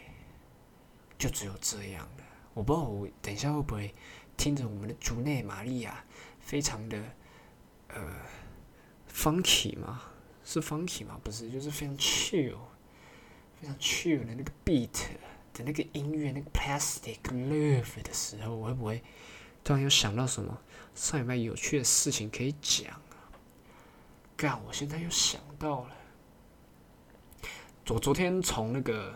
[1.20, 2.24] 就只有这样了。
[2.54, 3.94] 我不知道我等一下会不会
[4.38, 6.02] 听着我们的竹内玛利亚，
[6.40, 6.98] 非常的
[7.88, 8.00] 呃
[9.12, 10.00] funky 吗？
[10.46, 11.20] 是 funky 吗？
[11.22, 12.56] 不是，就是非常 chill，
[13.60, 15.08] 非常 chill 的那个 beat
[15.62, 19.02] 那个音乐，那个 plastic love 的时候，我会不会
[19.62, 20.58] 突然又想到什么
[20.94, 23.30] 上礼拜有趣的事情可以讲啊？
[24.36, 25.90] 干，我现在又想到了，
[27.88, 29.14] 我昨天从那个。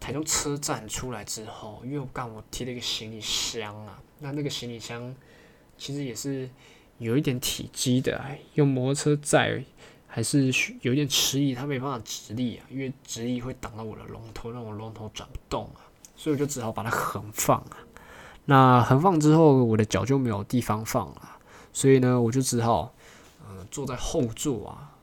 [0.00, 5.14] 台中车站出来之后，因为我刚我提了一个行李箱啊，那那个行李箱
[5.76, 6.48] 其实也是
[6.96, 8.18] 有一点体积的，
[8.54, 9.62] 用摩托车载
[10.12, 17.78] 还是有点迟疑，它没办法直立啊，因为直立会挡到我的龙头，让我龙头转不动啊，所以我就只好把它横放啊。
[18.46, 21.38] 那横放之后，我的脚就没有地方放了，
[21.72, 22.92] 所以呢，我就只好
[23.48, 24.96] 嗯坐在后座啊。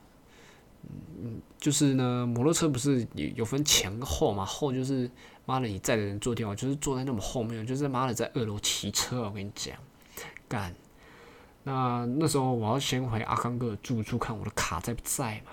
[1.20, 4.44] 嗯，就是呢，摩托车不是有有分前后嘛？
[4.44, 5.10] 后就是
[5.46, 9.22] 妈的，你载的人坐电话，就是坐在那么后面，就是妈的在二楼骑车。
[9.22, 9.74] 我跟你讲，
[10.46, 10.74] 干。
[11.68, 15.52] 那那时候我要先回阿康哥的住处看我的卡在不在嘛。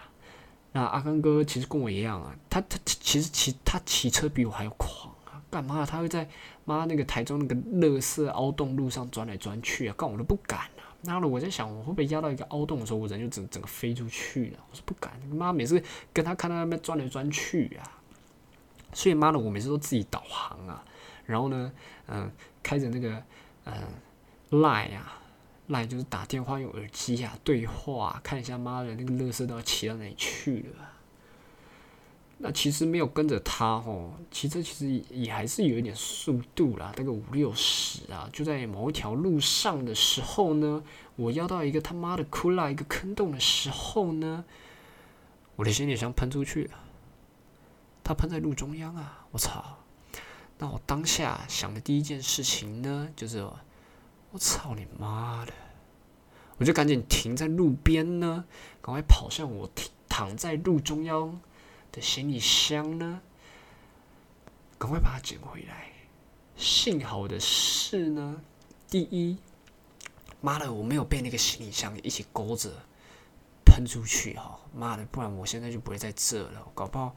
[0.71, 5.85] 那阿康哥其实跟我一样啊，他他其实骑他骑车比我还要狂啊，干嘛？
[5.85, 6.25] 他会在
[6.63, 10.61] 妈那个台中那个乐色凹洞路上转来转去啊，干我都不敢。
[11.01, 14.59] 那了，我在想，我会不会压到一个凹洞的时候，我人就整整个飞出去了？
[14.71, 15.83] 我说不敢，妈每次
[16.13, 17.83] 跟他看到那边钻来钻去啊，
[18.93, 20.83] 所以妈的，我每次都自己导航啊，
[21.25, 21.71] 然后呢，
[22.07, 22.31] 嗯，
[22.63, 23.21] 开着那个
[23.65, 23.73] 嗯
[24.49, 25.21] ，line 啊
[25.69, 30.91] ，line 就是打电话用耳机啊对话，看一下妈的那个乐色都要骑到哪里去了。
[32.37, 38.29] 那其实没有跟着他哦，骑车其实也还是有一点速度啦，大概五六十啊。
[38.33, 40.83] 就在某一条路上的时候呢，
[41.15, 44.43] 我要到一个他妈的窟窿一个坑洞的时候呢，
[45.55, 46.71] 我的行李箱喷出去了，
[48.03, 49.25] 它喷在路中央啊！
[49.31, 49.77] 我操！
[50.57, 53.45] 那我当下想的第一件事情呢，就是
[54.35, 55.53] 我操你妈的！
[56.57, 58.43] 我就赶紧停在路边呢，
[58.81, 59.69] 赶快跑向我
[60.09, 61.39] 躺在路中央。
[61.93, 63.21] 的行李箱呢？
[64.77, 65.87] 赶快把它捡回来。
[66.57, 68.41] 幸好的是呢，
[68.89, 69.37] 第一，
[70.41, 72.69] 妈的，我没有被那个行李箱一起勾着
[73.63, 74.59] 喷出去哈！
[74.73, 76.67] 妈的，不然我现在就不会在这了。
[76.75, 77.15] 搞不好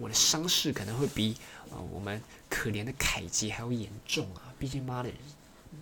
[0.00, 1.36] 我的伤势可能会比
[1.70, 4.54] 呃我们可怜的凯吉还要严重啊！
[4.58, 5.10] 毕竟妈的，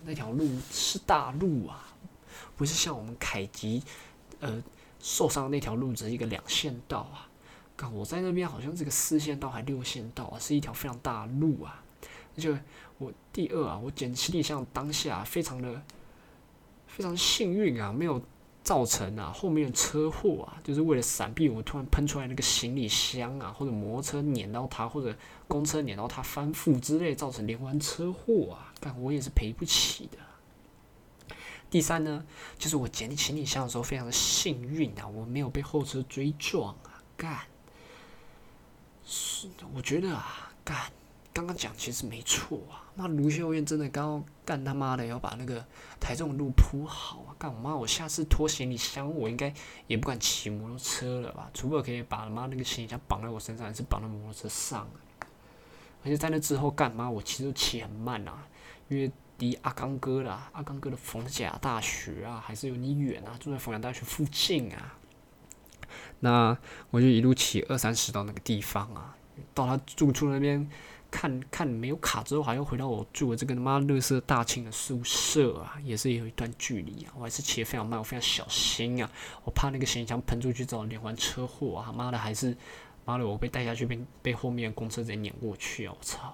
[0.07, 1.85] 那条路是大路啊，
[2.55, 3.83] 不是像我们凯吉
[4.39, 4.63] 呃
[5.01, 7.27] 受伤那条路只是一个两线道啊。
[7.93, 11.83] 我在那边好像这个四线道还六线道啊，是一条非常大的路啊。
[12.37, 12.57] 而且
[12.97, 15.81] 我第二啊，我捡行李箱当下非常的
[16.87, 18.21] 非常幸运啊，没有
[18.63, 25.13] 造成啊后面的车祸啊，就是为了闪避我突然喷出来那个行李箱啊，或者摩托车碾到它，或者
[25.47, 30.17] 公车碾到他翻覆之类，造成连环车祸啊，但我也是赔不起的。
[31.69, 32.25] 第三呢，
[32.57, 37.39] 就是我捡行李箱的时候非常的幸运啊，我没有被后车追撞啊，干。
[39.05, 40.91] 是的，我觉得啊，干
[41.33, 42.83] 刚刚讲其实没错啊。
[42.95, 45.65] 那卢秀燕真的刚刚干他妈的要把那个
[45.99, 47.35] 台中的路铺好啊！
[47.37, 49.53] 干我妈，我下次拖行李箱，我应该
[49.87, 51.49] 也不敢骑摩托车了吧？
[51.53, 55.06] 除非可以把他妈那个行李箱绑在我身上，还是绑在摩托车上啊。
[56.03, 57.09] 而且在那之后干嘛？
[57.09, 58.47] 我其实骑很慢啊，
[58.87, 64.95] 因为离阿刚哥啦，阿刚哥的逢甲大学啊，还是有你远啊，住在逢甲大学附近啊。
[66.19, 66.57] 那
[66.89, 69.15] 我就一路骑二三十到那个地方啊，
[69.53, 70.67] 到他住处那边
[71.09, 77.13] 看看没有卡之后，还要回到我住的这个他妈乐色大庆的宿舍啊，也是有一段距离啊。
[77.15, 79.09] 我还是骑得非常慢，我非常小心啊，
[79.43, 81.83] 我怕那个行李箱喷出去之后连环车祸啊！
[81.85, 82.57] 他妈的，还是
[83.07, 85.95] 妈的，我被带下去被被后面公车直接碾过去啊！
[85.97, 86.33] 我操！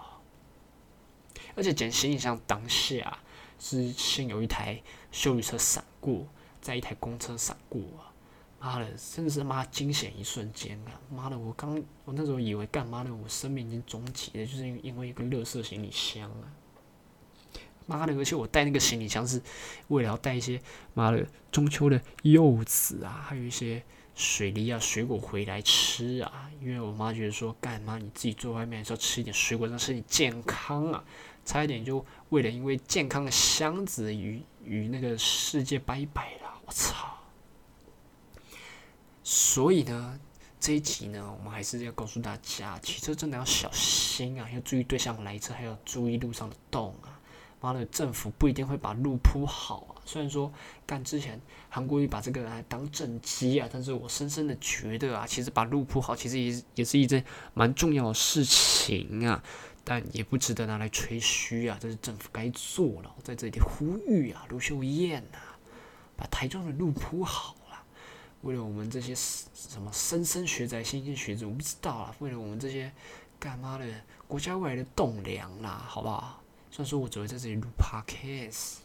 [1.55, 3.19] 而且捡行李箱当下
[3.59, 4.81] 是先有一台
[5.11, 6.25] 修理车闪过，
[6.59, 8.09] 在一台公车闪过啊。
[8.59, 10.97] 妈的，真的是妈惊险一瞬间啊！
[11.11, 16.49] 妈的，我刚我那时候以为干嘛的，我生命已经终结了，就是因为一个乐色行李箱啊！
[17.85, 19.39] 妈的，而且我带那个行李箱是
[19.89, 20.59] 为了要带一些
[20.95, 23.83] 妈的中秋的柚子啊，还有一些
[24.15, 31.03] 水梨啊、水果回来吃啊，因为我妈觉得说干嘛你自己坐外面还是要吃一点水果，让身体健康啊。
[31.45, 37.17] 差一点就为了因为健康的箱子与与那个世界拜拜了，我操！
[39.23, 40.17] 所以呢，
[40.57, 47.12] 这一集呢，我们还是要告诉大家，骑车真的要小心啊，要注意对向来车，还要注意路上的洞啊。
[47.63, 50.03] 妈的，政府不一定会把路铺好啊。
[50.05, 50.51] 虽然说
[50.85, 57.23] 干之前韩国瑜把这个来当政绩啊，但是我深深的觉得啊，其实把路铺好，其实也也是一件
[57.53, 59.41] 蛮重要的事情啊。
[59.85, 63.13] 但也不值得拿来吹嘘啊，这是政府该做了。
[63.17, 65.39] 我在这里呼吁啊，卢秀燕呐，
[66.17, 67.83] 把台中的路铺好了。
[68.41, 72.15] 为了我们这些什么莘莘学仔、新兴学子，我不知道啊。
[72.19, 72.91] 为了我们这些
[73.39, 73.85] 干妈的
[74.27, 76.42] 国家未来的栋梁啦，好不好？
[76.73, 78.77] 虽然说我只会在这里录 podcast，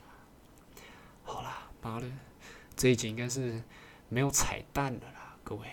[1.25, 2.07] 好啦，妈的，
[2.77, 3.63] 这一集应该是
[4.11, 5.67] 没有彩蛋的啦，各位。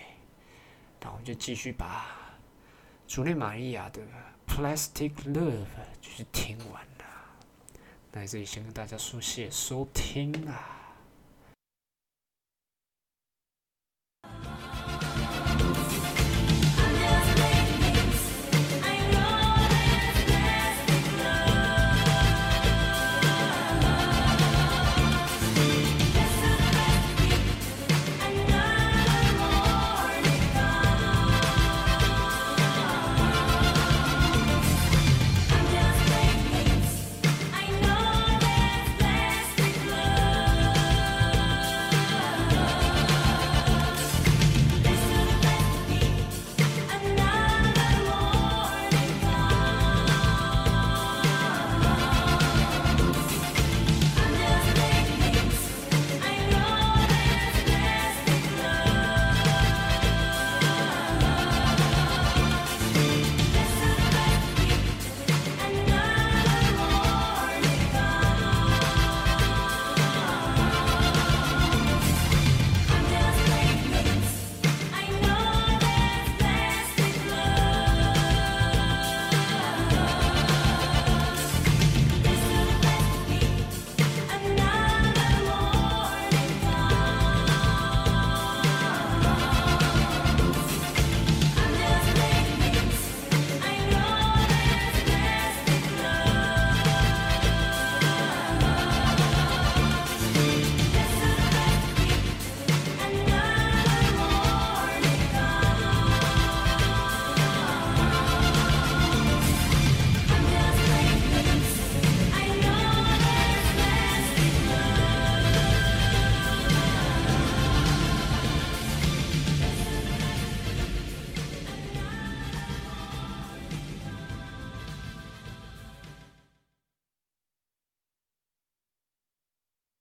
[0.98, 2.06] 那我们就继续把
[3.06, 4.00] 主内玛利亚的
[4.48, 5.66] Plastic Love
[6.00, 7.04] 继续听完了。
[8.12, 10.85] 那这里先跟大家说谢收听啊。